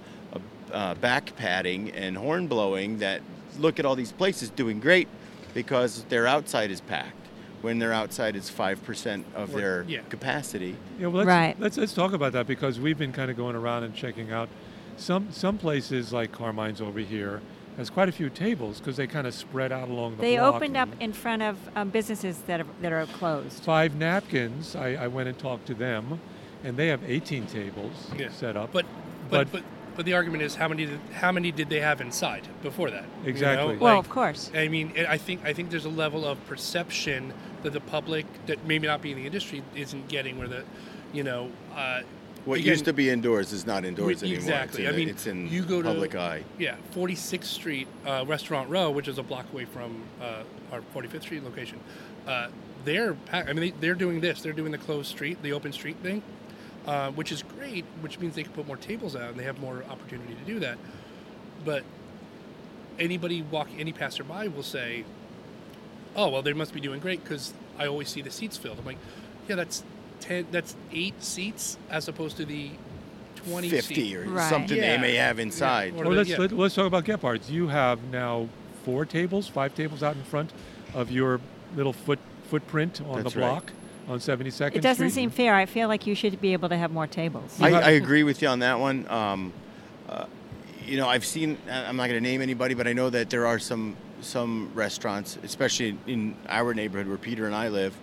uh, 0.74 0.96
back 0.96 1.36
padding 1.36 1.92
and 1.92 2.18
horn 2.18 2.48
blowing 2.48 3.00
that 3.00 3.22
look 3.60 3.80
at 3.80 3.86
all 3.86 3.96
these 3.96 4.12
places 4.12 4.50
doing 4.50 4.80
great 4.80 5.08
because 5.54 6.04
their 6.06 6.28
outside 6.28 6.72
is 6.72 6.82
packed. 6.82 7.16
When 7.62 7.78
their 7.78 7.94
outside 7.94 8.36
is 8.36 8.50
five 8.50 8.84
percent 8.84 9.26
of 9.36 9.54
Or- 9.54 9.60
their 9.60 9.86
yeah. 9.88 10.00
capacity. 10.10 10.76
Yeah, 11.00 11.08
well, 11.08 11.18
let's, 11.18 11.28
Right. 11.28 11.56
let's 11.60 11.78
let's 11.78 11.94
talk 11.94 12.14
about 12.14 12.34
that 12.34 12.48
because 12.48 12.80
we've 12.80 12.98
been 12.98 13.12
kind 13.14 13.30
of 13.30 13.38
going 13.38 13.56
around 13.56 13.84
and 13.84 13.94
checking 13.94 14.32
out 14.32 14.50
some 14.98 15.28
some 15.32 15.58
places 15.60 16.12
like 16.12 16.32
Carmine's 16.32 16.82
over 16.82 17.00
here 17.00 17.42
has 17.78 17.90
quite 17.92 18.10
a 18.10 18.12
few 18.12 18.30
tables 18.30 18.80
because 18.80 18.98
they 18.98 19.06
kind 19.08 19.26
of 19.28 19.34
spread 19.34 19.72
out 19.72 19.90
along 19.90 20.16
the 20.16 20.22
They 20.22 20.38
block. 20.38 20.56
opened 20.56 20.76
up 20.76 20.90
in 21.00 21.14
front 21.14 21.42
of 21.44 21.58
um, 21.76 21.90
businesses 21.90 22.40
that 22.48 22.62
are, 22.62 22.66
that 22.82 22.92
are 22.92 23.06
closed. 23.06 23.64
Five 23.64 23.96
Napkins. 23.96 24.76
I, 24.76 24.96
I 24.96 25.08
went 25.08 25.30
and 25.30 25.38
talked 25.38 25.68
to 25.68 25.74
them, 25.74 26.20
and 26.66 26.76
they 26.76 26.88
have 26.88 27.02
18 27.10 27.46
tables 27.46 28.10
Yeah. 28.18 28.30
set 28.32 28.58
up. 28.58 28.72
But 28.74 28.86
but, 29.30 29.52
But- 29.52 29.62
but 29.62 29.64
but 29.96 30.06
the 30.06 30.14
argument 30.14 30.44
is 30.44 30.56
how 30.56 30.68
many 30.68 30.86
did, 30.86 31.00
how 31.14 31.32
many 31.32 31.52
did 31.52 31.70
they 31.70 31.80
have 31.80 32.02
inside 32.02 32.48
before 32.62 32.90
that? 32.92 33.04
You 33.20 33.24
know, 33.24 33.30
Exactly. 33.30 33.78
Well, 33.78 33.96
like- 33.96 34.06
of 34.06 34.10
course. 34.10 34.52
I 34.56 34.68
mean, 34.68 34.94
I 35.08 35.18
think 35.18 35.44
I 35.46 35.54
think 35.54 35.70
there's 35.70 35.86
a 35.86 35.90
level 35.90 36.26
of 36.26 36.44
perception 36.48 37.34
that 37.64 37.74
the 37.74 37.80
public 37.82 38.26
that 38.48 38.66
maybe 38.66 38.88
not 38.88 39.02
be 39.02 39.12
in 39.12 39.18
the 39.18 39.26
industry 39.26 39.64
isn't 39.76 40.08
getting, 40.08 40.38
where 40.40 40.48
the, 40.48 40.64
you 41.14 41.24
know, 41.24 41.52
uh, 41.76 42.02
What 42.46 42.60
again, 42.60 42.70
used 42.72 42.86
to 42.86 42.94
be 42.94 43.10
indoors 43.10 43.54
is 43.54 43.66
not 43.68 43.86
indoors 43.86 44.22
we- 44.22 44.30
anymore. 44.30 44.44
exactly. 44.44 44.84
It's 44.86 44.90
in, 44.90 44.96
I 44.96 44.98
mean, 44.98 45.10
it's 45.10 45.28
in 45.28 45.48
you 45.50 45.62
go 45.64 45.82
to- 45.82 45.88
public 45.90 46.16
eye. 46.16 46.44
Yeah, 46.58 46.76
46th 46.96 47.44
Street 47.46 47.88
uh, 48.06 48.26
Restaurant 48.28 48.70
Row, 48.70 48.90
which 48.90 49.08
is 49.08 49.18
a 49.20 49.24
block 49.24 49.46
away 49.54 49.66
from 49.66 50.02
uh, 50.22 50.44
our 50.72 50.82
45th 50.96 51.22
Street 51.24 51.44
location. 51.44 51.80
Uh, 52.26 52.48
they're, 52.84 53.16
I 53.32 53.44
mean, 53.54 53.56
they, 53.58 53.70
they're 53.80 53.94
doing 53.96 54.22
this. 54.22 54.42
They're 54.42 54.54
doing 54.54 54.72
the 54.72 54.78
closed 54.80 55.10
street, 55.12 55.42
the 55.44 55.54
open 55.54 55.72
street 55.72 55.98
thing, 56.02 56.24
uh, 56.88 57.12
which 57.12 57.32
is 57.32 57.44
great. 57.44 57.86
Which 58.02 58.20
means 58.20 58.36
they 58.36 58.44
can 58.44 58.54
put 58.54 58.68
more 58.68 58.78
tables 58.78 59.16
out 59.16 59.30
and 59.32 59.40
they 59.40 59.44
have 59.44 59.60
more 59.60 59.84
opportunity 59.90 60.34
to 60.34 60.46
do 60.46 60.60
that. 60.60 60.78
But 61.64 61.84
anybody 63.00 63.42
walking, 63.42 63.80
any 63.80 63.94
passerby 63.94 64.48
will 64.50 64.64
say, 64.64 65.04
"Oh, 66.16 66.30
well, 66.30 66.42
they 66.42 66.54
must 66.54 66.74
be 66.74 66.80
doing 66.80 67.00
great 67.00 67.24
because 67.24 67.54
I 67.78 67.88
always 67.88 68.10
see 68.10 68.22
the 68.22 68.32
seats 68.32 68.58
filled." 68.58 68.80
I'm 68.80 68.86
like, 68.86 68.98
"Yeah, 69.48 69.56
that's 69.56 69.84
ten. 70.20 70.48
That's 70.52 70.76
eight 70.92 71.22
seats 71.24 71.78
as 71.90 72.08
opposed 72.08 72.38
to 72.38 72.46
the 72.46 72.72
20 73.48 73.70
50 73.70 73.96
seat. 73.96 74.16
or 74.18 74.24
Right. 74.30 74.50
something 74.50 74.78
Yeah. 74.78 74.96
they 74.98 75.02
may 75.02 75.16
have 75.16 75.40
inside. 75.40 75.94
Or 75.96 76.06
well, 76.06 76.14
let's 76.14 76.30
yeah. 76.30 76.38
let, 76.38 76.52
let's 76.52 76.76
talk 76.76 76.86
about 76.86 77.06
Gebhard's. 77.06 77.50
You 77.50 77.70
have 77.70 78.04
now 78.12 78.50
four 78.86 79.04
tables, 79.06 79.48
five 79.48 79.74
tables 79.74 80.04
out 80.04 80.16
in 80.16 80.24
front 80.24 80.52
of 80.94 81.10
your 81.12 81.40
little 81.76 81.94
foot 81.94 82.20
footprint 82.50 83.02
on 83.02 83.24
That's 83.24 83.34
the 83.34 83.40
right. 83.42 83.64
Block 84.08 84.14
on 84.14 84.20
72nd 84.20 84.76
It 84.76 84.82
doesn't 84.82 85.10
Street. 85.10 85.22
seem 85.24 85.30
fair. 85.30 85.56
I 85.56 85.66
feel 85.66 85.88
like 85.88 86.08
you 86.08 86.16
should 86.16 86.40
be 86.42 86.54
able 86.54 86.70
to 86.70 86.78
have 86.78 86.92
more 86.92 87.08
tables. 87.08 87.58
I, 87.62 87.70
I 87.72 87.90
agree 87.92 88.24
with 88.24 88.42
you 88.42 88.48
on 88.48 88.60
that 88.60 88.80
one. 88.80 89.08
Um, 89.10 89.54
uh, 90.10 90.26
you 90.86 90.98
know, 90.98 91.08
I've 91.08 91.26
seen. 91.26 91.58
I- 91.70 91.86
I'm 91.86 91.96
not 91.96 92.10
going 92.10 92.22
to 92.22 92.30
name 92.30 92.42
anybody, 92.42 92.74
but 92.74 92.88
I 92.88 92.94
know 92.94 93.10
that 93.10 93.30
there 93.30 93.46
are 93.48 93.60
some 93.60 93.96
some 94.22 94.70
restaurants, 94.76 95.38
especially 95.44 95.98
in 96.06 96.36
our 96.48 96.74
neighborhood 96.76 97.08
where 97.08 97.18
Peter 97.18 97.48
and 97.48 97.56
I 97.56 97.70
live, 97.70 97.96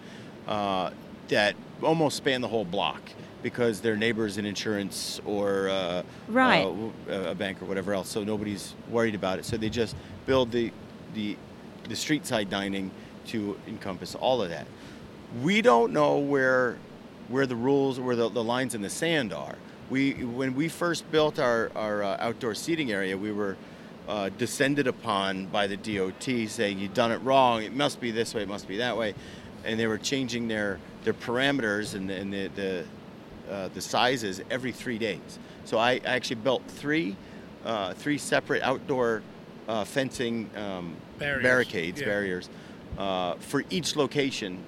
uh, 0.49 0.91
that 1.29 1.55
almost 1.81 2.17
span 2.17 2.41
the 2.41 2.49
whole 2.49 2.65
block 2.65 3.01
because 3.41 3.81
their 3.81 3.97
neighbors 3.97 4.37
in 4.37 4.45
insurance 4.45 5.21
or 5.25 5.69
uh, 5.69 6.03
Right. 6.27 6.63
uh, 6.65 6.71
w- 6.71 6.93
a 7.31 7.35
bank 7.37 7.63
or 7.63 7.67
whatever 7.67 7.95
else. 7.95 8.09
So 8.09 8.25
nobody's 8.25 8.75
worried 8.91 9.15
about 9.15 9.39
it. 9.39 9.45
So 9.45 9.57
they 9.57 9.69
just 9.69 9.95
build 10.27 10.51
the 10.51 10.73
the 11.15 11.37
the 11.89 11.95
street 11.97 12.27
side 12.27 12.51
dining 12.51 12.91
to 13.29 13.57
encompass 13.69 14.15
all 14.17 14.43
of 14.43 14.49
that. 14.51 14.67
We 15.43 15.63
don't 15.63 15.93
know 15.93 16.19
where 16.19 16.79
where 17.29 17.47
the 17.47 17.57
rules, 17.57 18.01
where 18.01 18.17
the, 18.17 18.29
the 18.29 18.43
lines 18.43 18.75
in 18.75 18.83
the 18.83 18.91
sand 18.91 19.33
are. 19.33 19.57
We 19.91 20.13
when 20.13 20.55
we 20.55 20.69
first 20.69 21.11
built 21.11 21.39
our 21.39 21.71
our 21.75 22.03
uh, 22.03 22.17
outdoor 22.21 22.55
seating 22.55 22.93
area, 22.93 23.17
we 23.17 23.33
were 23.33 23.57
uh, 24.09 24.31
descended 24.31 24.87
upon 24.87 25.47
by 25.47 25.67
the 25.67 25.77
DOT 25.77 26.49
saying 26.49 26.79
you've 26.79 26.95
done 26.95 27.13
it 27.13 27.19
wrong. 27.19 27.63
It 27.63 27.75
must 27.75 28.01
be 28.01 28.11
this 28.11 28.35
way. 28.35 28.43
It 28.43 28.49
must 28.49 28.67
be 28.67 28.79
that 28.79 28.97
way, 28.97 29.15
and 29.65 29.79
they 29.79 29.87
were 29.87 29.99
changing 29.99 30.49
their 30.49 30.79
their 31.05 31.15
parameters 31.15 31.95
and 31.95 32.09
the 32.09 32.15
and 32.15 32.33
the 32.33 32.49
the, 32.49 32.85
uh, 33.51 33.69
the 33.69 33.81
sizes 33.81 34.41
every 34.51 34.73
three 34.73 34.99
days. 34.99 35.39
So 35.65 35.79
I, 35.79 35.93
I 35.93 36.01
actually 36.05 36.37
built 36.37 36.63
three 36.67 37.17
uh, 37.65 37.93
three 37.95 38.19
separate 38.19 38.63
outdoor 38.63 39.23
uh, 39.69 39.85
fencing 39.85 40.51
um, 40.57 40.97
Barriers, 41.19 41.43
barricades 41.43 42.01
yeah. 42.01 42.07
barriers 42.07 42.49
uh, 42.97 43.35
for 43.35 43.65
each 43.71 43.97
location 43.97 44.63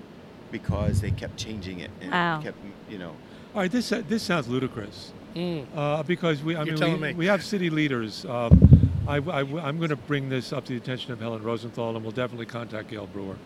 because 0.51 1.01
they 1.01 1.11
kept 1.11 1.37
changing 1.37 1.81
it 1.81 1.91
and 2.01 2.11
Wow. 2.13 2.41
kept 2.43 2.59
you 2.89 2.99
know 2.99 3.15
All 3.55 3.61
right, 3.63 3.71
this 3.71 3.91
uh, 3.93 4.03
this 4.09 4.23
sounds 4.23 4.49
ludicrous. 4.49 5.13
Mm. 5.35 5.65
Uh, 5.77 6.03
because 6.03 6.43
we, 6.43 6.57
I 6.57 6.65
You're 6.65 6.77
mean, 6.77 6.93
we, 7.01 7.09
me. 7.09 7.15
we 7.15 7.27
have 7.27 7.45
city 7.45 7.71
leaders. 7.71 8.25
Um, 8.25 8.91
I, 9.07 9.17
am 9.19 9.79
going 9.79 9.91
to 9.91 9.97
bring 9.97 10.29
this 10.29 10.53
up 10.53 10.65
to 10.67 10.73
the 10.73 10.77
attention 10.79 11.13
of 11.13 11.21
Helen 11.21 11.43
Rosenthal, 11.43 11.95
and 11.95 12.03
we'll 12.05 12.13
definitely 12.13 12.47
contact 12.47 12.89
Gale 12.91 13.07
Brewer. 13.07 13.37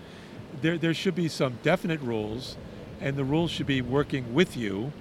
There, 0.63 0.77
there 0.79 0.95
should 0.95 1.15
be 1.15 1.29
some 1.29 1.59
definite 1.63 2.01
rules, 2.01 2.57
and 3.01 3.17
the 3.17 3.25
rules 3.25 3.51
should 3.51 3.67
be 3.67 3.81
working 3.83 4.33
with 4.35 4.57
you 4.57 4.93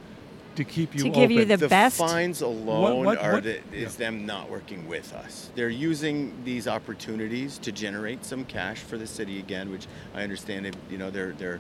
to 0.56 0.64
keep 0.64 0.94
you 0.96 1.04
To 1.04 1.10
give 1.10 1.32
you 1.32 1.46
the 1.46 1.58
the 1.58 1.68
best- 1.68 1.98
fines 1.98 2.42
alone 2.42 3.04
what- 3.06 3.18
are 3.18 3.34
what- 3.34 3.44
the, 3.44 3.60
is 3.74 3.96
them 3.96 4.26
not 4.26 4.50
working 4.50 4.88
with 4.88 5.12
us. 5.14 5.50
They're 5.56 5.70
using 5.70 6.34
these 6.46 6.68
opportunities 6.68 7.58
to 7.60 7.72
generate 7.72 8.24
some 8.26 8.44
cash 8.46 8.80
for 8.80 8.98
the 8.98 9.08
city 9.08 9.40
again, 9.40 9.72
which 9.72 9.88
I 10.14 10.24
understand. 10.24 10.66
They, 10.66 10.72
you 10.92 10.98
know, 10.98 11.10
they're 11.10 11.32
they're 11.34 11.60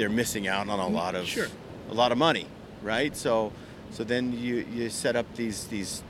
they're 0.00 0.08
missing 0.08 0.48
out 0.48 0.66
on 0.70 0.78
a 0.80 0.88
lot 0.88 1.14
of 1.14 1.26
sure. 1.26 1.48
a 1.90 1.94
lot 1.94 2.10
of 2.10 2.16
money, 2.16 2.46
right? 2.82 3.14
So 3.14 3.52
so 3.90 4.02
then 4.02 4.32
you 4.32 4.66
you 4.72 4.88
set 4.88 5.14
up 5.14 5.26
these 5.36 5.66
these 5.66 6.02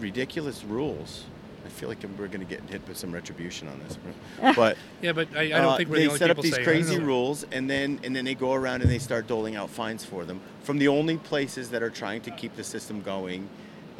ridiculous 0.00 0.64
rules. 0.64 1.24
I 1.66 1.68
feel 1.68 1.88
like 1.88 1.98
we're 2.16 2.28
going 2.28 2.46
to 2.46 2.46
get 2.46 2.62
hit 2.70 2.86
with 2.88 2.96
some 2.96 3.12
retribution 3.12 3.66
on 3.68 3.78
this, 3.80 3.98
but 4.56 4.78
Yeah, 5.02 5.12
but 5.12 5.28
I, 5.36 5.40
I 5.42 5.48
don't 5.48 5.64
uh, 5.64 5.76
think 5.76 5.90
we're 5.90 5.96
they 5.96 6.02
the 6.04 6.08
only 6.08 6.18
set 6.18 6.30
up 6.30 6.38
these 6.40 6.54
saying 6.54 6.62
it. 6.62 6.70
Crazy 6.70 6.98
rules, 6.98 7.44
and 7.52 7.68
then 7.68 8.00
and 8.04 8.16
then 8.16 8.24
they 8.24 8.34
go 8.34 8.54
around 8.54 8.80
and 8.82 8.90
they 8.90 9.00
start 9.00 9.26
doling 9.26 9.54
out 9.56 9.68
fines 9.68 10.02
for 10.04 10.24
them 10.24 10.40
from 10.62 10.78
the 10.78 10.88
only 10.88 11.18
places 11.18 11.68
that 11.70 11.82
are 11.82 11.90
trying 11.90 12.22
to 12.22 12.30
keep 12.30 12.54
the 12.56 12.64
system 12.64 13.02
going, 13.02 13.48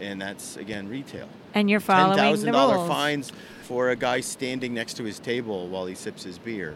and 0.01 0.19
that's 0.23 0.57
again 0.57 0.89
retail. 0.89 1.29
and 1.55 1.69
you're 1.69 1.81
Ten 1.81 1.87
following 1.87 2.17
thousand 2.19 2.47
the 2.47 2.53
dollar 2.53 2.77
rules. 2.77 2.89
fines 2.89 3.33
for 3.65 3.91
a 3.91 3.97
guy 3.97 4.21
standing 4.21 4.73
next 4.73 4.95
to 4.95 5.03
his 5.05 5.19
table 5.19 5.69
while 5.69 5.85
he 5.87 5.95
sips 5.95 6.23
his 6.23 6.39
beer. 6.39 6.75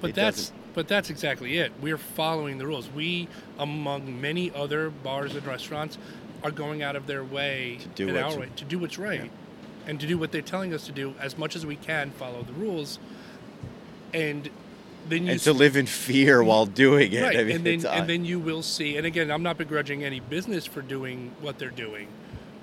But 0.00 0.10
It 0.10 0.14
that's 0.16 0.36
doesn't- 0.50 0.63
but 0.74 0.88
that's 0.88 1.08
exactly 1.10 1.56
it. 1.58 1.72
We're 1.80 1.96
following 1.98 2.58
the 2.58 2.66
rules. 2.66 2.88
We, 2.90 3.28
among 3.58 4.20
many 4.20 4.50
other 4.54 4.90
bars 4.90 5.34
and 5.34 5.46
restaurants, 5.46 5.96
are 6.42 6.50
going 6.50 6.82
out 6.82 6.96
of 6.96 7.06
their 7.06 7.24
way 7.24 7.78
To 7.80 7.88
do 7.88 8.06
what's- 8.14 8.34
our 8.34 8.40
way 8.40 8.48
to 8.56 8.64
do 8.64 8.78
what's 8.78 8.98
right, 8.98 9.30
and 9.86 9.98
to 10.00 10.06
do 10.06 10.18
what 10.18 10.30
they're 10.32 10.42
telling 10.42 10.74
us 10.74 10.84
to 10.86 10.92
do 10.92 11.14
as 11.20 11.38
much 11.38 11.56
as 11.56 11.64
we 11.64 11.76
can. 11.76 12.10
Follow 12.10 12.42
the 12.42 12.52
rules, 12.52 12.98
and 14.12 14.50
then 15.08 15.26
you 15.26 15.32
And 15.32 15.40
to 15.40 15.52
live 15.52 15.76
in 15.76 15.86
fear 15.86 16.42
while 16.42 16.66
doing 16.66 17.12
it. 17.12 17.22
right, 17.22 17.36
I 17.38 17.44
mean, 17.44 17.56
and 17.56 17.66
then 17.66 17.86
and 17.86 18.08
then 18.08 18.24
you 18.24 18.38
will 18.38 18.62
see. 18.62 18.96
And 18.96 19.06
again, 19.06 19.30
I'm 19.30 19.42
not 19.42 19.58
begrudging 19.58 20.02
any 20.04 20.20
business 20.20 20.66
for 20.66 20.82
doing 20.82 21.32
what 21.40 21.58
they're 21.58 21.70
doing, 21.70 22.08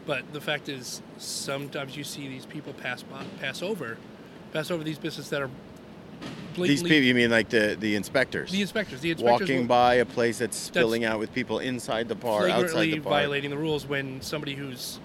but 0.06 0.32
the 0.34 0.42
fact 0.42 0.68
is, 0.70 1.02
sometimes 1.18 1.96
you 1.96 2.04
see 2.04 2.28
these 2.28 2.46
people 2.46 2.74
pass 2.74 3.04
by, 3.04 3.24
pass 3.40 3.62
over, 3.62 3.98
pass 4.54 4.70
over 4.72 4.84
these 4.84 4.98
businesses 4.98 5.30
that 5.30 5.42
are 5.42 5.50
These 6.56 6.84
people, 6.84 6.98
you 6.98 7.16
mean 7.16 7.32
like 7.32 7.50
the 7.50 7.78
the 7.80 7.96
inspectors? 7.96 8.52
the 8.52 8.62
inspectors, 8.62 9.00
the 9.02 9.12
inspectors 9.12 9.50
walking 9.50 9.68
by 9.68 9.96
a 9.96 10.06
place 10.06 10.38
that's 10.40 10.58
spilling 10.58 11.06
out 11.06 11.18
with 11.18 11.34
people 11.34 11.60
inside 11.60 12.10
the 12.10 12.16
bar, 12.16 12.50
outside 12.50 12.72
flagrantly 12.72 12.92
the 12.92 13.00
bar. 13.00 13.12
violating 13.12 13.50
the 13.50 13.58
rules 13.58 13.86
when 13.86 14.22
somebody 14.22 14.56
who's 14.56 15.00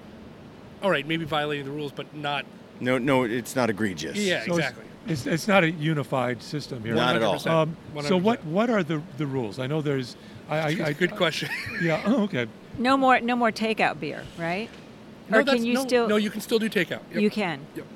all 0.82 0.90
right, 0.90 1.06
maybe 1.06 1.24
violating 1.24 1.64
the 1.64 1.70
rules, 1.70 1.92
but 1.92 2.14
not. 2.14 2.44
No, 2.80 2.98
no, 2.98 3.22
it's 3.24 3.56
not 3.56 3.70
egregious. 3.70 4.16
Yeah, 4.16 4.40
So 4.40 4.54
it's- 4.54 4.58
exactly. 4.58 4.84
It's, 5.08 5.24
it's 5.24 5.46
not 5.46 5.62
a 5.62 5.70
unified 5.70 6.42
system 6.42 6.82
here. 6.82 6.96
Not 6.96 7.14
at 7.14 7.22
all. 7.22 7.48
Um, 7.48 7.76
so 8.02 8.16
what 8.16 8.44
what 8.44 8.68
are 8.70 8.82
the 8.82 9.00
the 9.18 9.26
rules? 9.26 9.60
I 9.60 9.68
know 9.68 9.80
there's. 9.80 10.16
I, 10.48 10.58
I, 10.58 10.86
I 10.86 10.92
Good 10.92 11.14
question. 11.14 11.48
Yeah. 11.80 12.02
Oh, 12.06 12.24
okay. 12.24 12.46
No 12.76 12.96
more, 12.96 13.20
no 13.20 13.36
more 13.36 13.52
takeout 13.52 14.00
beer, 14.00 14.24
right? 14.36 14.68
no, 15.28 15.38
or 15.38 15.44
can 15.44 15.64
you 15.64 15.74
no, 15.74 15.86
still? 15.86 16.08
No, 16.08 16.16
you 16.16 16.30
can 16.30 16.40
still 16.40 16.58
do 16.58 16.68
takeout. 16.68 17.02
Yep. 17.12 17.22
You 17.22 17.30
can. 17.30 17.66
Yep. 17.76 17.86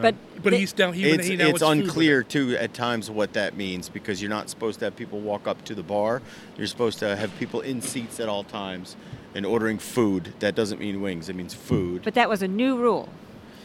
But 0.00 0.14
But 0.42 0.50
the- 0.50 0.58
he's 0.58 0.72
down. 0.72 0.92
He, 0.94 1.04
It's, 1.08 1.26
he 1.26 1.36
now 1.36 1.48
it's 1.48 1.60
food 1.60 1.68
unclear 1.84 2.20
it. 2.20 2.28
too 2.28 2.56
at 2.56 2.74
times 2.74 3.10
what 3.10 3.32
that 3.34 3.56
means 3.56 3.88
because 3.88 4.20
you're 4.22 4.30
not 4.30 4.48
supposed 4.50 4.78
to 4.80 4.86
have 4.86 4.96
people 4.96 5.20
walk 5.20 5.46
up 5.46 5.64
to 5.66 5.74
the 5.74 5.82
bar. 5.82 6.22
You're 6.56 6.66
supposed 6.66 6.98
to 7.00 7.16
have 7.16 7.36
people 7.38 7.60
in 7.60 7.82
seats 7.82 8.20
at 8.20 8.28
all 8.28 8.44
times 8.44 8.96
and 9.34 9.44
ordering 9.46 9.78
food. 9.78 10.32
That 10.40 10.54
doesn't 10.54 10.80
mean 10.80 11.00
wings. 11.00 11.28
It 11.28 11.36
means 11.36 11.54
food. 11.54 12.02
But 12.04 12.14
that 12.14 12.28
was 12.28 12.42
a 12.42 12.48
new 12.48 12.76
rule. 12.78 13.08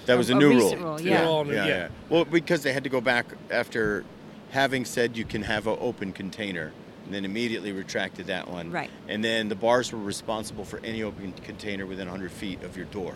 that 0.05 0.17
was 0.17 0.29
a, 0.29 0.35
a 0.35 0.39
new 0.39 0.49
recent 0.49 0.81
rule. 0.81 0.91
rule, 0.91 1.01
yeah. 1.01 1.21
yeah, 1.23 1.43
new, 1.43 1.51
yeah, 1.53 1.65
yeah. 1.65 1.67
yeah. 1.67 1.87
Well, 2.09 2.25
because 2.25 2.63
they 2.63 2.73
had 2.73 2.83
to 2.83 2.89
go 2.89 3.01
back 3.01 3.25
after 3.49 4.03
having 4.51 4.85
said 4.85 5.17
you 5.17 5.25
can 5.25 5.41
have 5.43 5.67
an 5.67 5.77
open 5.81 6.13
container, 6.13 6.71
and 7.05 7.13
then 7.13 7.25
immediately 7.25 7.71
retracted 7.71 8.27
that 8.27 8.47
one. 8.47 8.71
Right. 8.71 8.89
And 9.07 9.23
then 9.23 9.49
the 9.49 9.55
bars 9.55 9.91
were 9.91 9.99
responsible 9.99 10.63
for 10.65 10.79
any 10.83 11.03
open 11.03 11.33
container 11.43 11.85
within 11.85 12.07
100 12.07 12.31
feet 12.31 12.63
of 12.63 12.77
your 12.77 12.85
door. 12.87 13.15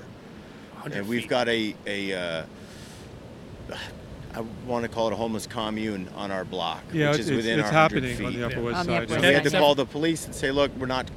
100 0.82 0.98
and 0.98 1.08
we've 1.08 1.22
feet. 1.22 1.30
got 1.30 1.48
a 1.50 1.76
a 1.86 2.14
uh, 2.14 2.46
I 4.34 4.42
want 4.68 4.84
to 4.84 4.90
call 4.90 5.08
it 5.08 5.14
a 5.14 5.16
homeless 5.16 5.48
commune 5.48 6.08
on 6.16 6.32
our 6.32 6.46
block, 6.46 6.84
Yeah, 6.94 7.12
which 7.12 7.20
is 7.20 7.30
it's, 7.30 7.36
within 7.36 7.60
it's 7.60 7.68
our 7.70 7.74
100 7.74 8.04
happening 8.04 8.18
feet. 8.18 8.26
on 8.26 8.34
the 8.34 8.46
Upper 8.46 8.62
West 8.62 8.78
On 8.78 8.86
the 8.86 8.92
Side. 8.94 9.04
Upper 9.04 9.14
So 9.16 9.28
we 9.28 9.34
had 9.34 9.44
to 9.44 9.50
call 9.52 9.76
the 9.76 9.86
police 9.86 10.26
and 10.26 10.36
say, 10.36 10.52
look, 10.52 10.72
we're 10.78 10.86
not 10.86 11.10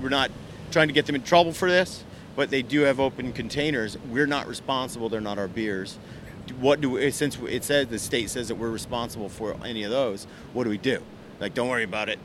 we're 0.00 0.08
not 0.08 0.30
trying 0.70 0.88
to 0.88 0.94
get 0.94 1.06
them 1.06 1.14
in 1.14 1.22
trouble 1.22 1.52
for 1.52 1.68
this, 1.68 2.04
but 2.36 2.50
they 2.50 2.62
do 2.62 2.82
have 2.82 3.00
open 3.00 3.32
containers. 3.32 3.98
We're 3.98 4.26
not 4.26 4.46
responsible. 4.46 5.08
They're 5.08 5.20
not 5.20 5.38
our 5.38 5.48
beers. 5.48 5.98
What 6.58 6.80
do 6.80 6.90
we, 6.90 7.10
since 7.10 7.36
it 7.48 7.64
says 7.64 7.88
the 7.88 7.98
state 7.98 8.30
says 8.30 8.48
that 8.48 8.54
we're 8.54 8.70
responsible 8.70 9.28
for 9.28 9.56
any 9.64 9.82
of 9.82 9.90
those? 9.90 10.26
What 10.52 10.64
do 10.64 10.70
we 10.70 10.78
do? 10.78 11.02
Like, 11.38 11.54
don't 11.54 11.68
worry 11.68 11.84
about 11.84 12.08
it. 12.08 12.18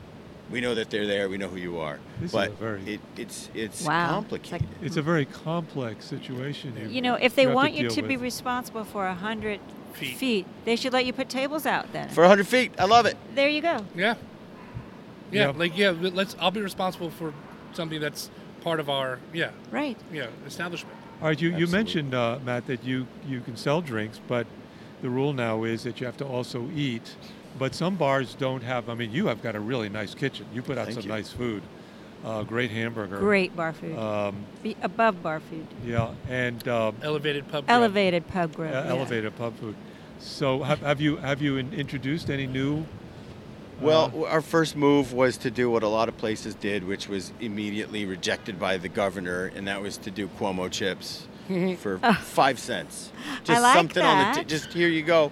We 0.50 0.60
know 0.60 0.74
that 0.76 0.90
they're 0.90 1.06
there. 1.06 1.28
We 1.28 1.38
know 1.38 1.48
who 1.48 1.56
you 1.56 1.78
are. 1.78 1.98
This 2.20 2.30
is 2.30 2.32
but 2.32 2.48
a 2.50 2.52
very- 2.52 2.94
it, 2.94 3.00
it's 3.16 3.48
it's 3.54 3.82
Wow. 3.84 4.04
It's 4.04 4.12
complicated. 4.12 4.68
like- 4.70 4.82
It's 4.86 4.96
a 4.96 5.02
very 5.02 5.24
complex 5.24 6.04
situation. 6.04 6.76
Here. 6.76 6.86
You 6.86 7.02
know, 7.02 7.14
if 7.14 7.34
they 7.34 7.42
have 7.42 7.50
to 7.50 7.54
want 7.56 7.72
you 7.72 7.88
deal 7.88 7.96
to 7.96 8.02
be 8.02 8.16
responsible 8.16 8.84
for 8.84 9.06
a 9.06 9.14
hundred 9.14 9.60
Feet. 9.94 10.16
feet. 10.16 10.46
they 10.64 10.76
should 10.76 10.92
let 10.92 11.04
you 11.06 11.12
put 11.12 11.28
tables 11.28 11.64
out 11.66 11.92
then. 11.92 12.08
for 12.10 12.22
a 12.22 12.28
100 12.28 12.46
feet, 12.46 12.72
I 12.78 12.84
love 12.84 13.06
it. 13.06 13.16
there 13.34 13.48
you 13.48 13.62
go. 13.62 13.84
Yeah. 13.96 14.14
Yeah, 15.32 15.46
Yeah. 15.46 15.52
like 15.56 15.76
yeah, 15.76 15.90
let's. 15.90 16.36
I'll 16.38 16.50
be 16.52 16.60
responsible 16.60 17.10
for 17.10 17.32
something 17.72 18.00
that's 18.00 18.30
part 18.62 18.78
of 18.78 18.88
our 18.88 19.18
yeah 19.32 19.50
Right. 19.72 19.96
yeah 20.12 20.26
establishment. 20.46 20.94
All 21.22 21.28
right, 21.28 21.40
you, 21.40 21.56
you 21.56 21.66
mentioned, 21.66 22.14
uh, 22.14 22.38
Matt, 22.44 22.66
that 22.66 22.84
you, 22.84 23.06
you 23.26 23.40
can 23.40 23.56
sell 23.56 23.80
drinks, 23.80 24.20
but 24.28 24.46
the 25.00 25.08
rule 25.08 25.32
now 25.32 25.64
is 25.64 25.82
that 25.84 25.98
you 25.98 26.04
have 26.04 26.18
to 26.18 26.26
also 26.26 26.68
eat. 26.74 27.14
But 27.58 27.74
some 27.74 27.96
bars 27.96 28.34
don't 28.34 28.62
have, 28.62 28.88
I 28.88 28.94
mean, 28.94 29.12
you 29.12 29.26
have 29.28 29.42
got 29.42 29.54
a 29.56 29.60
really 29.60 29.88
nice 29.88 30.14
kitchen. 30.14 30.46
You 30.52 30.62
put 30.62 30.76
out 30.78 30.86
Thank 30.86 30.96
some 31.00 31.04
you. 31.04 31.08
nice 31.08 31.30
food. 31.30 31.62
Uh, 32.24 32.42
great 32.42 32.70
hamburger. 32.70 33.18
Great 33.18 33.54
bar 33.54 33.72
food. 33.72 33.96
Um, 33.96 34.44
Be 34.62 34.76
above 34.82 35.22
bar 35.22 35.40
food. 35.40 35.66
yeah, 35.84 36.12
and 36.28 36.66
um, 36.68 36.96
Elevated 37.02 37.44
pub. 37.44 37.66
grub. 37.66 37.70
Elevated 37.70 38.26
pub 38.28 38.54
grub. 38.54 38.74
uh, 38.74 38.82
yeah. 38.84 38.90
elevated 38.90 39.36
pub 39.36 39.56
food. 39.58 39.76
So 40.18 40.62
have, 40.62 40.80
have 40.80 41.00
you 41.00 41.16
have 41.18 41.40
you 41.42 41.56
in, 41.58 41.72
introduced 41.72 42.30
any 42.30 42.46
new? 42.46 42.84
Well, 43.80 44.10
uh, 44.16 44.28
our 44.28 44.40
first 44.40 44.74
move 44.74 45.12
was 45.12 45.36
to 45.38 45.50
do 45.50 45.70
what 45.70 45.82
a 45.82 45.88
lot 45.88 46.08
of 46.08 46.16
places 46.16 46.54
did, 46.54 46.84
which 46.86 47.08
was 47.08 47.32
immediately 47.40 48.06
rejected 48.06 48.58
by 48.58 48.78
the 48.78 48.88
governor, 48.88 49.52
and 49.54 49.68
that 49.68 49.82
was 49.82 49.98
to 49.98 50.10
do 50.10 50.28
Cuomo 50.38 50.70
chips 50.70 51.26
for 51.78 51.98
five 52.22 52.58
cents. 52.58 53.12
Just 53.44 53.62
like 53.62 53.74
something 53.76 54.02
on 54.02 54.18
the 54.18 54.24
that. 54.24 54.48
t- 54.48 54.54
just 54.56 54.72
here 54.72 54.88
you 54.88 55.02
go. 55.02 55.30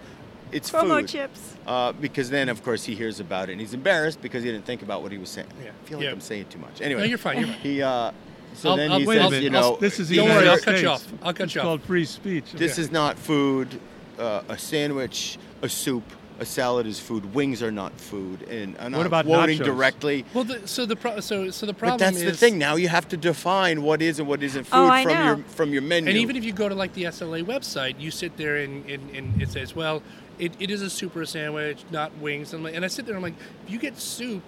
It's 0.54 0.70
Promo 0.70 1.00
food. 1.00 1.08
chips. 1.08 1.56
Uh, 1.66 1.92
because 1.92 2.30
then, 2.30 2.48
of 2.48 2.62
course, 2.62 2.84
he 2.84 2.94
hears 2.94 3.18
about 3.20 3.48
it 3.48 3.52
and 3.52 3.60
he's 3.60 3.74
embarrassed 3.74 4.22
because 4.22 4.42
he 4.44 4.50
didn't 4.52 4.64
think 4.66 4.82
about 4.82 5.02
what 5.02 5.10
he 5.12 5.18
was 5.18 5.28
saying. 5.30 5.48
Yeah. 5.62 5.70
I 5.70 5.88
feel 5.88 5.98
like 5.98 6.04
Yeah. 6.06 6.12
I'm 6.12 6.20
saying 6.20 6.46
too 6.50 6.58
much. 6.58 6.80
Anyway, 6.80 7.00
No, 7.02 7.06
you're 7.06 7.18
fine. 7.18 7.38
You're 7.38 7.46
fine. 7.48 7.56
he 7.60 7.82
uh, 7.82 8.12
so 8.54 8.70
I'll- 8.70 8.76
then 8.76 8.92
I'll- 8.92 9.00
he 9.00 9.06
wait 9.06 9.16
a 9.18 9.22
says, 9.22 9.30
minute. 9.32 9.42
you 9.44 9.50
know, 9.50 9.76
this 9.80 9.98
is 9.98 10.08
the 10.08 10.16
Don't 10.16 10.28
worry, 10.28 10.48
I'll 10.48 10.56
States. 10.58 10.64
cut 10.64 10.80
you 10.82 10.88
off. 10.88 11.06
I'll 11.22 11.32
cut 11.34 11.44
It's 11.44 11.54
you 11.56 11.60
off. 11.60 11.64
called 11.66 11.82
free 11.82 12.04
speech. 12.04 12.44
This 12.54 12.78
Yeah. 12.78 12.84
is 12.84 12.92
not 12.92 13.18
food. 13.18 13.80
Uh, 14.18 14.42
a 14.48 14.56
sandwich, 14.56 15.38
a 15.62 15.68
soup, 15.68 16.04
a 16.38 16.44
salad 16.44 16.86
is 16.86 17.00
food. 17.00 17.34
Wings 17.34 17.62
are 17.64 17.72
not 17.72 17.92
food. 18.00 18.42
And 18.48 18.76
I'm 18.78 18.92
What 18.92 19.06
about 19.06 19.24
quoting 19.26 19.58
nachos? 19.58 19.64
directly. 19.64 20.24
Well, 20.34 20.44
the, 20.44 20.66
so 20.68 20.84
the 20.86 20.94
pro- 20.96 21.18
so 21.20 21.50
so 21.50 21.64
the 21.66 21.74
problem 21.74 21.98
But 21.98 22.04
that's 22.04 22.16
is 22.18 22.24
the 22.24 22.36
thing. 22.36 22.56
Now 22.58 22.76
you 22.76 22.88
have 22.88 23.08
to 23.08 23.16
define 23.16 23.82
what 23.82 24.02
is 24.02 24.18
and 24.20 24.28
what 24.28 24.40
isn't 24.42 24.64
food 24.64 24.76
Oh, 24.76 25.02
from 25.02 25.12
know. 25.12 25.24
your 25.26 25.36
from 25.48 25.72
your 25.72 25.82
menu. 25.82 26.08
And 26.10 26.18
even 26.18 26.36
if 26.36 26.44
you 26.44 26.52
go 26.52 26.68
to 26.68 26.74
like 26.76 26.92
the 26.94 27.04
SLA 27.04 27.42
website, 27.44 27.94
you 28.00 28.10
sit 28.12 28.36
there 28.36 28.56
and, 28.58 28.88
and, 28.88 29.10
and 29.16 29.42
it 29.42 29.48
says, 29.50 29.74
well, 29.74 30.00
it, 30.38 30.52
it 30.58 30.70
is 30.70 30.82
a 30.82 30.90
super 30.90 31.24
sandwich, 31.24 31.84
not 31.90 32.16
wings. 32.18 32.52
And, 32.52 32.60
I'm 32.60 32.64
like, 32.64 32.74
and 32.74 32.84
I 32.84 32.88
sit 32.88 33.06
there 33.06 33.14
and 33.16 33.24
I'm 33.24 33.32
like, 33.32 33.40
if 33.66 33.70
you 33.72 33.78
get 33.78 33.98
soup, 33.98 34.42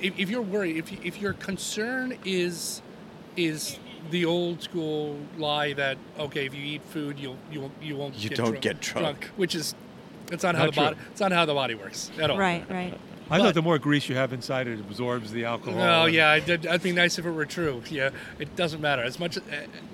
if, 0.00 0.18
if 0.18 0.30
you're 0.30 0.42
worried, 0.42 0.76
if, 0.76 0.92
you, 0.92 0.98
if 1.02 1.20
your 1.20 1.32
concern 1.34 2.16
is 2.24 2.82
is 3.36 3.78
the 4.10 4.24
old 4.24 4.62
school 4.62 5.18
lie 5.36 5.72
that 5.74 5.98
okay, 6.18 6.46
if 6.46 6.54
you 6.54 6.64
eat 6.64 6.82
food, 6.84 7.18
you'll 7.18 7.36
you 7.50 7.60
won't 7.60 7.72
you 7.82 7.96
won't 7.96 8.14
You 8.14 8.28
get 8.28 8.38
don't 8.38 8.46
drunk, 8.48 8.62
get 8.62 8.80
drunk. 8.80 9.30
which 9.36 9.54
is 9.54 9.74
that's 10.26 10.42
not, 10.42 10.54
how 10.54 10.64
Not 10.66 10.74
the 10.74 10.80
body 10.80 10.96
it's 11.10 11.20
not 11.20 11.32
how 11.32 11.44
the 11.44 11.54
body 11.54 11.74
works 11.74 12.10
at 12.20 12.30
all. 12.30 12.38
Right, 12.38 12.68
right. 12.70 12.98
I 13.28 13.38
but- 13.38 13.44
thought 13.44 13.54
the 13.54 13.62
more 13.62 13.78
grease 13.78 14.08
you 14.08 14.14
have 14.16 14.32
inside 14.32 14.68
it 14.68 14.78
absorbs 14.80 15.32
the 15.32 15.44
alcohol. 15.44 15.80
Oh 15.80 16.04
and- 16.06 16.14
yeah, 16.14 16.34
it'd, 16.36 16.62
that'd 16.62 16.82
be 16.82 16.92
nice 16.92 17.18
if 17.18 17.26
it 17.26 17.30
were 17.30 17.46
true. 17.46 17.82
Yeah, 17.90 18.10
it 18.38 18.54
doesn't 18.56 18.80
matter 18.80 19.02
as 19.02 19.18
much. 19.18 19.36
Uh, 19.36 19.40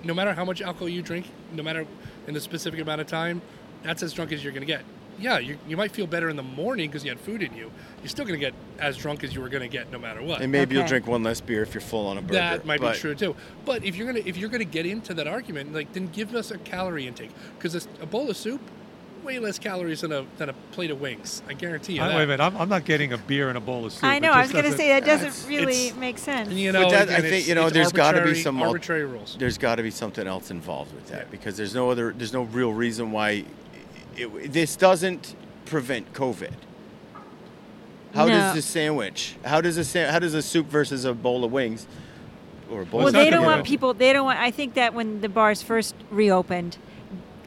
no 0.05 0.15
matter 0.15 0.35
how 0.35 0.45
much 0.45 0.61
alcohol 0.61 0.89
you 0.89 1.03
drink, 1.03 1.27
no 1.53 1.63
matter 1.63 1.87
in 2.27 2.35
the 2.35 2.41
specific 2.41 2.81
amount 2.81 3.01
of 3.01 3.07
time, 3.07 3.41
that's 3.83 4.03
as 4.03 4.13
drunk 4.13 4.33
as 4.33 4.43
you're 4.43 4.53
gonna 4.53 4.67
get. 4.67 4.83
Yeah, 5.19 5.39
you, 5.39 5.59
you 5.69 5.77
might 5.77 5.93
feel 5.93 6.07
better 6.07 6.31
in 6.31 6.37
the 6.37 6.43
morning 6.43 6.89
because 6.89 7.05
you 7.05 7.11
had 7.11 7.21
food 7.21 7.43
in 7.43 7.55
you. 7.55 7.71
You're 8.01 8.09
still 8.09 8.25
gonna 8.25 8.39
get 8.39 8.55
as 8.79 8.97
drunk 8.97 9.23
as 9.23 9.35
you 9.35 9.41
were 9.41 9.49
gonna 9.49 9.69
get 9.69 9.93
no 9.93 9.99
matter 9.99 10.23
what. 10.23 10.41
and 10.41 10.51
maybe 10.51 10.75
you'll 10.75 10.87
drink 10.87 11.07
one 11.07 11.23
less 11.23 11.41
beer 11.41 11.63
if 11.63 11.75
you're 11.75 11.81
full 11.81 12.07
on 12.07 12.19
a 12.19 12.23
burger. 12.23 12.35
that 12.35 12.67
might 12.67 12.81
but 12.81 12.95
be 12.95 12.99
true 12.99 13.15
too. 13.15 13.37
But 13.65 13.85
if 13.85 13.95
you're 13.97 14.07
gonna 14.07 14.23
if 14.25 14.37
you're 14.37 14.49
gonna 14.49 14.65
get 14.65 14.87
into 14.87 15.15
that 15.15 15.27
argument, 15.27 15.73
like 15.73 15.93
then 15.93 16.09
give 16.09 16.35
us 16.35 16.51
a 16.51 16.59
calorie 16.59 17.07
intake 17.07 17.31
because 17.59 17.87
a 18.01 18.07
bowl 18.07 18.31
of 18.31 18.37
soup, 18.37 18.61
way 19.23 19.39
less 19.39 19.59
calories 19.59 20.01
than 20.01 20.11
a 20.13 20.25
than 20.39 20.49
a 20.49 20.53
plate 20.73 20.91
of 20.91 21.01
wings. 21.01 21.43
I 21.47 21.53
guarantee 21.55 21.95
you 21.95 22.03
I, 22.03 22.09
that. 22.09 22.17
wait 22.17 22.25
a 22.25 22.27
minute, 22.27 22.43
I'm, 22.43 22.57
I'm 22.57 22.69
not 22.69 22.85
getting 22.85 23.13
a 23.13 23.19
beer 23.19 23.49
and 23.49 23.57
a 23.59 23.61
bowl 23.61 23.85
of 23.87 23.93
soup. 23.93 24.05
I 24.05 24.19
know. 24.19 24.33
I 24.33 24.43
was 24.43 24.53
going 24.53 24.65
to 24.65 24.73
say 24.73 24.89
that 24.89 25.05
doesn't 25.05 25.49
really 25.49 25.87
it's- 25.89 25.97
make 25.97 26.19
sense. 26.19 26.49
And, 26.49 26.59
you 26.59 26.73
know, 26.73 26.91
that- 26.91 27.11
I 27.11 27.21
think, 27.21 27.47
you 27.47 27.55
know, 27.55 27.71
there's 27.71 27.93
gotta 27.93 28.25
be 28.25 28.35
some 28.35 28.61
arbitrary 28.61 29.05
rules. 29.05 29.37
there's 29.39 29.59
got 29.59 29.77
to 29.77 29.83
be 29.83 29.91
something 29.91 30.27
else 30.27 30.51
involved 30.51 30.95
with 30.95 31.07
that 31.09 31.27
Yeah. 31.27 31.31
because 31.31 31.57
there's 31.57 31.75
no 31.75 31.91
other 31.91 32.13
there's 32.17 32.33
no 32.33 32.43
real 32.43 32.73
reason 32.73 33.13
why 33.13 33.45
it, 34.17 34.53
this 34.53 34.77
doesn't 34.77 35.35
prevent 35.65 36.13
COVID. 36.13 36.53
How 38.15 38.27
No. 38.27 38.33
does 38.35 38.55
the 38.55 38.63
sandwich? 38.63 39.37
How 39.45 39.61
does 39.61 39.77
a 39.79 39.85
sa- 39.85 40.11
how 40.11 40.19
does 40.19 40.35
a 40.35 40.43
soup 40.43 40.67
versus 40.69 41.05
a 41.05 41.15
bowl 41.15 41.45
of 41.45 41.53
wings 41.53 41.87
or 42.71 42.83
a 42.83 42.85
bowl? 42.87 42.99
Well, 43.01 43.09
of 43.09 43.15
they 43.15 43.31
don't 43.31 43.45
want 43.45 43.65
people. 43.65 43.95
They 43.95 44.13
don't 44.13 44.27
want. 44.27 44.39
I 44.39 44.51
think 44.51 44.75
that 44.75 44.93
when 44.93 45.21
the 45.23 45.29
bars 45.31 45.63
first 45.63 45.95
reopened, 46.11 46.77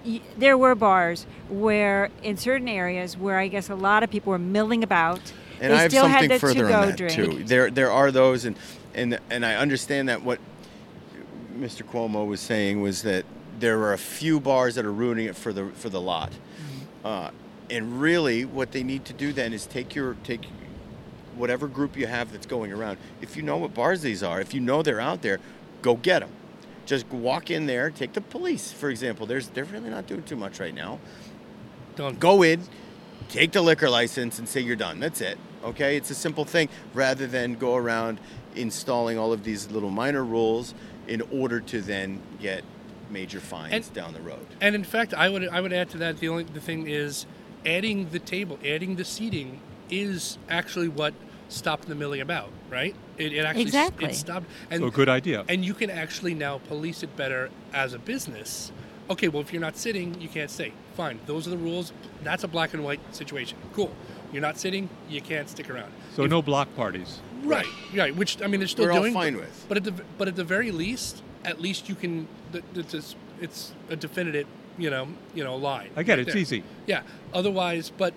y- 0.03 0.21
there 0.37 0.57
were 0.57 0.73
bars 0.73 1.27
where, 1.49 2.09
in 2.23 2.37
certain 2.37 2.67
areas, 2.67 3.15
where 3.15 3.37
I 3.37 3.47
guess 3.47 3.69
a 3.69 3.75
lot 3.75 4.01
of 4.01 4.09
people 4.09 4.31
were 4.31 4.39
milling 4.39 4.83
about. 4.83 5.33
And 5.61 5.71
they 5.71 5.77
I 5.77 5.81
have 5.83 5.91
still 5.91 6.03
something 6.05 6.21
had 6.23 6.31
the 6.31 6.39
further 6.39 6.65
on 6.65 6.87
that 6.87 6.97
drink. 6.97 7.13
too. 7.13 7.43
There 7.43 7.69
there 7.69 7.91
are 7.91 8.09
those, 8.11 8.43
and 8.45 8.57
and 8.95 9.19
and 9.29 9.45
I 9.45 9.55
understand 9.55 10.09
that 10.09 10.23
what 10.23 10.39
Mr. 11.55 11.83
Cuomo 11.83 12.25
was 12.27 12.39
saying 12.41 12.81
was 12.81 13.03
that 13.03 13.23
there 13.59 13.79
are 13.81 13.93
a 13.93 13.97
few 13.99 14.39
bars 14.39 14.75
that 14.75 14.83
are 14.83 14.91
ruining 14.91 15.27
it 15.27 15.35
for 15.35 15.53
the 15.53 15.67
for 15.75 15.89
the 15.89 16.01
lot. 16.01 16.31
Uh, 17.05 17.31
and 17.71 18.01
really, 18.01 18.45
what 18.45 18.73
they 18.73 18.83
need 18.83 19.05
to 19.05 19.13
do 19.13 19.33
then 19.33 19.53
is 19.53 19.67
take 19.67 19.95
your 19.95 20.15
take 20.25 20.45
whatever 21.37 21.67
group 21.69 21.97
you 21.97 22.07
have 22.07 22.33
that's 22.33 22.47
going 22.47 22.73
around. 22.73 22.97
If 23.21 23.37
you 23.37 23.43
know 23.43 23.57
what 23.57 23.75
bars 23.75 24.03
these 24.03 24.23
are, 24.23 24.41
if 24.41 24.53
you 24.55 24.61
know 24.61 24.83
they're 24.83 25.01
out 25.01 25.23
there, 25.23 25.39
go 25.83 25.95
get 25.97 26.21
them. 26.21 26.31
Just 26.85 27.07
walk 27.11 27.51
in 27.51 27.67
there. 27.67 27.91
Take 27.91 28.13
the 28.13 28.21
police, 28.21 28.73
for 28.73 28.89
example. 28.91 29.27
There's 29.27 29.49
they're 29.49 29.65
really 29.65 29.91
not 29.91 30.07
doing 30.07 30.23
too 30.23 30.37
much 30.37 30.59
right 30.59 30.75
now 30.75 30.99
Don't 31.95 32.19
go 32.19 32.43
in, 32.43 32.63
take 33.29 33.53
the 33.53 33.61
liquor 33.61 33.89
license, 33.89 34.39
and 34.39 34.49
say 34.49 34.61
you're 34.61 34.75
done. 34.77 34.99
That's 34.99 35.21
it. 35.21 35.37
Okay, 35.63 35.97
it's 35.97 36.11
a 36.11 36.15
simple 36.15 36.45
thing 36.45 36.69
rather 36.93 37.27
than 37.27 37.55
go 37.55 37.75
around 37.77 38.19
installing 38.55 39.17
all 39.19 39.33
of 39.33 39.43
these 39.45 39.71
little 39.71 39.91
minor 39.91 40.25
rules 40.25 40.75
in 41.07 41.21
order 41.31 41.61
to 41.61 41.81
then 41.81 42.21
get 42.41 42.63
major 43.09 43.39
fines 43.39 43.73
And- 43.73 43.93
down 43.93 44.13
the 44.13 44.21
road. 44.21 44.45
And 44.61 44.75
in 44.75 44.83
fact, 44.83 45.13
I 45.13 45.29
would 45.29 45.47
I 45.47 45.61
would 45.61 45.73
add 45.73 45.89
to 45.91 45.97
that 45.99 46.19
the 46.19 46.29
only 46.29 46.43
the 46.43 46.59
thing 46.59 46.87
is 46.87 47.25
adding 47.65 48.09
the 48.09 48.19
table, 48.19 48.59
adding 48.65 48.95
the 48.95 49.05
seating 49.05 49.59
is 49.89 50.37
actually 50.49 50.87
what 50.87 51.13
stopped 51.49 51.87
the 51.87 51.95
milling 51.95 52.21
about, 52.21 52.49
right? 52.69 52.95
It, 53.17 53.33
it 53.33 53.45
actually 53.45 53.61
Exactly. 53.63 54.09
it 54.09 54.15
stopped 54.15 54.47
and 54.71 54.81
So 54.81 54.89
good 54.89 55.09
idea. 55.09 55.45
and 55.47 55.63
you 55.63 55.73
can 55.73 55.89
actually 55.89 56.33
now 56.33 56.57
police 56.67 57.03
it 57.03 57.15
better 57.15 57.49
as 57.73 57.93
a 57.93 57.99
business 57.99 58.71
Okay, 59.07 59.27
well, 59.27 59.41
if 59.41 59.53
you're 59.53 59.61
not 59.61 59.77
sitting, 59.77 60.19
you 60.19 60.27
can't 60.27 60.49
stay. 60.49 60.73
Fine, 60.97 61.19
those 61.27 61.45
are 61.45 61.51
the 61.51 61.57
rules. 61.57 61.93
That's 62.23 62.43
a 62.43 62.47
black 62.47 62.73
and 62.73 62.83
white 62.83 62.99
situation. 63.15 63.55
Cool. 63.73 63.91
You're 64.31 64.41
not 64.41 64.57
sitting, 64.57 64.89
you 65.07 65.21
can't 65.21 65.47
stick 65.47 65.69
around. 65.69 65.91
So 66.15 66.23
If- 66.23 66.31
no 66.31 66.41
block 66.41 66.75
parties. 66.75 67.19
Right, 67.43 67.67
right. 67.95 68.15
Which 68.15 68.41
I 68.41 68.47
mean, 68.47 68.59
they're 68.59 68.67
still 68.67 68.85
We're 68.85 68.93
all 68.93 69.01
doing. 69.01 69.13
fine 69.13 69.33
but, 69.33 69.41
with. 69.43 69.65
But 69.67 69.77
at 69.77 69.83
the 69.83 69.91
but 70.17 70.27
at 70.27 70.35
the 70.35 70.43
very 70.43 70.71
least, 70.71 71.21
at 71.45 71.61
least 71.61 71.87
you 71.87 71.95
can. 71.95 72.27
It's 72.75 72.93
a, 72.93 73.01
it's 73.39 73.73
a 73.89 73.95
definitive, 73.95 74.47
you 74.77 74.89
know, 74.89 75.07
you 75.33 75.43
know, 75.43 75.55
line. 75.55 75.89
I 75.95 76.03
get 76.03 76.17
right 76.17 76.19
it. 76.19 76.27
It's 76.27 76.35
easy. 76.35 76.63
Yeah. 76.87 77.03
Otherwise, 77.33 77.91
but 77.95 78.13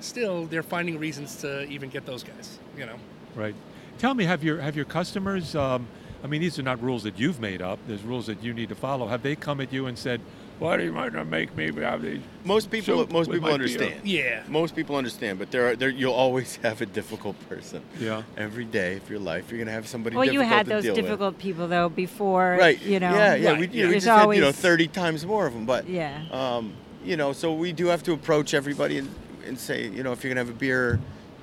still, 0.00 0.46
they're 0.46 0.62
finding 0.62 0.98
reasons 0.98 1.36
to 1.36 1.66
even 1.68 1.88
get 1.88 2.04
those 2.06 2.22
guys. 2.22 2.58
You 2.76 2.86
know. 2.86 2.96
Right. 3.34 3.54
Tell 3.98 4.14
me, 4.14 4.24
have 4.24 4.44
your 4.44 4.60
have 4.60 4.76
your 4.76 4.84
customers? 4.84 5.54
Um, 5.54 5.86
I 6.24 6.26
mean, 6.26 6.40
these 6.40 6.58
are 6.58 6.62
not 6.62 6.82
rules 6.82 7.04
that 7.04 7.18
you've 7.18 7.40
made 7.40 7.62
up. 7.62 7.78
There's 7.86 8.02
rules 8.02 8.26
that 8.26 8.42
you 8.42 8.52
need 8.52 8.68
to 8.70 8.74
follow. 8.74 9.06
Have 9.08 9.22
they 9.22 9.36
come 9.36 9.60
at 9.60 9.72
you 9.72 9.86
and 9.86 9.96
said, 9.96 10.20
"Why 10.58 10.76
do 10.76 10.84
you 10.84 10.92
want 10.92 11.12
to 11.14 11.24
make 11.24 11.56
me 11.56 11.70
have 11.82 12.02
these?" 12.02 12.20
Most 12.44 12.70
people, 12.70 12.98
soup 12.98 13.10
most 13.12 13.26
people 13.30 13.42
my 13.42 13.48
beer. 13.48 13.54
understand. 13.54 14.00
Yeah. 14.04 14.42
Most 14.48 14.74
people 14.76 14.96
understand, 14.96 15.38
but 15.38 15.50
there 15.50 15.68
are 15.68 15.76
there 15.76 15.88
you'll 15.88 16.12
always 16.14 16.56
have 16.62 16.80
a 16.80 16.86
difficult 16.86 17.36
person. 17.48 17.82
Yeah. 17.98 18.22
Every 18.36 18.64
day 18.64 18.96
of 18.96 19.08
your 19.10 19.18
life, 19.18 19.50
you're 19.50 19.58
gonna 19.58 19.72
have 19.72 19.86
somebody. 19.88 20.16
Well, 20.16 20.24
you 20.32 20.40
had 20.40 20.66
to 20.66 20.70
those 20.70 20.82
deal 20.84 20.94
with. 20.94 21.04
difficult 21.04 21.38
people 21.38 21.68
though 21.68 21.88
before, 21.88 22.56
Right. 22.58 22.80
You 22.82 23.00
know. 23.00 23.12
Yeah, 23.14 23.34
yeah. 23.34 23.50
Right, 23.50 23.60
We, 23.60 23.66
yeah. 23.68 23.72
you 23.72 23.82
know, 23.82 23.86
we 23.88 23.90
There's 23.92 24.04
just 24.04 24.18
had, 24.18 24.30
you 24.34 24.40
know 24.40 24.52
30 24.52 24.88
times 24.88 25.26
more 25.26 25.46
of 25.46 25.52
them, 25.54 25.66
but 25.66 25.88
Yeah. 25.88 26.22
um, 26.30 26.72
you 27.04 27.16
know, 27.16 27.32
so 27.32 27.52
we 27.54 27.72
do 27.72 27.86
have 27.86 28.02
to 28.04 28.12
approach 28.12 28.52
everybody 28.54 28.98
and, 28.98 29.08
and 29.46 29.58
say, 29.58 29.86
you 29.88 30.02
know, 30.02 30.12
if 30.12 30.24
you're 30.24 30.30
gonna 30.34 30.44
have 30.44 30.54
a 30.54 30.58
beer, 30.58 30.98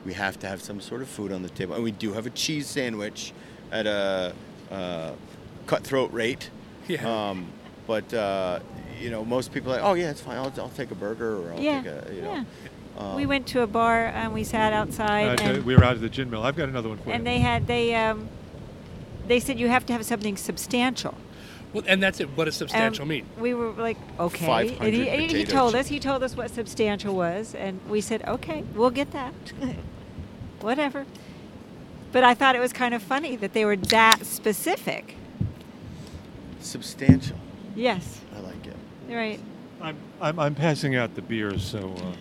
we 0.06 0.14
have 0.14 0.38
to 0.40 0.48
have 0.48 0.62
some 0.62 0.82
sort 0.82 1.02
of 1.02 1.08
food 1.08 1.32
on 1.32 1.44
the 1.44 1.50
table, 1.50 1.76
and 1.76 1.84
we 1.84 1.92
do 1.92 2.12
have 2.14 2.26
a 2.26 2.30
cheese 2.32 2.68
sandwich 2.68 3.32
at 3.72 3.86
a 3.88 4.34
uh, 4.72 5.12
cutthroat 5.68 6.12
rate. 6.12 6.50
Yeah. 6.90 7.30
Um, 7.30 7.48
but 7.88 8.14
uh, 8.14 8.60
you 9.02 9.10
know, 9.10 9.26
most 9.26 9.52
people 9.52 9.72
are 9.72 9.76
like, 9.76 9.84
oh 9.84 9.94
yeah, 9.94 10.10
it's 10.12 10.22
fine. 10.22 10.38
I'll, 10.38 10.54
I'll 10.58 10.70
take 10.70 10.92
a 10.92 10.96
burger 10.96 11.38
or 11.38 11.54
I'll 11.54 11.60
Yeah, 11.60 11.82
take 11.82 11.92
a, 12.10 12.14
you 12.14 12.22
know. 12.22 12.32
yeah. 12.34 12.44
Um, 12.98 13.16
we 13.16 13.26
went 13.26 13.48
to 13.48 13.62
a 13.62 13.68
bar 13.68 14.06
and 14.06 14.34
we 14.34 14.44
sat 14.44 14.72
outside, 14.72 15.40
Uh, 15.40 15.44
and, 15.44 15.66
we 15.66 15.76
were 15.76 15.84
out 15.84 15.96
at 15.96 16.02
the 16.02 16.10
gin 16.10 16.30
mill. 16.30 16.44
I've 16.44 16.56
got 16.56 16.70
another 16.70 16.90
one 16.90 17.00
for 17.00 17.10
and 17.10 17.10
you. 17.10 17.16
And 17.16 17.28
they 17.28 17.40
had 17.40 17.66
they 17.68 17.96
um, 17.96 18.30
they 19.28 19.40
said 19.40 19.60
you 19.60 19.68
have 19.68 19.86
to 19.88 19.94
have 19.94 20.06
something 20.06 20.38
substantial. 20.38 21.16
Well, 21.74 21.84
and 21.88 22.04
that's 22.04 22.20
it. 22.20 22.30
What 22.38 22.46
does 22.46 22.56
substantial 22.56 23.02
And 23.02 23.10
mean? 23.10 23.26
We 23.40 23.56
were 23.56 23.72
like, 23.72 23.98
okay. 24.20 24.46
500 24.46 24.86
And 24.86 24.94
he, 24.94 25.10
and 25.10 25.32
he 25.32 25.44
told 25.44 25.74
us, 25.74 25.88
he 25.88 26.00
told 26.00 26.22
us 26.22 26.38
what 26.38 26.52
substantial 26.52 27.16
was, 27.16 27.56
and 27.56 27.80
we 27.90 28.00
said, 28.00 28.24
okay, 28.28 28.64
we'll 28.76 28.92
get 28.92 29.10
that. 29.12 29.34
Whatever. 30.62 31.08
But 32.12 32.24
I 32.24 32.36
thought 32.36 32.56
it 32.56 32.60
was 32.60 32.74
kind 32.74 32.94
of 32.94 33.02
funny 33.02 33.36
that 33.38 33.54
they 33.54 33.66
were 33.66 33.76
that 33.76 34.24
specific. 34.24 35.16
substantial. 36.62 37.38
Yes, 37.76 38.22
I 38.36 38.40
like 38.40 38.66
it. 38.68 38.76
right. 39.10 39.40
I'm, 39.82 39.98
I'm, 40.22 40.40
I'm 40.40 40.56
passing 40.56 40.96
out 40.96 41.14
the 41.16 41.22
beers, 41.22 41.64
so 41.64 41.94
uh, 41.98 42.14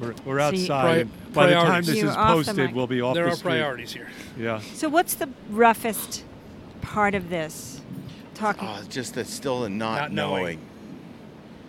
we're, 0.00 0.14
we're 0.24 0.38
See- 0.56 0.62
outside. 0.62 0.82
Pri- 0.82 0.96
and 1.00 1.32
by 1.34 1.46
the 1.46 1.52
time 1.54 1.64
priorities. 1.66 1.86
this 1.88 1.96
You're 1.98 2.08
is 2.10 2.16
off 2.16 2.28
the 2.28 2.34
posted, 2.44 2.56
mic. 2.56 2.74
we'll 2.74 2.86
be 2.86 3.00
off 3.02 3.14
there 3.14 3.24
the 3.26 3.30
are 3.32 3.36
street. 3.36 3.50
priorities 3.50 3.92
here. 3.92 4.08
Yeah. 4.38 4.60
So 4.74 4.88
what's 4.88 5.14
the 5.14 5.28
roughest 5.50 6.24
part 6.80 7.14
of 7.14 7.28
this? 7.28 7.80
Talking. 8.34 8.66
Oh, 8.68 8.78
it's 8.78 8.88
just 8.88 9.14
that 9.14 9.26
still 9.26 9.64
a 9.64 9.68
not, 9.68 9.96
Not 10.00 10.12
knowing. 10.12 10.42
knowing. 10.42 10.58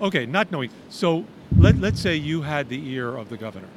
Okay, 0.02 0.26
not 0.26 0.52
knowing. 0.52 0.70
So 0.89 1.26
let, 1.58 1.78
let's 1.80 1.99
say 1.99 2.16
you 2.16 2.41
had 2.43 2.70
the 2.70 2.89
ear 2.89 3.18
of 3.18 3.28
the 3.30 3.38
governor, 3.38 3.68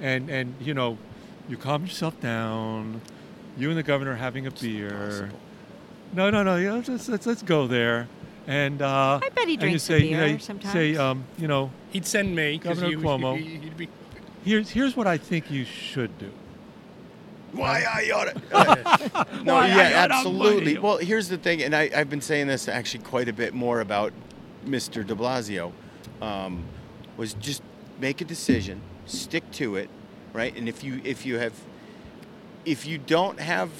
and 0.00 0.30
and 0.30 0.54
you 0.60 0.72
know, 0.74 0.96
you 1.48 1.56
calm 1.58 1.82
yourself 1.82 2.18
down. 2.20 3.02
You 3.58 3.68
and 3.68 3.76
the 3.78 3.82
governor 3.82 4.14
having 4.14 4.46
a 4.46 4.50
beer. 4.50 4.88
Possible. 4.90 5.38
No, 6.14 6.30
no, 6.30 6.42
no. 6.42 6.56
Yeah, 6.56 6.72
let's, 6.72 6.88
let's, 6.88 7.08
let's, 7.08 7.26
let's 7.26 7.42
go 7.42 7.66
there. 7.66 8.08
And 8.48 8.80
uh, 8.80 9.20
I 9.22 9.28
bet 9.28 9.36
he 9.36 9.42
and 9.42 9.50
you 9.50 9.56
drinks 9.58 9.82
a 9.82 9.86
say, 9.86 10.00
beer 10.00 10.26
you 10.26 10.32
know, 10.32 10.38
sometimes. 10.38 10.72
Say, 10.72 10.96
um, 10.96 11.24
you 11.36 11.46
know, 11.46 11.70
He'd 11.90 12.06
send 12.06 12.34
me 12.34 12.56
Governor 12.56 12.88
he, 12.88 12.96
Cuomo. 12.96 13.38
He, 13.38 13.56
he'd 13.56 13.76
be, 13.76 13.88
here's 14.42 14.70
here's 14.70 14.96
what 14.96 15.06
I 15.06 15.18
think 15.18 15.50
you 15.50 15.66
should 15.66 16.18
do. 16.18 16.30
Why 17.52 17.82
I 17.82 18.10
ought 18.10 18.24
to. 18.24 19.34
no, 19.44 19.54
Why 19.54 19.68
yeah, 19.68 20.06
absolutely. 20.10 20.74
money. 20.74 20.78
Well, 20.78 20.96
here's 20.96 21.28
the 21.28 21.36
thing, 21.36 21.62
and 21.62 21.76
I, 21.76 21.90
I've 21.94 22.08
been 22.08 22.22
saying 22.22 22.46
this 22.46 22.68
actually 22.68 23.04
quite 23.04 23.28
a 23.28 23.34
bit 23.34 23.52
more 23.52 23.80
about 23.80 24.14
Mr. 24.66 25.06
De 25.06 25.14
Blasio, 25.14 25.72
um, 26.22 26.64
was 27.18 27.34
just 27.34 27.62
make 28.00 28.22
a 28.22 28.24
decision, 28.24 28.80
stick 29.04 29.50
to 29.52 29.76
it, 29.76 29.90
right? 30.32 30.56
And 30.56 30.70
if 30.70 30.82
you 30.82 31.02
if 31.04 31.26
you 31.26 31.38
have 31.38 31.52
if 32.64 32.86
you 32.86 32.96
don't 32.96 33.40
have 33.40 33.70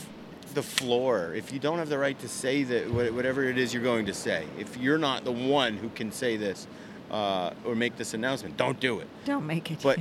the 0.59 0.63
floor, 0.65 1.35
if 1.35 1.53
you 1.53 1.61
don't 1.61 1.79
have 1.79 1.89
the 1.89 1.99
right 1.99 2.19
to 2.19 2.29
say 2.29 2.65
that 2.65 2.91
whatever 2.91 3.45
it 3.45 3.57
is 3.59 3.73
you're 3.73 3.83
going 3.83 4.07
to 4.07 4.15
say, 4.15 4.45
if 4.59 4.77
you're 4.77 4.99
not 4.99 5.25
the 5.25 5.31
one 5.31 5.77
who 5.77 5.89
can 5.91 6.11
say 6.11 6.37
this 6.37 6.67
uh, 7.13 7.53
or 7.65 7.77
make 7.77 7.97
this 7.97 8.13
announcement, 8.13 8.57
don't 8.57 8.81
do 8.81 8.99
it. 8.99 9.07
Don't 9.25 9.47
make 9.47 9.71
it. 9.71 9.79
But 9.85 10.01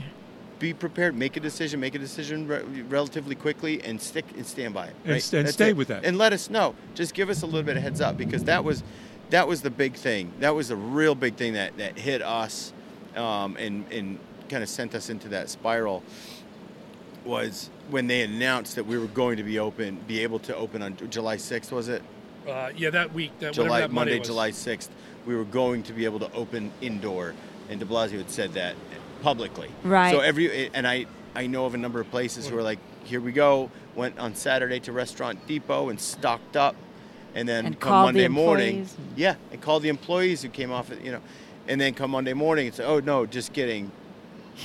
be 0.57 0.73
prepared. 0.73 1.15
Make 1.15 1.37
a 1.37 1.39
decision. 1.39 1.79
Make 1.79 1.93
a 1.93 1.99
decision 1.99 2.47
re- 2.47 2.63
relatively 2.89 3.35
quickly, 3.35 3.83
and 3.83 4.01
stick 4.01 4.25
and 4.35 4.47
stand 4.47 4.73
by 4.73 4.87
it. 4.87 4.95
And 5.03 5.13
right? 5.13 5.21
st- 5.21 5.45
and 5.45 5.53
stay 5.53 5.69
it. 5.69 5.77
with 5.77 5.89
that. 5.89 6.03
And 6.03 6.17
let 6.17 6.33
us 6.33 6.49
know. 6.49 6.73
Just 6.95 7.13
give 7.13 7.29
us 7.29 7.43
a 7.43 7.45
little 7.45 7.61
bit 7.61 7.77
of 7.77 7.83
heads 7.83 8.01
up 8.01 8.17
because 8.17 8.45
that 8.45 8.63
was 8.63 8.81
that 9.29 9.47
was 9.47 9.61
the 9.61 9.69
big 9.69 9.93
thing. 9.93 10.33
That 10.39 10.55
was 10.55 10.69
the 10.69 10.75
real 10.75 11.13
big 11.13 11.35
thing 11.35 11.53
that 11.53 11.77
that 11.77 11.99
hit 11.99 12.23
us, 12.23 12.73
um, 13.15 13.57
and 13.57 13.85
and 13.91 14.17
kind 14.49 14.63
of 14.63 14.69
sent 14.69 14.95
us 14.95 15.11
into 15.11 15.29
that 15.29 15.49
spiral. 15.51 16.01
Was 17.27 17.69
when 17.89 18.07
they 18.07 18.21
announced 18.21 18.75
that 18.75 18.85
we 18.85 18.97
were 18.97 19.07
going 19.07 19.37
to 19.37 19.43
be 19.43 19.59
open, 19.59 19.99
be 20.07 20.23
able 20.23 20.39
to 20.39 20.55
open 20.55 20.81
on 20.81 20.95
July 21.09 21.37
6th. 21.37 21.71
Was 21.71 21.87
it? 21.89 22.01
uh, 22.47 22.71
yeah, 22.75 22.89
that 22.89 23.13
week, 23.13 23.37
that 23.39 23.53
July 23.53 23.81
that 23.81 23.91
Monday, 23.91 24.19
was. 24.19 24.27
July 24.29 24.51
6th, 24.51 24.87
we 25.25 25.35
were 25.35 25.43
going 25.43 25.83
to 25.83 25.93
be 25.93 26.05
able 26.05 26.19
to 26.19 26.31
open 26.33 26.71
indoor, 26.81 27.33
and 27.69 27.79
De 27.79 27.85
Blasio 27.85 28.17
had 28.17 28.31
said 28.31 28.53
that 28.53 28.75
publicly. 29.21 29.69
Right. 29.83 30.11
So 30.11 30.21
every 30.21 30.73
and 30.73 30.87
I 30.87 31.05
I 31.35 31.47
know 31.47 31.65
of 31.65 31.73
a 31.73 31.77
number 31.77 31.99
of 31.99 32.09
places 32.09 32.47
who 32.47 32.57
are 32.57 32.63
like, 32.63 32.79
here 33.03 33.19
we 33.21 33.31
go. 33.31 33.69
Went 33.95 34.17
on 34.19 34.33
Saturday 34.35 34.79
to 34.81 34.91
Restaurant 34.91 35.45
Depot 35.47 35.89
and 35.89 35.99
stocked 35.99 36.55
up, 36.55 36.75
and 37.35 37.47
then 37.49 37.65
And 37.65 37.79
come 37.79 37.89
called 37.89 38.09
the 38.09 38.13
Monday 38.13 38.27
morning, 38.29 38.87
yeah, 39.15 39.35
and 39.51 39.61
called 39.61 39.83
the 39.83 39.89
employees 39.89 40.41
who 40.43 40.49
came 40.49 40.71
off, 40.71 40.91
it, 40.91 41.01
you 41.03 41.11
know, 41.11 41.21
and 41.67 41.81
then 41.81 41.93
come 41.93 42.11
Monday 42.11 42.33
morning 42.33 42.67
and 42.67 42.75
say, 42.75 42.85
oh 42.85 42.99
no, 42.99 43.25
just 43.25 43.51
kidding. 43.53 43.91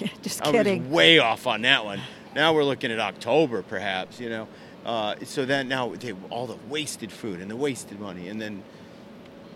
Yeah, 0.00 0.08
Just 0.22 0.42
kidding. 0.42 0.60
I 0.60 0.64
kidding. 0.64 0.84
was 0.84 0.92
way 0.92 1.18
off 1.18 1.46
on 1.46 1.60
that 1.62 1.84
one. 1.84 2.00
Now 2.34 2.54
we're 2.54 2.64
looking 2.64 2.90
at 2.90 2.98
October, 3.00 3.62
perhaps. 3.62 4.18
You 4.20 4.30
know, 4.30 4.48
uh, 4.84 5.16
so 5.24 5.44
then 5.44 5.68
now 5.68 5.88
they, 5.94 6.12
all 6.30 6.46
the 6.46 6.56
wasted 6.68 7.12
food 7.12 7.40
and 7.40 7.50
the 7.50 7.56
wasted 7.56 8.00
money, 8.00 8.28
and 8.28 8.40
then 8.40 8.62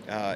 uh, 0.09 0.35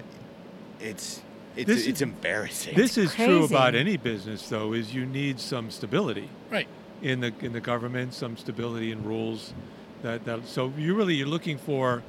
it's 0.80 1.22
it's 1.56 1.68
This 1.68 1.86
is- 1.88 2.02
embarrassing. 2.02 2.76
This 2.76 2.98
is 2.98 3.14
true 3.14 3.44
about 3.44 3.76
any 3.76 3.98
business, 3.98 4.48
though. 4.50 4.74
Is 4.74 4.94
you 4.94 5.06
need 5.06 5.39
some 5.39 5.70
stability 5.70 6.30
Right. 6.50 6.68
in 7.02 7.20
the 7.20 7.34
in 7.42 7.54
the 7.54 7.60
government, 7.62 8.14
some 8.14 8.38
stability 8.38 8.92
in 8.92 9.04
rules. 9.04 9.54
That, 10.02 10.26
that 10.26 10.48
so 10.48 10.74
you 10.78 10.96
really 10.96 11.14
you're 11.14 11.28
looking 11.28 11.60
for 11.60 12.02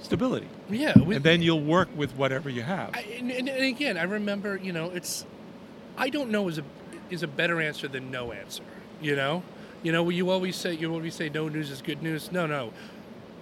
stability, 0.00 0.46
Yeah. 0.70 0.96
we- 0.98 1.16
and 1.16 1.24
then 1.24 1.42
you'll 1.42 1.60
work 1.60 1.88
with 1.96 2.12
whatever 2.16 2.48
you 2.48 2.62
have. 2.62 2.90
I, 2.94 3.00
and, 3.18 3.30
and, 3.32 3.48
and 3.48 3.64
again, 3.64 3.96
I 3.98 4.02
remember, 4.04 4.56
you 4.62 4.72
know, 4.72 4.90
it's, 4.90 5.24
I 5.96 6.08
don't 6.08 6.30
know 6.30 6.46
is 6.48 6.58
a 6.58 6.64
is 7.10 7.22
a 7.24 7.26
better 7.28 7.60
answer 7.60 7.88
than 7.88 8.10
no 8.12 8.30
answer. 8.32 8.62
You 9.00 9.16
know, 9.16 9.42
you 9.82 9.92
know, 9.92 10.08
you 10.10 10.30
always 10.30 10.56
say 10.56 10.74
you 10.74 10.92
always 10.92 11.14
say 11.14 11.28
no 11.28 11.48
news 11.48 11.70
is 11.70 11.82
good 11.82 12.02
news. 12.02 12.30
No, 12.30 12.46
no. 12.46 12.72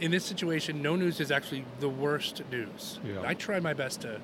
In 0.01 0.11
this 0.11 0.25
situation, 0.25 0.81
no 0.81 0.97
news 0.97 1.21
is 1.21 1.31
actually 1.31 1.65
the 1.81 1.89
worst 1.89 2.43
news. 2.51 2.99
Yeah. 3.05 3.23
I 3.25 3.35
try 3.35 3.61
my 3.61 3.75
best 3.75 4.01
to 4.03 4.21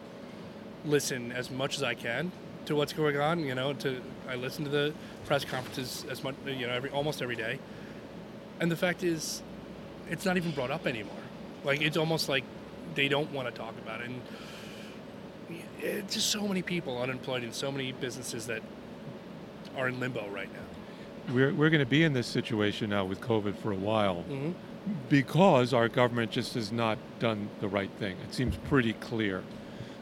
listen 0.84 1.32
as 1.32 1.50
much 1.50 1.76
as 1.76 1.82
I 1.82 1.94
can 1.94 2.32
to 2.64 2.74
what's 2.74 2.92
going 2.92 3.18
on. 3.18 3.40
You 3.40 3.54
know, 3.54 3.74
to 3.74 4.00
I 4.28 4.36
listen 4.36 4.64
to 4.64 4.70
the 4.70 4.94
press 5.26 5.44
conferences 5.44 6.06
as 6.10 6.24
much, 6.24 6.34
you 6.46 6.66
know, 6.66 6.72
every 6.72 6.90
almost 6.90 7.20
every 7.20 7.36
day. 7.36 7.58
And 8.60 8.70
the 8.70 8.76
fact 8.76 9.02
is, 9.02 9.42
it's 10.10 10.24
not 10.24 10.38
even 10.38 10.52
brought 10.52 10.70
up 10.70 10.86
anymore. 10.86 11.14
Like 11.64 11.82
it's 11.82 11.96
almost 11.96 12.28
like 12.28 12.44
they 12.94 13.08
don't 13.08 13.30
want 13.32 13.48
to 13.48 13.54
talk 13.54 13.76
about 13.78 14.00
it. 14.00 14.06
And 14.06 14.20
it's 15.80 16.14
just 16.14 16.30
so 16.30 16.48
many 16.48 16.62
people 16.62 17.00
unemployed 17.00 17.42
and 17.42 17.54
so 17.54 17.70
many 17.70 17.92
businesses 17.92 18.46
that 18.46 18.62
are 19.76 19.88
in 19.88 20.00
limbo 20.00 20.26
right 20.28 20.50
now. 20.52 20.60
We're 21.32 21.52
we're 21.52 21.70
going 21.70 21.80
to 21.80 21.86
be 21.90 22.04
in 22.04 22.12
this 22.12 22.26
situation 22.26 22.90
now 22.90 23.04
with 23.04 23.20
COVID 23.20 23.56
for 23.58 23.72
a 23.72 23.76
while 23.76 24.24
Mm-hmm. 24.30 24.50
because 25.08 25.72
our 25.74 25.88
government 25.88 26.30
just 26.30 26.54
has 26.54 26.70
not 26.70 26.98
done 27.18 27.48
the 27.60 27.68
right 27.68 27.90
thing. 27.98 28.16
It 28.28 28.34
seems 28.34 28.56
pretty 28.68 28.92
clear, 28.94 29.42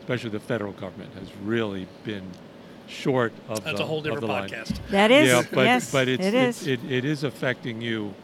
especially 0.01 0.31
the 0.31 0.41
federal 0.41 0.73
government 0.73 1.15
has 1.15 1.29
really 1.43 1.87
been 2.05 2.31
short 2.87 3.33
of 3.49 3.65
That's 3.65 3.79
the, 3.79 3.85
a 3.85 3.87
whole 3.87 4.03
different 4.03 4.21
the 4.23 4.27
line. 4.27 4.49
podcast. 4.51 4.79
that 4.91 5.11
is. 5.11 5.29
yeah, 5.29 5.43
but 5.51 5.63
yes, 5.65 5.91
but 5.91 6.09
it's, 6.09 6.23
it 6.25 6.35
is. 6.35 6.67
It, 6.67 6.81
it 6.91 7.05
is 7.07 7.25
affecting 7.25 7.81
you, 7.81 8.15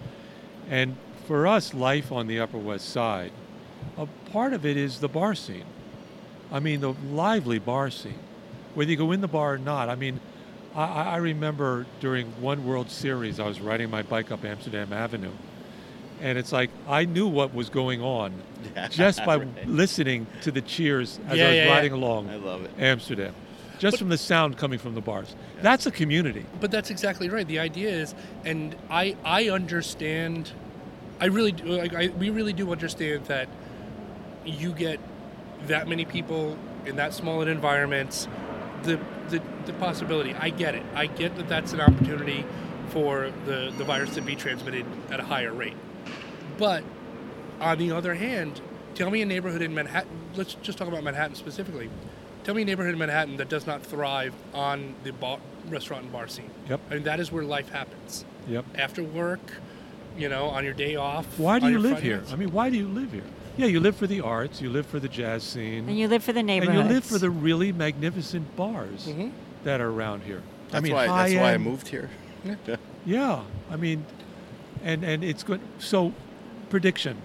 and 0.69 0.97
for 1.27 1.47
us, 1.47 1.73
life 1.73 2.13
on 2.13 2.27
the 2.27 2.39
Upper 2.41 2.59
West 2.59 2.91
Side, 2.91 3.33
a 3.97 4.07
part 4.31 4.53
of 4.53 4.67
it 4.67 4.77
is 4.77 4.99
the 5.01 5.09
bar 5.09 5.35
scene. 5.35 5.65
I 6.53 6.61
mean, 6.61 6.81
the 6.81 6.93
lively 7.11 7.59
bar 7.59 7.91
scene, 7.91 8.19
whether 8.75 8.91
you 8.91 8.97
go 8.99 9.13
in 9.13 9.21
the 9.23 9.29
bar 9.29 9.55
or 9.55 9.59
not. 9.59 9.89
I 9.89 9.95
mean, 9.95 10.21
I, 10.75 10.85
I 10.85 11.17
remember 11.17 11.87
during 12.01 12.27
one 12.41 12.65
World 12.67 12.91
Series, 12.91 13.41
I 13.41 13.47
was 13.47 13.61
riding 13.61 13.91
my 13.91 14.03
bike 14.03 14.31
up 14.31 14.45
Amsterdam 14.45 14.93
Avenue, 14.93 15.33
and 16.21 16.39
it's 16.39 16.53
like 16.53 16.71
I 16.89 17.05
knew 17.07 17.27
what 17.27 17.55
was 17.55 17.69
going 17.71 18.01
on 18.03 18.33
just 18.91 19.25
by 19.25 19.37
Right. 19.39 19.69
listening 19.69 20.27
to 20.43 20.51
the 20.53 20.61
cheers 20.61 21.19
as 21.29 21.39
Yeah, 21.39 21.45
I 21.45 21.49
was 21.49 21.57
yeah, 21.57 21.65
yeah. 21.65 21.71
riding 21.75 21.93
along 21.93 22.29
I 22.31 22.37
love 22.37 22.65
it. 22.65 22.71
Amsterdam, 22.79 23.35
just 23.79 23.95
But- 23.95 23.99
from 23.99 24.09
the 24.11 24.19
sound 24.19 24.57
coming 24.59 24.79
from 24.79 24.95
the 24.95 25.01
bars. 25.01 25.35
That's 25.63 25.87
a 25.87 25.91
community. 25.91 26.47
But 26.61 26.71
that's 26.71 26.91
exactly 26.91 27.29
right. 27.29 27.47
The 27.47 27.59
idea 27.59 27.91
is, 27.91 28.15
and 28.45 28.77
I 28.91 29.17
I 29.25 29.49
understand. 29.49 30.53
I 31.21 31.27
really 31.27 31.53
do. 31.53 31.65
Like, 31.65 31.95
I, 31.95 32.09
we 32.09 32.31
really 32.31 32.55
do 32.55 32.73
understand 32.73 33.27
that 33.27 33.47
you 34.47 34.73
get 34.73 34.99
that 35.67 35.87
many 35.87 36.07
people 36.07 36.57
in 36.87 36.97
that 36.97 37.13
small 37.13 37.43
an 37.43 37.49
environment. 37.49 38.27
The, 38.85 38.99
the 39.31 39.43
the 39.67 39.73
possibility. 39.75 40.35
I 40.35 40.51
get 40.51 40.75
it. 40.75 40.85
I 40.95 41.07
get 41.07 41.37
that 41.37 41.49
that's 41.49 41.73
an 41.73 41.81
opportunity 41.81 42.45
for 42.91 43.33
the 43.47 43.73
the 43.77 43.85
virus 43.85 44.15
to 44.15 44.21
be 44.21 44.37
transmitted 44.37 44.85
at 45.11 45.21
a 45.21 45.25
higher 45.25 45.53
rate. 45.53 45.77
But 46.59 46.85
on 47.61 47.79
the 47.79 47.93
other 47.93 48.15
hand, 48.15 48.61
tell 48.95 49.11
me 49.11 49.23
a 49.23 49.27
neighborhood 49.27 49.63
in 49.63 49.75
Manhattan. 49.75 50.11
Let's 50.35 50.55
just 50.55 50.79
talk 50.79 50.89
about 50.89 51.05
Manhattan 51.05 51.35
specifically. 51.35 51.91
Tell 52.45 52.55
me 52.55 52.63
a 52.63 52.65
neighborhood 52.65 52.95
in 52.95 52.99
Manhattan 52.99 53.37
that 53.37 53.49
does 53.49 53.67
not 53.67 53.83
thrive 53.83 54.35
on 54.55 54.95
the 55.05 55.13
bar, 55.13 55.39
restaurant 55.69 56.05
and 56.05 56.13
bar 56.13 56.27
scene. 56.27 56.51
Yep. 56.69 56.81
I 56.91 56.95
mean, 56.95 57.03
that 57.05 57.21
is 57.21 57.31
where 57.31 57.45
life 57.45 57.69
happens. 57.69 58.25
Yep. 58.49 58.65
After 58.77 59.03
work, 59.03 59.41
you 60.17 60.29
know, 60.29 60.47
on 60.47 60.65
your 60.65 60.73
day 60.73 60.97
off. 60.97 61.39
Why 61.39 61.59
do 61.59 61.69
you 61.69 61.79
live 61.79 62.01
here? 62.01 62.19
nights. 62.19 62.33
I 62.33 62.37
mean, 62.37 62.53
why 62.53 62.71
do 62.71 62.77
you 62.77 62.89
live 62.89 63.13
here? 63.13 63.23
Yeah, 63.61 63.67
you 63.67 63.79
live 63.81 63.95
for 63.95 64.07
the 64.07 64.23
arts, 64.23 64.63
you 64.63 64.71
live 64.71 64.87
for 64.87 64.99
the 64.99 65.09
jazz 65.09 65.43
scene, 65.43 65.87
And 65.87 65.99
you 65.99 66.09
live 66.09 66.25
for 66.25 66.33
the 66.33 66.43
neighborhood, 66.43 66.77
and 66.77 66.89
you 66.89 66.95
live 66.95 67.05
for 67.05 67.19
the 67.19 67.29
really 67.29 67.73
magnificent 67.73 68.57
bars 68.57 69.07
Mhm. 69.07 69.33
that 69.65 69.83
are 69.83 69.91
around 69.91 70.23
here. 70.23 70.41
That's 70.71 70.77
I 70.77 70.81
mean, 70.81 70.95
why. 70.95 71.07
That's 71.07 71.35
why 71.35 71.53
I 71.53 71.59
moved 71.59 71.89
here. 71.89 72.09
Yeah, 73.05 73.41
I 73.71 73.77
mean, 73.77 74.05
and 74.83 75.05
and 75.05 75.23
it's 75.25 75.43
good. 75.43 75.61
So, 75.79 76.13
prediction: 76.71 77.17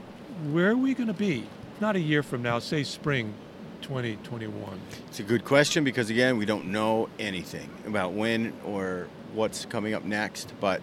Where 0.51 0.71
are 0.71 0.75
we 0.77 0.93
going 0.93 1.07
to 1.07 1.13
be? 1.13 1.43
Not 1.79 1.95
a 1.95 1.99
year 1.99 2.21
from 2.23 2.41
now. 2.41 2.59
Say 2.59 2.83
spring, 2.83 3.33
2021. 3.81 4.79
It's 5.07 5.19
a 5.19 5.23
good 5.23 5.45
question 5.45 5.83
because 5.85 6.09
again, 6.09 6.37
we 6.37 6.45
don't 6.45 6.65
know 6.67 7.07
anything 7.19 7.69
about 7.87 8.11
when 8.13 8.51
or 8.65 9.07
what's 9.33 9.65
coming 9.65 9.93
up 9.93 10.03
next. 10.05 10.53
But 10.59 10.81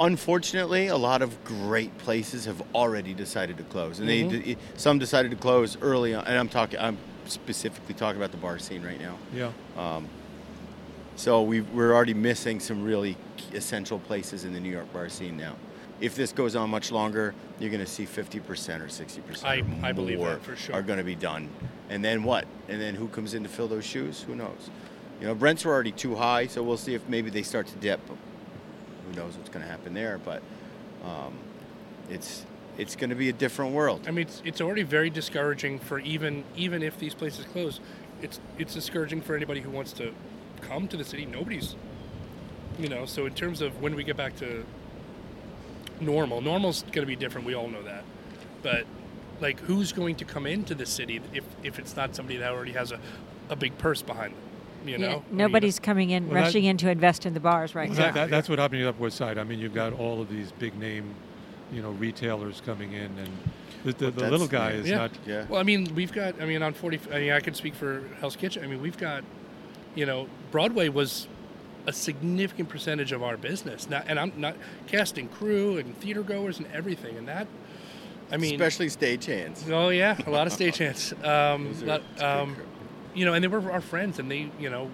unfortunately, 0.00 0.88
a 0.88 0.96
lot 0.96 1.22
of 1.22 1.42
great 1.44 1.96
places 1.98 2.44
have 2.44 2.62
already 2.74 3.14
decided 3.14 3.56
to 3.58 3.62
close, 3.64 3.98
and 4.00 4.08
Mhm. 4.08 4.30
they 4.44 4.56
some 4.76 4.98
decided 4.98 5.30
to 5.30 5.36
close 5.36 5.76
early 5.80 6.14
on. 6.14 6.24
And 6.26 6.38
I'm 6.38 6.48
talking, 6.48 6.78
I'm 6.78 6.96
specifically 7.26 7.94
talking 7.94 8.16
about 8.20 8.30
the 8.30 8.36
bar 8.38 8.58
scene 8.58 8.82
right 8.82 9.00
now. 9.00 9.16
Yeah. 9.34 9.50
Um, 9.76 10.06
so 11.16 11.42
we 11.42 11.60
we're 11.60 11.94
already 11.94 12.14
missing 12.14 12.60
some 12.60 12.82
really 12.84 13.16
essential 13.54 13.98
places 13.98 14.44
in 14.44 14.52
the 14.52 14.60
New 14.60 14.70
York 14.70 14.92
bar 14.92 15.08
scene 15.08 15.36
now. 15.36 15.54
If 16.00 16.14
this 16.14 16.30
goes 16.32 16.54
on 16.54 16.70
much 16.70 16.92
longer, 16.92 17.34
you're 17.58 17.70
going 17.70 17.84
to 17.84 17.90
see 17.90 18.04
50% 18.06 18.82
or 18.82 18.88
60% 18.88 19.44
I- 19.44 19.58
or 19.58 19.64
I 19.82 19.92
believe 19.92 20.20
that 20.20 20.42
for 20.44 20.54
sure. 20.54 20.76
are 20.76 20.82
going 20.82 20.98
to 20.98 21.04
be 21.04 21.16
done. 21.16 21.48
And 21.90 22.04
then 22.04 22.22
what? 22.22 22.46
And 22.68 22.80
then 22.80 22.94
who 22.94 23.08
comes 23.08 23.34
in 23.34 23.42
to 23.42 23.48
fill 23.48 23.66
those 23.66 23.84
shoes? 23.84 24.22
Who 24.28 24.36
knows? 24.36 24.70
You 25.20 25.26
know, 25.26 25.32
rents 25.32 25.64
were 25.64 25.72
already 25.72 25.90
too 25.90 26.14
high, 26.14 26.46
so 26.46 26.62
we'll 26.62 26.76
see 26.76 26.94
if 26.94 27.02
maybe 27.08 27.30
they 27.30 27.42
start 27.42 27.66
to 27.66 27.74
dip. 27.78 27.98
Who 29.08 29.16
knows 29.16 29.36
what's 29.36 29.48
going 29.48 29.64
to 29.64 29.70
happen 29.70 29.94
there? 29.94 30.18
But 30.18 30.42
um, 31.04 31.34
it's 32.10 32.44
it's 32.76 32.94
going 32.94 33.10
to 33.10 33.16
be 33.16 33.28
a 33.28 33.32
different 33.32 33.72
world. 33.72 34.04
I 34.06 34.12
mean, 34.12 34.26
it's, 34.26 34.40
it's 34.44 34.60
already 34.60 34.84
very 34.84 35.10
discouraging 35.10 35.78
for 35.78 35.98
even 36.00 36.44
even 36.56 36.82
if 36.82 36.98
these 36.98 37.14
places 37.14 37.44
close. 37.46 37.80
It's 38.22 38.40
it's 38.58 38.74
discouraging 38.74 39.22
for 39.22 39.34
anybody 39.34 39.60
who 39.60 39.70
wants 39.70 39.92
to 39.94 40.12
come 40.60 40.88
to 40.88 40.96
the 40.96 41.04
city. 41.04 41.26
Nobody's, 41.26 41.76
you 42.78 42.88
know. 42.88 43.06
So 43.06 43.26
in 43.26 43.34
terms 43.34 43.60
of 43.60 43.80
when 43.80 43.94
we 43.94 44.04
get 44.04 44.16
back 44.16 44.36
to 44.36 44.64
normal, 46.00 46.40
normal's 46.40 46.82
going 46.82 47.02
to 47.02 47.06
be 47.06 47.16
different. 47.16 47.46
We 47.46 47.54
all 47.54 47.68
know 47.68 47.82
that. 47.82 48.04
But 48.62 48.84
like, 49.40 49.60
who's 49.60 49.92
going 49.92 50.16
to 50.16 50.24
come 50.24 50.46
into 50.46 50.74
the 50.74 50.86
city 50.86 51.20
if 51.32 51.44
if 51.62 51.78
it's 51.78 51.96
not 51.96 52.14
somebody 52.14 52.38
that 52.38 52.52
already 52.52 52.72
has 52.72 52.92
a, 52.92 53.00
a 53.48 53.56
big 53.56 53.78
purse 53.78 54.02
behind 54.02 54.34
them? 54.34 54.42
You 54.84 54.92
Yeah, 54.92 54.96
know, 54.98 55.08
I 55.08 55.12
mean, 55.14 55.22
nobody's 55.32 55.78
coming 55.78 56.10
in, 56.10 56.26
Well, 56.26 56.34
that- 56.34 56.40
rushing 56.42 56.64
in 56.64 56.76
to 56.78 56.90
invest 56.90 57.26
in 57.26 57.34
the 57.34 57.40
bars 57.40 57.74
right 57.74 57.90
That- 57.92 57.98
now. 58.14 58.20
that- 58.22 58.30
that's 58.30 58.48
what 58.48 58.58
happened 58.58 58.78
to 58.80 58.84
the 58.84 58.90
Upper 58.90 59.02
West 59.02 59.16
Side. 59.16 59.38
I 59.38 59.44
mean, 59.44 59.58
you've 59.58 59.74
got 59.74 59.92
all 59.92 60.20
of 60.20 60.28
these 60.30 60.52
big 60.52 60.78
name, 60.78 61.14
you 61.72 61.82
know, 61.82 61.90
retailers 61.90 62.60
coming 62.64 62.92
in, 62.92 63.10
and 63.18 63.28
the, 63.84 63.92
the, 63.92 64.10
the 64.10 64.30
little 64.30 64.48
guy 64.48 64.70
yeah. 64.72 64.76
is 64.78 64.88
Yeah. 64.88 64.96
not. 64.96 65.10
Yeah. 65.26 65.44
Well, 65.48 65.60
I 65.60 65.64
mean, 65.64 65.92
we've 65.94 66.12
got. 66.12 66.40
I 66.40 66.46
mean, 66.46 66.62
on 66.62 66.72
forty. 66.74 66.98
I 67.12 67.18
mean, 67.20 67.32
I 67.32 67.40
can 67.40 67.54
speak 67.54 67.74
for 67.74 68.02
Hell's 68.20 68.36
Kitchen. 68.36 68.64
I 68.64 68.66
mean, 68.66 68.80
we've 68.82 68.98
got. 68.98 69.24
You 69.94 70.06
know, 70.06 70.28
Broadway 70.52 70.88
was 70.88 71.26
a 71.86 71.92
significant 71.92 72.68
percentage 72.68 73.12
of 73.12 73.22
our 73.22 73.36
business. 73.36 73.88
Now, 73.88 74.02
and 74.06 74.18
I'm 74.20 74.32
not 74.36 74.54
casting 74.86 75.28
crew 75.28 75.78
and 75.78 75.96
theater 75.98 76.22
goers 76.22 76.58
and 76.58 76.66
everything, 76.72 77.16
and 77.16 77.26
that. 77.28 77.46
I 78.30 78.36
mean, 78.36 78.60
Especially 78.60 78.88
stagehands. 78.88 79.70
oh 79.70 79.88
yeah, 79.88 80.16
a 80.26 80.30
lot 80.30 80.46
of 80.46 80.52
stagehands. 80.52 81.14
Um, 81.24 82.56
Those 83.08 83.08
are- 83.08 83.08
lot- 83.08 83.08
it's 83.08 83.08
a 83.08 83.08
big 83.08 83.12
crew. 83.12 83.20
you 83.20 83.24
know, 83.26 83.32
and 83.34 83.44
they 83.44 83.48
were 83.48 83.72
our 83.72 83.80
friends, 83.80 84.18
and 84.18 84.30
they, 84.30 84.50
you 84.58 84.70
know, 84.70 84.90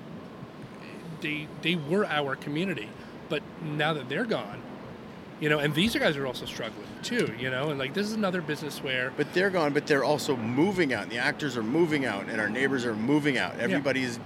they 1.20 1.48
they 1.62 1.74
were 1.76 2.06
our 2.06 2.36
community. 2.36 2.88
But 3.28 3.42
now 3.62 3.94
that 3.94 4.08
they're 4.08 4.24
gone, 4.26 4.60
you 5.40 5.48
know, 5.48 5.58
and 5.58 5.74
these 5.74 5.94
guys 5.96 6.16
are 6.16 6.26
also 6.26 6.44
struggling 6.46 6.86
too. 7.02 7.32
You 7.38 7.50
know, 7.50 7.70
and 7.70 7.78
like 7.78 7.94
this 7.94 8.06
is 8.06 8.12
another 8.12 8.42
business 8.42 8.82
where 8.82 9.12
But 9.16 9.32
they're 9.34 9.50
gone, 9.50 9.72
but 9.72 9.86
they're 9.86 10.04
also 10.04 10.36
moving 10.36 10.92
out. 10.92 11.08
The 11.10 11.18
actors 11.18 11.56
are 11.56 11.62
moving 11.62 12.04
out, 12.04 12.26
and 12.28 12.40
our 12.40 12.48
neighbors 12.48 12.84
are 12.84 12.94
moving 12.94 13.38
out. 13.38 13.58
Everybody's 13.58 14.18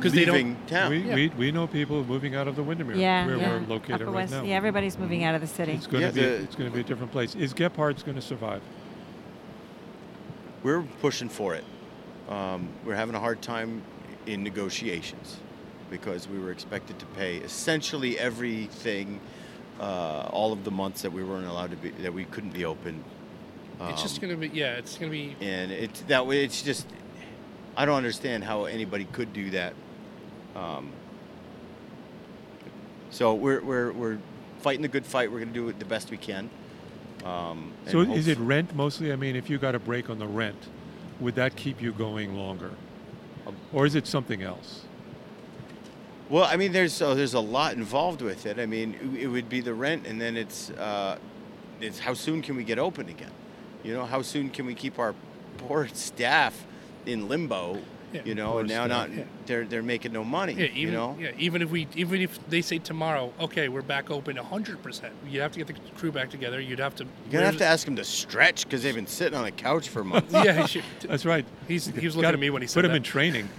'Cause 0.00 0.12
they 0.12 0.24
don't- 0.24 0.66
town. 0.66 0.90
We, 0.92 0.98
Yeah. 1.00 1.14
we, 1.14 1.28
we 1.36 1.52
know 1.52 1.66
people 1.66 2.02
moving 2.04 2.34
out 2.34 2.48
of 2.48 2.56
the 2.56 2.62
Windermere, 2.62 2.96
yeah, 2.96 3.26
where 3.26 3.36
yeah. 3.36 3.50
we're 3.50 3.66
located 3.66 3.96
Upper 3.96 4.06
right 4.06 4.14
West, 4.14 4.32
now. 4.32 4.42
Yeah, 4.44 4.54
everybody's 4.56 4.98
moving 4.98 5.24
out 5.24 5.34
of 5.34 5.42
the 5.42 5.46
city. 5.46 5.72
It's 5.72 5.86
going 5.86 6.00
Yeah, 6.02 6.08
to 6.08 6.14
be 6.14 6.20
the- 6.22 6.34
it's 6.42 6.54
going 6.56 6.70
to 6.70 6.74
be 6.74 6.80
a 6.80 6.84
different 6.84 7.12
place. 7.12 7.34
Is 7.34 7.52
Gebhard's 7.52 8.02
going 8.02 8.14
to 8.14 8.22
survive? 8.22 8.62
We're 10.62 10.82
pushing 11.02 11.28
for 11.28 11.54
it. 11.54 11.64
Um, 12.30 12.68
we're 12.84 12.94
having 12.94 13.14
a 13.14 13.20
hard 13.20 13.42
time 13.42 13.82
in 14.26 14.42
negotiations 14.44 15.38
because 15.90 16.28
we 16.28 16.38
were 16.38 16.52
expected 16.52 16.98
to 17.00 17.06
pay 17.06 17.38
essentially 17.38 18.18
everything, 18.18 19.20
uh, 19.80 20.28
all 20.30 20.52
of 20.52 20.62
the 20.62 20.70
months 20.70 21.02
that 21.02 21.12
we 21.12 21.24
weren't 21.24 21.46
allowed 21.46 21.70
to 21.70 21.76
be, 21.76 21.90
that 22.02 22.14
we 22.14 22.24
couldn't 22.26 22.52
be 22.54 22.64
open. 22.64 23.02
it's 23.88 24.02
just 24.02 24.22
Um, 24.22 24.28
gonna 24.28 24.36
be 24.36 24.48
yeah, 24.48 24.74
it's 24.74 24.96
gonna 24.96 25.10
be 25.10 25.34
and 25.40 25.72
it's 25.72 26.02
that 26.02 26.26
way. 26.26 26.44
It's 26.44 26.62
just, 26.62 26.86
I 27.76 27.84
don't 27.84 27.96
understand 27.96 28.44
how 28.44 28.66
anybody 28.66 29.06
could 29.06 29.32
do 29.32 29.50
that. 29.50 29.72
Um, 30.54 30.90
so 33.10 33.34
we're 33.34 33.60
we're 33.62 33.90
we're 33.92 34.18
fighting 34.60 34.82
the 34.82 34.88
good 34.88 35.06
fight. 35.06 35.32
We're 35.32 35.38
going 35.38 35.48
to 35.48 35.54
do 35.54 35.68
it 35.68 35.78
the 35.78 35.84
best 35.84 36.10
we 36.10 36.16
can. 36.16 36.50
Um, 37.24 37.72
So 37.88 38.00
is 38.00 38.28
it 38.28 38.38
rent 38.38 38.74
mostly? 38.74 39.12
I 39.12 39.16
mean, 39.16 39.34
if 39.34 39.48
you 39.50 39.58
got 39.58 39.74
a 39.74 39.78
break 39.78 40.10
on 40.10 40.18
the 40.18 40.26
rent, 40.28 40.68
would 41.20 41.34
that 41.34 41.56
keep 41.56 41.80
you 41.82 41.92
going 41.92 42.34
longer, 42.36 42.70
Um, 43.46 43.54
or 43.72 43.86
is 43.86 43.94
it 43.94 44.06
something 44.06 44.42
else? 44.42 44.82
Well, 46.28 46.44
I 46.44 46.56
mean, 46.56 46.72
there's 46.72 47.02
uh, 47.02 47.14
there's 47.14 47.34
a 47.34 47.40
lot 47.40 47.74
involved 47.74 48.22
with 48.22 48.46
it. 48.46 48.58
I 48.58 48.66
mean, 48.66 48.94
it- 48.94 49.24
it 49.24 49.26
would 49.28 49.48
be 49.48 49.60
the 49.60 49.74
rent, 49.74 50.06
and 50.06 50.20
then 50.20 50.36
it's 50.36 50.70
uh, 50.70 51.18
it's 51.80 51.98
how 51.98 52.14
soon 52.14 52.42
can 52.42 52.56
we 52.56 52.64
get 52.64 52.78
open 52.78 53.08
again? 53.08 53.32
You 53.82 53.94
know, 53.94 54.04
how 54.04 54.22
soon 54.22 54.50
can 54.50 54.66
we 54.66 54.74
keep 54.74 54.98
our 54.98 55.14
poor 55.58 55.88
staff 55.92 56.66
in 57.06 57.28
limbo? 57.28 57.78
Yeah. 58.12 58.22
you 58.24 58.34
know, 58.34 58.50
Poor 58.52 58.60
and 58.60 58.68
now 58.68 58.86
staff. 58.86 59.08
not 59.08 59.16
Yeah. 59.16 59.24
they're 59.46 59.64
they're 59.64 59.82
making 59.82 60.12
no 60.12 60.24
money. 60.24 60.54
yeah, 60.54 60.64
even 60.64 60.76
you 60.78 60.90
know, 60.90 61.16
yeah, 61.20 61.30
even 61.38 61.62
if 61.62 61.70
we 61.70 61.86
even 61.94 62.20
if 62.20 62.44
they 62.48 62.60
say 62.60 62.78
tomorrow, 62.78 63.32
okay, 63.38 63.68
we're 63.68 63.82
back 63.82 64.10
open 64.10 64.36
hundred 64.36 64.82
percent. 64.82 65.12
You 65.28 65.40
have 65.42 65.52
to 65.52 65.58
get 65.62 65.66
the 65.68 65.74
crew 65.96 66.10
back 66.10 66.28
together. 66.30 66.60
You'd 66.60 66.80
have 66.80 66.94
to. 66.96 67.04
you're 67.04 67.32
gonna 67.32 67.46
have 67.46 67.58
to 67.58 67.64
ask 67.66 67.84
them 67.84 67.94
to 67.96 68.04
stretch 68.04 68.64
because 68.64 68.82
they've 68.82 68.94
been 68.94 69.06
sitting 69.06 69.38
on 69.38 69.44
a 69.44 69.52
couch 69.52 69.88
for 69.88 70.02
months. 70.02 70.32
Yeah, 70.44 70.66
That's 71.08 71.24
right. 71.24 71.44
he's 71.68 71.86
he 71.86 72.04
was 72.06 72.14
Gotta 72.16 72.26
looking 72.28 72.34
at 72.34 72.40
me 72.40 72.50
when 72.50 72.62
he 72.62 72.68
said 72.68 72.74
put 72.80 72.84
him 72.84 72.90
that. 72.92 72.96
in 72.98 73.02
training. 73.04 73.48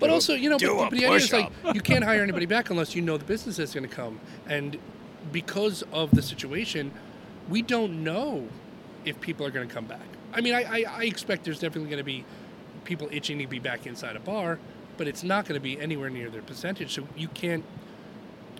But 0.00 0.10
also, 0.10 0.34
you 0.34 0.50
know, 0.50 0.58
Do 0.58 0.74
but, 0.74 0.88
a 0.88 0.90
but 0.90 0.90
the 0.90 1.04
idea 1.06 1.10
is 1.16 1.32
like 1.32 1.52
you 1.72 1.80
can't 1.80 2.02
hire 2.02 2.22
anybody 2.24 2.46
back 2.46 2.70
unless 2.70 2.96
you 2.96 3.02
know 3.02 3.16
the 3.16 3.24
business 3.24 3.60
is 3.60 3.72
going 3.72 3.88
to 3.88 3.94
come. 3.94 4.18
And 4.48 4.76
because 5.30 5.82
of 5.92 6.10
the 6.10 6.22
situation, 6.22 6.90
we 7.48 7.62
don't 7.62 8.02
know 8.02 8.48
if 9.04 9.20
people 9.20 9.46
are 9.46 9.50
going 9.52 9.68
to 9.68 9.72
come 9.72 9.84
back. 9.84 10.00
I 10.32 10.40
mean, 10.40 10.54
I, 10.54 10.62
I, 10.64 10.84
I 10.88 11.04
expect 11.04 11.44
there's 11.44 11.60
definitely 11.60 11.88
going 11.88 11.98
to 11.98 12.04
be 12.04 12.24
people 12.88 13.08
itching 13.12 13.38
to 13.38 13.46
be 13.46 13.58
back 13.60 13.86
inside 13.86 14.16
a 14.16 14.20
bar, 14.20 14.58
but 14.96 15.06
it's 15.06 15.22
not 15.22 15.44
going 15.44 15.54
to 15.54 15.62
be 15.62 15.78
anywhere 15.78 16.10
near 16.10 16.30
their 16.30 16.42
percentage. 16.42 16.94
So 16.94 17.06
you 17.16 17.28
can't. 17.28 17.62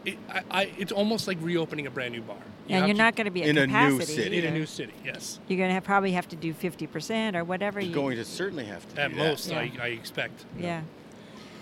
It, 0.04 0.16
I, 0.30 0.42
I, 0.50 0.62
it's 0.78 0.92
almost 0.92 1.26
like 1.26 1.38
reopening 1.40 1.86
a 1.86 1.90
brand 1.90 2.12
new 2.12 2.20
bar. 2.20 2.36
You 2.68 2.76
and 2.76 2.86
you're 2.86 2.94
to- 2.94 3.02
not 3.02 3.16
going 3.16 3.24
to 3.24 3.30
be 3.30 3.42
at 3.42 3.48
in 3.48 3.58
a 3.58 3.66
new 3.66 3.72
capacity. 3.98 4.22
city. 4.22 4.38
in 4.38 4.44
a 4.44 4.50
new 4.50 4.66
city. 4.66 4.92
Yes, 5.04 5.40
You're 5.48 5.58
going 5.58 5.74
to 5.74 5.80
probably 5.80 6.12
have 6.12 6.28
to 6.28 6.36
do 6.36 6.52
50% 6.54 7.34
or 7.34 7.42
whatever. 7.42 7.80
You're 7.80 7.88
you, 7.88 7.94
going 7.94 8.16
to 8.16 8.24
certainly 8.24 8.66
have 8.66 8.86
to. 8.94 9.00
at 9.00 9.10
do 9.10 9.16
most, 9.16 9.50
I, 9.50 9.64
Yeah. 9.64 9.82
I 9.82 9.86
expect. 9.88 10.44
Yeah. 10.58 10.82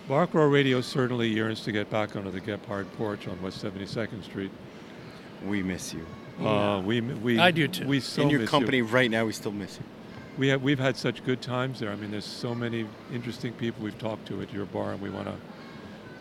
Bar 0.09 0.27
Crawl 0.27 0.49
Radio 0.49 0.81
certainly 0.81 1.29
yearns 1.29 1.63
to 1.63 1.73
get 1.73 1.89
back 1.91 2.15
onto 2.17 2.31
the 2.31 2.41
Gebhard 2.41 2.87
porch 2.93 3.27
on 3.27 3.41
West 3.41 3.65
72nd 3.65 4.23
Street. 4.25 4.51
We 5.47 5.63
miss 5.63 5.95
you. 5.95 6.05
Uh, 6.45 6.81
we 6.85 7.01
we 7.01 7.39
I 7.39 7.51
do 7.51 7.67
too. 7.67 7.87
We 7.87 8.01
so 8.01 8.23
in 8.23 8.31
your 8.31 8.41
miss 8.41 8.51
company 8.51 8.79
You. 8.79 8.85
right 8.85 9.11
now, 9.11 9.25
we 9.25 9.33
still 9.33 9.53
miss 9.53 9.79
you. 9.79 9.85
We 10.39 10.49
have 10.49 10.63
we've 10.63 10.79
had 10.79 10.97
such 10.97 11.25
good 11.25 11.41
times 11.41 11.81
there. 11.81 11.91
I 11.91 11.97
mean, 11.97 12.11
there's 12.11 12.27
so 12.27 12.55
many 12.55 12.87
interesting 13.13 13.53
people 13.55 13.85
we've 13.85 13.99
talked 13.99 14.27
to 14.29 14.43
at 14.43 14.53
your 14.53 14.67
bar, 14.67 14.93
and 14.93 15.01
we 15.01 15.09
want 15.09 15.29
to 15.29 15.35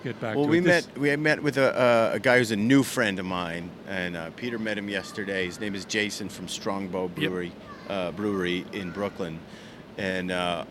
get 0.03 0.19
back 0.21 0.35
Well, 0.35 0.45
to 0.45 0.51
we 0.51 0.59
it. 0.59 0.63
This- 0.63 0.87
met. 0.87 0.97
We 0.97 1.15
met 1.17 1.43
with 1.43 1.57
a, 1.57 1.77
uh, 1.77 2.11
a 2.13 2.19
guy 2.19 2.37
who's 2.37 2.51
a 2.51 2.55
new 2.55 2.81
friend 2.83 3.19
of 3.19 3.25
mine, 3.25 3.69
and 3.89 4.15
uh, 4.15 4.29
Peter 4.37 4.57
met 4.57 4.77
him 4.77 4.87
yesterday. 4.87 5.45
His 5.45 5.59
name 5.59 5.75
is 5.75 5.83
Jason 5.83 6.29
from 6.29 6.47
Strong 6.47 6.91
Rope 6.91 7.17
Yep. 7.17 7.29
Brewery, 7.29 7.51
uh, 7.89 8.11
Brewery 8.11 8.65
in 8.71 8.91
Brooklyn, 8.91 9.37
and 9.97 10.31
uh, 10.31 10.63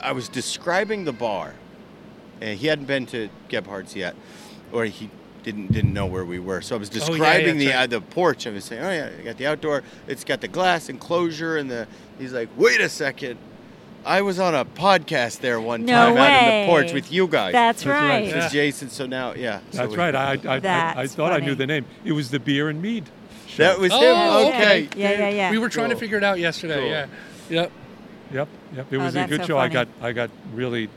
I 0.00 0.10
was 0.10 0.28
describing 0.28 1.04
the 1.04 1.12
bar, 1.12 1.54
and 2.40 2.58
he 2.58 2.66
hadn't 2.66 2.86
been 2.86 3.06
to 3.06 3.28
Gebhard's 3.48 3.94
yet, 3.94 4.16
or 4.72 4.84
he 4.86 5.10
didn't 5.42 5.72
didn't 5.72 5.92
know 5.92 6.06
where 6.06 6.24
we 6.24 6.38
were. 6.38 6.60
So 6.60 6.76
I 6.76 6.78
was 6.78 6.90
Oh, 6.90 6.94
yeah, 6.94 6.98
describing 7.06 7.46
yeah, 7.46 7.52
the 7.60 7.64
that's 7.66 7.94
uh, 7.94 7.98
the 7.98 8.00
porch. 8.00 8.46
I 8.46 8.50
was 8.50 8.64
saying, 8.64 8.82
oh 8.82 8.90
yeah, 8.90 9.10
I 9.18 9.22
got 9.22 9.36
the 9.38 9.46
outdoor. 9.46 9.82
It's 10.06 10.24
got 10.24 10.40
the 10.40 10.48
glass 10.48 10.88
enclosure, 10.88 11.56
and 11.56 11.70
the. 11.70 11.86
He's 12.18 12.32
like, 12.32 12.48
wait 12.56 12.80
a 12.80 12.88
second. 12.88 13.38
I 14.04 14.22
was 14.22 14.38
on 14.38 14.54
a 14.54 14.64
podcast 14.64 15.40
there 15.40 15.60
one 15.60 15.84
No 15.84 15.92
time 16.14 16.16
out 16.16 16.42
in 16.54 16.60
the 16.62 16.66
porch 16.72 16.92
with 16.94 17.12
you 17.12 17.26
guys. 17.26 17.52
That's, 17.52 17.82
That's 17.84 17.86
right. 17.86 18.08
right. 18.08 18.24
This 18.24 18.34
Yeah. 18.34 18.46
is 18.46 18.52
Jason. 18.52 18.88
So 18.88 19.04
now, 19.06 19.34
yeah. 19.34 19.60
so 19.70 19.78
That's 19.78 19.90
we- 19.92 19.96
right. 19.98 20.14
I, 20.14 20.20
I, 20.20 20.24
I, 20.24 20.34
I, 20.34 20.54
I 20.54 20.58
That's 20.60 21.14
thought 21.14 21.32
I 21.32 21.38
knew 21.40 21.54
the 21.54 21.66
name. 21.66 21.84
It 22.04 22.12
was 22.12 22.30
the 22.30 22.40
beer 22.40 22.70
and 22.70 22.80
mead. 22.80 23.04
Show. 23.46 23.62
That 23.64 23.78
was 23.78 23.90
Oh, 23.92 23.98
him. 24.46 24.54
okay. 24.54 24.84
Okay. 24.86 25.00
Yeah, 25.00 25.10
yeah, 25.18 25.28
yeah. 25.28 25.50
We 25.50 25.58
were 25.58 25.68
trying 25.68 25.88
Cool. 25.88 25.96
to 25.96 26.00
figure 26.00 26.16
it 26.16 26.24
out 26.24 26.38
yesterday. 26.38 26.80
Cool. 26.80 26.88
Yeah. 26.88 27.06
Yep. 27.50 27.72
Yep, 28.32 28.48
yep. 28.76 28.86
It 28.92 28.96
Oh, 28.96 29.04
was 29.04 29.16
a 29.16 29.26
good 29.26 29.40
so 29.42 29.46
show. 29.48 29.58
I 29.58 29.68
got, 29.68 29.88
I 30.00 30.12
got 30.12 30.30
really, 30.54 30.88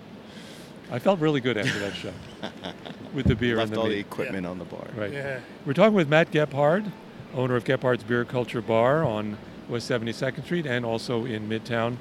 I 0.92 1.00
felt 1.00 1.20
really 1.20 1.42
good 1.42 1.58
after 1.58 1.80
that 1.80 1.96
show 1.96 2.14
with 3.14 3.26
the 3.28 3.36
beer 3.36 3.56
Left 3.58 3.68
and 3.70 3.76
the 3.76 3.80
all 3.82 3.88
the 3.88 3.96
mead. 3.96 4.00
equipment 4.00 4.46
on 4.46 4.60
the 4.60 4.66
bar. 4.66 4.88
Right. 4.96 5.12
Yeah. 5.14 5.40
We're 5.66 5.74
talking 5.74 5.94
with 5.96 6.10
Matt 6.10 6.32
Gebhard, 6.32 6.92
owner 7.34 7.56
of 7.56 7.64
Gebhard's 7.64 8.04
Beer 8.04 8.26
Culture 8.26 8.62
Bar 8.62 9.04
on 9.04 9.38
West 9.70 9.90
72nd 9.90 10.44
Street 10.46 10.66
and 10.66 10.86
also 10.86 11.26
in 11.26 11.48
Midtown, 11.48 11.98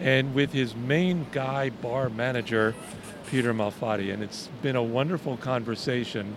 and 0.00 0.34
with 0.34 0.52
his 0.52 0.74
main 0.74 1.26
guy 1.32 1.70
bar 1.70 2.08
manager, 2.10 2.74
Peter 3.30 3.54
Malfatti. 3.54 4.12
And 4.12 4.22
it's 4.22 4.48
been 4.62 4.76
a 4.76 4.82
wonderful 4.82 5.36
conversation. 5.36 6.36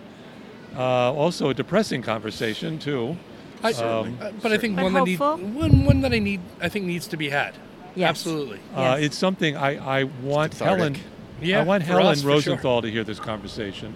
Uh, 0.76 1.12
also 1.12 1.48
a 1.50 1.54
depressing 1.54 2.00
conversation 2.02 2.78
too. 2.78 3.16
I, 3.62 3.72
Um, 3.74 4.16
uh, 4.20 4.30
but 4.40 4.52
I 4.52 4.56
think 4.58 4.76
But 4.76 4.84
one 4.84 4.92
that 4.94 5.04
need, 5.04 5.18
one 5.20 5.84
one 5.84 6.00
that 6.00 6.12
I 6.14 6.18
need 6.18 6.40
I 6.62 6.68
think 6.70 6.86
needs 6.86 7.06
to 7.08 7.16
be 7.16 7.28
had. 7.28 7.54
Yes. 7.94 8.08
Absolutely. 8.10 8.58
Uh, 8.74 8.96
Yes. 8.96 9.00
it's 9.06 9.18
something 9.18 9.56
I, 9.56 10.00
I 10.00 10.04
want. 10.04 10.54
Helen. 10.54 10.96
Yeah. 11.40 11.60
I 11.60 11.64
want 11.64 11.82
for 11.82 11.88
Helen 11.88 12.06
us, 12.06 12.18
for 12.18 12.22
sure. 12.22 12.30
Rosenthal 12.32 12.82
to 12.82 12.90
hear 12.90 13.04
this 13.04 13.20
conversation, 13.20 13.94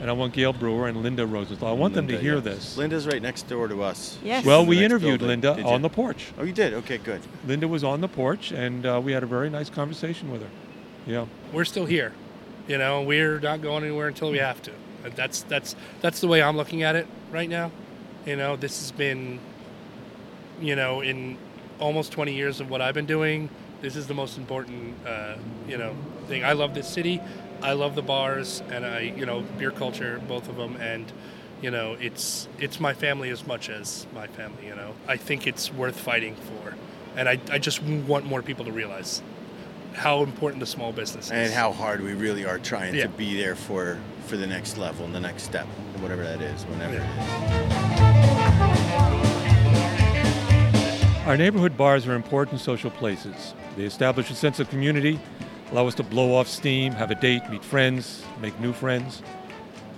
and 0.00 0.10
I 0.10 0.12
want 0.12 0.32
Gale 0.32 0.52
Brewer 0.52 0.88
and 0.88 1.02
Linda 1.02 1.26
Rosenthal. 1.26 1.68
I 1.68 1.72
want 1.72 1.94
them 1.94 2.08
to 2.08 2.18
hear 2.18 2.36
yeah. 2.36 2.40
this. 2.40 2.76
Linda's 2.76 3.06
right 3.06 3.22
next 3.22 3.48
door 3.48 3.68
to 3.68 3.82
us. 3.82 4.18
Yes. 4.22 4.40
She's 4.40 4.46
Well, 4.46 4.62
in 4.62 4.68
we 4.68 4.84
interviewed 4.84 5.20
building. 5.20 5.40
Linda 5.40 5.54
Did 5.56 5.66
on 5.66 5.74
you? 5.74 5.78
the 5.80 5.88
porch. 5.88 6.32
Oh, 6.38 6.44
you 6.44 6.52
did? 6.52 6.74
Okay, 6.74 6.98
good. 6.98 7.20
Linda 7.46 7.68
was 7.68 7.84
on 7.84 8.00
the 8.00 8.08
porch, 8.08 8.52
and 8.52 8.86
uh, 8.86 9.00
we 9.02 9.12
had 9.12 9.22
a 9.22 9.26
very 9.26 9.50
nice 9.50 9.70
conversation 9.70 10.30
with 10.30 10.42
her. 10.42 10.50
Yeah. 11.06 11.26
We're 11.52 11.64
still 11.64 11.86
here. 11.86 12.12
You 12.68 12.78
know, 12.78 13.02
we're 13.02 13.40
not 13.40 13.60
going 13.60 13.84
anywhere 13.84 14.08
until 14.08 14.30
we 14.30 14.38
have 14.38 14.62
to. 14.62 14.72
That's 15.14 15.42
that's 15.42 15.76
that's 16.00 16.20
the 16.22 16.28
way 16.28 16.42
I'm 16.42 16.56
looking 16.56 16.82
at 16.82 16.96
it 16.96 17.06
right 17.30 17.48
now. 17.48 17.70
You 18.24 18.36
know, 18.36 18.56
this 18.56 18.80
has 18.80 18.90
been 18.90 19.38
you 20.60 20.76
know, 20.76 21.00
in 21.00 21.36
almost 21.78 22.12
20 22.12 22.34
years 22.34 22.60
of 22.60 22.70
what 22.70 22.80
I've 22.80 22.94
been 22.94 23.06
doing, 23.06 23.48
this 23.80 23.96
is 23.96 24.06
the 24.06 24.14
most 24.14 24.38
important 24.38 24.94
uh, 25.06 25.36
you 25.68 25.76
know, 25.76 25.94
thing. 26.24 26.44
I 26.44 26.52
love 26.52 26.74
this 26.74 26.88
city. 26.88 27.20
I 27.62 27.72
love 27.72 27.94
the 27.94 28.02
bars 28.02 28.62
and 28.70 28.84
I, 28.84 29.00
you 29.00 29.24
know, 29.26 29.42
beer 29.58 29.70
culture, 29.70 30.20
both 30.28 30.48
of 30.48 30.56
them 30.56 30.76
and 30.80 31.10
you 31.62 31.70
know, 31.70 31.96
it's 31.98 32.46
it's 32.58 32.78
my 32.78 32.92
family 32.92 33.30
as 33.30 33.46
much 33.46 33.70
as 33.70 34.06
my 34.14 34.26
family, 34.26 34.66
you 34.66 34.74
know. 34.74 34.92
I 35.08 35.16
think 35.16 35.46
it's 35.46 35.72
worth 35.72 35.98
fighting 35.98 36.34
for. 36.36 36.74
And 37.16 37.26
I, 37.28 37.38
I 37.50 37.58
just 37.58 37.82
want 37.82 38.26
more 38.26 38.42
people 38.42 38.64
to 38.66 38.72
realize 38.72 39.22
how 39.94 40.22
important 40.24 40.60
the 40.60 40.66
small 40.66 40.92
business 40.92 41.26
is. 41.26 41.30
And 41.32 41.52
how 41.52 41.72
hard 41.72 42.02
we 42.02 42.12
really 42.12 42.44
are 42.44 42.58
trying 42.58 42.94
Yeah. 42.94 43.04
to 43.04 43.08
be 43.08 43.36
there 43.40 43.54
for 43.54 43.98
for 44.26 44.36
the 44.36 44.46
next 44.46 44.76
level 44.76 45.06
and 45.06 45.14
the 45.14 45.20
next 45.20 45.44
step, 45.44 45.66
whatever 46.00 46.22
that 46.24 46.42
is, 46.42 46.64
whenever 46.64 46.94
Yeah. 46.94 47.04
it 47.04 47.08
is. 51.20 51.26
Our 51.26 51.36
neighborhood 51.38 51.76
bars 51.78 52.06
are 52.06 52.14
important 52.14 52.60
social 52.60 52.90
places. 52.90 53.54
They 53.76 53.84
establish 53.84 54.30
a 54.30 54.34
sense 54.34 54.60
of 54.60 54.68
community, 54.68 55.18
allow 55.74 55.88
us 55.88 55.94
to 55.96 56.04
blow 56.04 56.36
off 56.36 56.46
steam, 56.46 56.92
have 56.92 57.10
a 57.10 57.16
date, 57.16 57.42
meet 57.50 57.64
friends, 57.64 58.24
make 58.40 58.58
new 58.60 58.72
friends. 58.72 59.22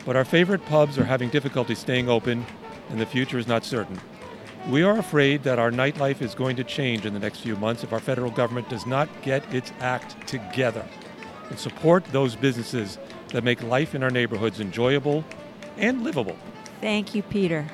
But 0.06 0.16
our 0.16 0.24
favorite 0.24 0.64
pubs 0.64 0.98
are 0.98 1.04
having 1.04 1.28
difficulty 1.28 1.74
staying 1.74 2.08
open, 2.08 2.46
and 2.88 2.98
the 2.98 3.04
future 3.04 3.36
is 3.36 3.46
not 3.46 3.62
certain. 3.62 4.00
We 4.70 4.82
are 4.84 4.96
afraid 4.98 5.42
that 5.42 5.58
our 5.58 5.70
nightlife 5.70 6.22
is 6.22 6.34
going 6.34 6.56
to 6.56 6.64
change 6.64 7.04
in 7.04 7.12
the 7.12 7.20
next 7.20 7.40
few 7.40 7.56
months 7.56 7.84
if 7.84 7.92
our 7.92 8.00
federal 8.00 8.30
government 8.30 8.70
does 8.70 8.86
not 8.86 9.06
get 9.20 9.44
its 9.54 9.70
act 9.80 10.26
together 10.26 10.82
and 11.50 11.58
support 11.58 12.06
those 12.06 12.34
businesses 12.34 12.96
that 13.32 13.44
make 13.44 13.62
life 13.62 13.94
in 13.94 14.02
our 14.02 14.10
neighborhoods 14.10 14.60
enjoyable 14.60 15.26
and 15.76 16.02
livable. 16.02 16.38
Thank 16.80 17.14
you, 17.14 17.22
Peter. 17.22 17.66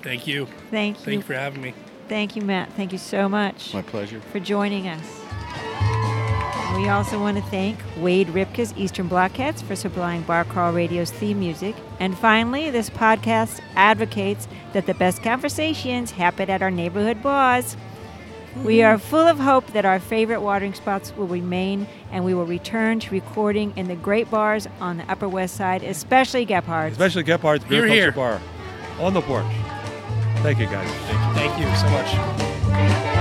Thank 0.00 0.26
you. 0.26 0.46
Thank 0.70 1.00
you. 1.00 1.04
Thank 1.04 1.16
you 1.16 1.22
for 1.22 1.34
having 1.34 1.60
me. 1.60 1.74
Thank 2.08 2.34
you, 2.34 2.40
Matt. 2.40 2.72
Thank 2.72 2.92
you 2.92 2.98
so 2.98 3.28
much 3.28 3.74
My 3.74 3.82
pleasure. 3.82 4.20
for 4.32 4.40
joining 4.40 4.88
us. 4.88 5.25
We 6.76 6.88
also 6.90 7.18
want 7.18 7.38
to 7.38 7.42
thank 7.44 7.78
Wade 7.96 8.28
Ripka's 8.28 8.74
Eastern 8.76 9.08
Blockheads 9.08 9.62
for 9.62 9.74
supplying 9.74 10.22
Bar 10.22 10.44
Crawl 10.44 10.72
Radio's 10.72 11.10
theme 11.10 11.40
music. 11.40 11.74
And 12.00 12.16
finally, 12.16 12.68
this 12.68 12.90
podcast 12.90 13.60
advocates 13.74 14.46
that 14.74 14.84
the 14.84 14.92
best 14.92 15.22
conversations 15.22 16.10
happen 16.10 16.50
at 16.50 16.60
our 16.60 16.70
neighborhood 16.70 17.22
bars. 17.22 17.78
We 18.62 18.78
mm-hmm. 18.78 18.94
are 18.94 18.98
full 18.98 19.26
of 19.26 19.38
hope 19.38 19.66
that 19.68 19.86
our 19.86 19.98
favorite 19.98 20.42
watering 20.42 20.74
spots 20.74 21.16
will 21.16 21.26
remain 21.26 21.86
and 22.12 22.26
we 22.26 22.34
will 22.34 22.46
return 22.46 23.00
to 23.00 23.10
recording 23.10 23.72
in 23.76 23.88
the 23.88 23.96
great 23.96 24.30
bars 24.30 24.68
on 24.78 24.98
the 24.98 25.10
Upper 25.10 25.28
West 25.28 25.56
Side, 25.56 25.82
especially 25.82 26.44
Gebhard's. 26.44 26.92
Especially 26.92 27.24
Gebhard's 27.24 27.64
Beer 27.64 27.86
Here, 27.86 28.12
Culture 28.12 28.28
here. 28.28 28.40
Bar 29.00 29.04
on 29.06 29.14
the 29.14 29.22
porch. 29.22 29.44
Thank 30.42 30.58
you, 30.58 30.66
guys. 30.66 30.88
Thank 31.34 31.58
you 31.58 31.74
so 31.76 31.88
much. 31.88 33.15